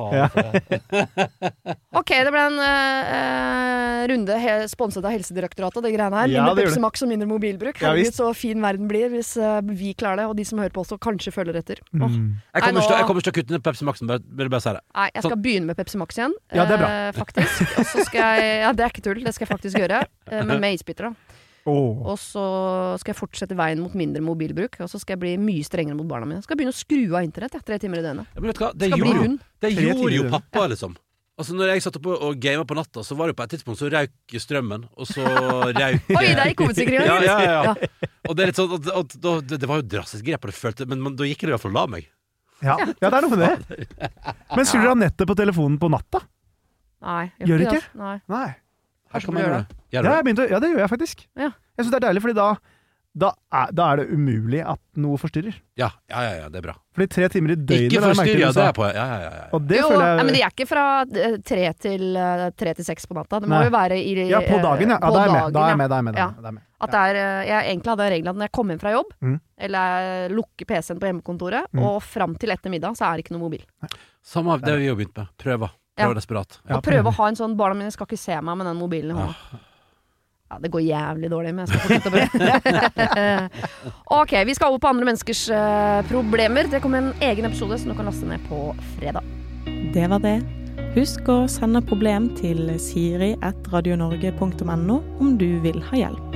Ok, 1.98 2.12
det 2.14 2.32
ble 2.32 2.42
en 2.48 2.58
uh, 2.62 4.04
runde 4.12 4.36
he 4.40 4.54
sponset 4.70 5.04
av 5.06 5.12
Helsedirektoratet, 5.16 5.82
det 5.84 5.92
greiene 5.96 6.20
her. 6.22 6.30
Mindre 6.32 6.68
Pepsi. 6.68 6.82
Max 6.84 7.02
og 7.04 7.10
mindre 7.12 7.28
mobilbruk. 7.30 7.80
Ja, 7.82 7.90
Herregud, 7.92 8.14
så 8.16 8.30
fin 8.38 8.62
verden 8.64 8.88
blir 8.92 9.10
hvis 9.14 9.34
uh, 9.42 9.60
vi 9.66 9.94
klarer 9.98 10.22
det, 10.22 10.28
og 10.32 10.38
de 10.38 10.46
som 10.48 10.62
hører 10.62 10.74
på 10.76 10.84
også 10.86 11.00
kanskje 11.04 11.34
følger 11.36 11.58
etter. 11.60 11.82
Åh. 11.96 12.06
Mm. 12.06 12.38
Jeg 12.38 12.62
Nei, 12.62 12.62
kommer, 12.62 12.78
nå- 12.78 12.84
ikke 12.84 12.92
til, 12.92 12.98
jeg 13.02 13.10
kommer 13.10 13.24
ikke 13.24 13.30
til 13.32 13.34
å 13.34 13.38
kutte 13.42 13.58
ned 13.58 13.66
Pepsi 13.68 13.88
Maxen, 13.90 14.14
vil 14.42 14.52
bare 14.54 14.64
si 14.68 14.76
det. 14.78 14.84
Nei, 15.02 15.08
jeg 15.18 15.26
skal 15.28 15.42
begynne 15.48 15.72
med 15.72 15.80
Pepsi 15.82 16.02
Max 16.04 16.22
igjen, 16.22 16.38
Ja, 16.54 16.68
det 16.70 16.78
er 16.78 16.84
bra. 16.84 16.92
Uh, 16.94 17.12
faktisk. 17.18 17.66
Og 17.82 17.90
så 17.96 18.06
skal 18.08 18.44
jeg 18.44 18.62
Ja, 18.64 18.72
det 18.78 18.86
er 18.88 18.94
ikke 18.94 19.06
tull, 19.10 19.24
det 19.26 19.34
skal 19.36 19.48
jeg 19.48 19.54
faktisk 19.56 19.82
gjøre. 19.82 20.04
men 20.38 20.62
med 20.64 20.74
isbiter, 20.80 21.10
da. 21.10 21.27
Åh. 21.68 22.04
Og 22.08 22.16
så 22.22 22.44
skal 23.02 23.12
jeg 23.12 23.20
fortsette 23.20 23.58
veien 23.60 23.82
mot 23.84 23.96
mindre 23.98 24.22
mobilbruk. 24.24 24.80
Og 24.84 24.92
så 24.92 25.02
skal 25.02 25.18
jeg 25.18 25.24
bli 25.26 25.34
mye 25.42 25.66
strengere 25.68 25.98
mot 26.00 26.08
barna 26.08 26.30
mine. 26.30 26.44
Skal 26.46 26.60
begynne 26.60 26.76
å 26.76 26.78
skru 26.78 27.02
av 27.12 27.26
internett 27.26 27.58
ja, 27.58 27.64
tre 27.66 27.80
timer 27.82 28.00
i 28.00 28.06
døgnet. 28.06 28.30
Ja, 28.32 28.40
men 28.40 28.52
vet 28.52 28.62
du 28.62 28.64
hva? 28.64 28.72
Det 28.72 28.90
Skal 28.92 29.04
bli 29.04 29.12
gjorde, 29.12 29.26
hund. 29.26 29.44
det 29.66 29.74
gjorde 29.76 30.16
jo 30.16 30.30
pappa, 30.32 30.64
liksom. 30.72 30.96
Altså 31.38 31.54
Når 31.54 31.70
jeg 31.70 31.84
satt 31.86 31.98
oppe 32.00 32.16
og 32.16 32.40
gama 32.42 32.64
på 32.66 32.76
natta, 32.80 33.04
så 33.06 33.14
var 33.18 33.30
det 33.30 33.36
jo 33.36 33.38
på 33.38 33.46
et 33.46 33.52
tidspunkt 33.54 33.78
så 33.78 33.90
røyk 33.94 34.38
strømmen, 34.42 34.88
og 34.98 35.06
så 35.06 35.22
røyk 35.22 36.08
Oi, 36.18 36.24
der 36.34 36.50
gikk 36.50 36.64
hovedsikringen! 36.64 37.06
ja, 37.06 37.18
ja, 37.22 37.36
ja, 37.44 37.60
ja. 37.68 38.08
Og 38.26 38.34
det 38.34 38.46
er 38.46 38.50
litt 38.50 38.58
sånn 38.58 38.74
at, 38.74 38.88
at, 38.90 39.18
at, 39.22 39.44
det, 39.46 39.60
det 39.62 39.70
var 39.70 39.84
jo 39.84 39.86
drastisk 39.92 40.26
grep, 40.26 40.48
og 40.48 40.50
det 40.50 40.58
følte 40.58 40.88
Men 40.90 41.04
men, 41.06 41.14
da 41.20 41.28
gikk 41.30 41.46
det 41.46 41.52
i 41.52 41.54
hvert 41.54 41.66
fall 41.68 41.78
la 41.78 41.86
meg. 41.94 42.10
Ja. 42.66 42.80
ja, 42.82 42.90
det 43.06 43.12
er 43.12 43.28
noe 43.28 43.38
med 43.38 43.44
det. 43.44 43.86
Men 44.58 44.66
skrur 44.66 44.82
dere 44.82 44.96
av 44.96 45.02
nettet 45.04 45.30
på 45.30 45.36
telefonen 45.38 45.78
på 45.78 45.92
natta? 45.94 46.24
Nei. 47.06 47.28
Gjør 47.46 47.62
du 47.62 47.66
ikke? 47.68 47.84
det. 47.84 48.00
Nei. 48.02 48.16
Nei. 48.34 48.48
Her 49.14 49.20
kan 49.28 49.34
man 49.34 49.44
gjøre 49.44 49.58
det. 49.60 49.68
det. 49.70 49.78
Ja, 49.94 50.02
jeg 50.02 50.10
det? 50.12 50.24
begynte, 50.28 50.50
ja, 50.52 50.60
det 50.60 50.70
gjør 50.74 50.84
jeg 50.86 50.90
faktisk. 50.96 51.28
Ja. 51.38 51.52
Jeg 51.78 51.86
syns 51.86 51.94
det 51.94 52.00
er 52.04 52.08
deilig, 52.08 52.22
fordi 52.26 52.36
da, 52.38 52.48
da, 53.18 53.30
er, 53.54 53.72
da 53.74 53.86
er 53.94 54.02
det 54.02 54.06
umulig 54.14 54.60
at 54.68 54.80
noe 55.02 55.18
forstyrrer. 55.18 55.56
Ja, 55.80 55.88
ja, 56.12 56.20
ja, 56.26 56.34
ja, 56.44 56.50
det 56.54 56.60
er 56.60 56.66
bra. 56.68 56.76
Fordi 56.94 57.08
tre 57.16 57.30
timer 57.34 57.54
i 57.54 57.56
døgnet 57.58 57.94
Ikke 57.96 58.02
forstyrr, 58.04 58.40
ja. 58.44 58.52
Det 58.54 58.66
er 58.68 58.76
på. 58.78 58.86
Ja, 58.86 59.06
ja, 59.08 59.18
ja, 59.24 59.32
ja. 59.40 59.46
Og 59.58 59.66
det 59.70 59.80
jo, 59.80 59.88
føler 59.90 60.04
nei, 60.04 60.12
jeg 60.18 60.26
men 60.28 60.36
de 60.38 60.42
er 60.44 60.54
ikke 60.54 60.68
fra 60.70 60.84
eh, 61.08 61.38
tre 61.46 61.66
til, 61.88 62.04
eh, 62.18 62.44
tre 62.58 62.74
til 62.78 62.86
seks 62.86 63.08
på 63.10 63.18
natta. 63.18 63.40
Det 63.42 63.50
må 63.50 63.58
Nei. 63.58 63.66
jo 63.70 63.74
være 63.78 63.98
i 63.98 64.14
Ja, 64.30 64.42
på 64.46 64.60
dagen, 64.62 64.94
ja. 64.94 65.00
på 65.02 65.14
da 65.16 65.24
er 65.24 65.30
er 65.30 65.34
dagen, 65.34 65.54
da 65.54 65.64
er 65.66 65.72
jeg 65.74 65.78
med. 65.82 65.90
Da 65.90 65.96
er 65.98 66.04
jeg 66.04 66.06
med, 66.10 66.16
da 66.18 66.28
er 66.28 66.52
jeg 66.52 66.58
med. 66.60 66.64
At 66.78 66.92
det 66.94 67.00
er, 67.10 67.16
eh, 67.24 67.48
jeg 67.50 67.72
egentlig 67.72 67.92
hadde 67.96 68.10
regelen 68.14 68.30
at 68.30 68.36
når 68.38 68.46
jeg 68.50 68.56
kom 68.60 68.70
hjem 68.70 68.80
fra 68.84 68.92
jobb, 68.94 69.14
Mm. 69.24 69.40
eller 69.58 70.30
lukker 70.30 70.66
PC-en 70.70 71.00
på 71.02 71.08
hjemmekontoret, 71.10 71.66
Mm. 71.74 71.82
og 71.88 72.04
fram 72.04 72.36
til 72.38 72.50
etter 72.54 72.70
middag, 72.70 72.94
så 72.98 73.06
er 73.10 73.18
det 73.18 73.26
ikke 73.26 73.34
noe 73.34 73.46
mobil. 73.50 73.64
Samme 74.22 74.60
det 74.62 74.70
har 74.70 74.78
vi 74.78 74.86
jo 74.92 74.96
begynt 74.96 75.18
med. 75.18 75.28
Prøver. 75.42 75.72
Ja. 75.98 76.06
Prøver 76.06 76.20
desperat. 76.20 76.60
Ja, 76.64 76.76
og 76.78 76.84
prøve 76.86 77.10
å 77.10 77.18
ha 77.18 77.26
en 77.32 77.40
sånn 77.40 77.58
Barna 77.58 77.76
mine 77.80 77.92
skal 77.94 78.06
ikke 78.06 78.20
se 78.22 78.36
meg 78.38 78.58
med 78.60 78.66
den 78.70 78.78
mobilen 78.78 79.12
i 79.12 79.14
hånda. 79.18 79.34
Ja, 80.48 80.56
det 80.64 80.70
går 80.72 80.82
jævlig 80.86 81.28
dårlig, 81.32 81.52
men 81.56 81.62
jeg 81.66 81.70
skal 81.74 81.82
fortsette 81.84 82.08
å 82.08 82.12
prøve. 82.16 82.28
ok, 84.22 84.32
vi 84.48 84.54
skal 84.56 84.70
over 84.72 84.82
på 84.86 84.92
andre 84.94 85.08
menneskers 85.10 85.42
uh, 85.52 86.00
problemer. 86.08 86.64
Det 86.72 86.80
kommer 86.84 86.98
en 87.04 87.16
egen 87.28 87.46
episode 87.50 87.76
som 87.82 87.88
du 87.92 87.96
kan 87.98 88.08
laste 88.08 88.26
ned 88.30 88.40
på 88.48 88.58
fredag. 88.96 89.24
Det 89.92 90.06
var 90.08 90.20
det. 90.24 90.40
Husk 90.96 91.28
å 91.30 91.48
sende 91.52 91.82
problem 91.84 92.30
til 92.40 92.80
siri.radionorge.no 92.80 94.98
om 95.20 95.38
du 95.42 95.60
vil 95.66 95.80
ha 95.92 95.96
hjelp. 96.06 96.28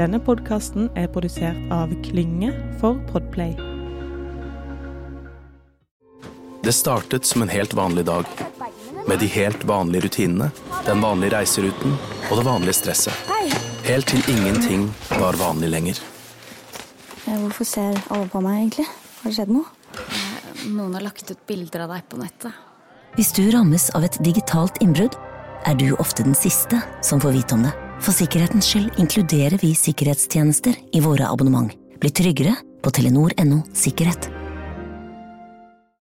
Denne 0.00 0.18
podkasten 0.24 0.88
er 0.96 1.12
produsert 1.12 1.60
av 1.74 1.92
Klynge 2.06 2.50
for 2.80 2.94
Podplay. 3.12 3.67
Det 6.62 6.72
startet 6.72 7.24
som 7.24 7.42
en 7.42 7.48
helt 7.48 7.74
vanlig 7.74 8.04
dag. 8.04 8.24
Med 9.06 9.18
de 9.18 9.26
helt 9.26 9.64
vanlige 9.64 10.00
rutinene, 10.00 10.50
den 10.86 11.00
vanlige 11.00 11.36
reiseruten 11.36 11.96
og 12.30 12.36
det 12.36 12.44
vanlige 12.44 12.76
stresset. 12.76 13.14
Helt 13.86 14.10
til 14.10 14.22
ingenting 14.28 14.88
var 15.20 15.38
vanlig 15.38 15.70
lenger. 15.72 16.00
Hvorfor 17.24 17.64
ser 17.64 17.96
alle 18.10 18.28
på 18.28 18.40
meg, 18.44 18.60
egentlig? 18.62 18.86
Har 19.22 19.30
det 19.30 19.36
skjedd 19.38 19.52
noe? 19.52 19.64
Noen 20.68 20.96
har 20.96 21.04
lagt 21.06 21.30
ut 21.30 21.40
bilder 21.48 21.86
av 21.86 21.94
deg 21.94 22.06
på 22.10 22.20
nettet. 22.20 22.64
Hvis 23.16 23.32
du 23.36 23.44
rammes 23.54 23.88
av 23.96 24.04
et 24.04 24.18
digitalt 24.24 24.80
innbrudd, 24.84 25.16
er 25.66 25.76
du 25.78 25.92
ofte 25.96 26.26
den 26.26 26.36
siste 26.38 26.80
som 27.04 27.20
får 27.22 27.36
vite 27.38 27.56
om 27.56 27.64
det. 27.66 27.74
For 28.04 28.14
sikkerhetens 28.14 28.68
skyld 28.70 29.00
inkluderer 29.02 29.58
vi 29.62 29.72
sikkerhetstjenester 29.74 30.76
i 30.94 31.02
våre 31.04 31.30
abonnement. 31.32 31.72
Bli 31.98 32.12
tryggere 32.14 32.54
på 32.82 32.92
telenor.no 32.94 33.64
sikkerhet. 33.74 34.30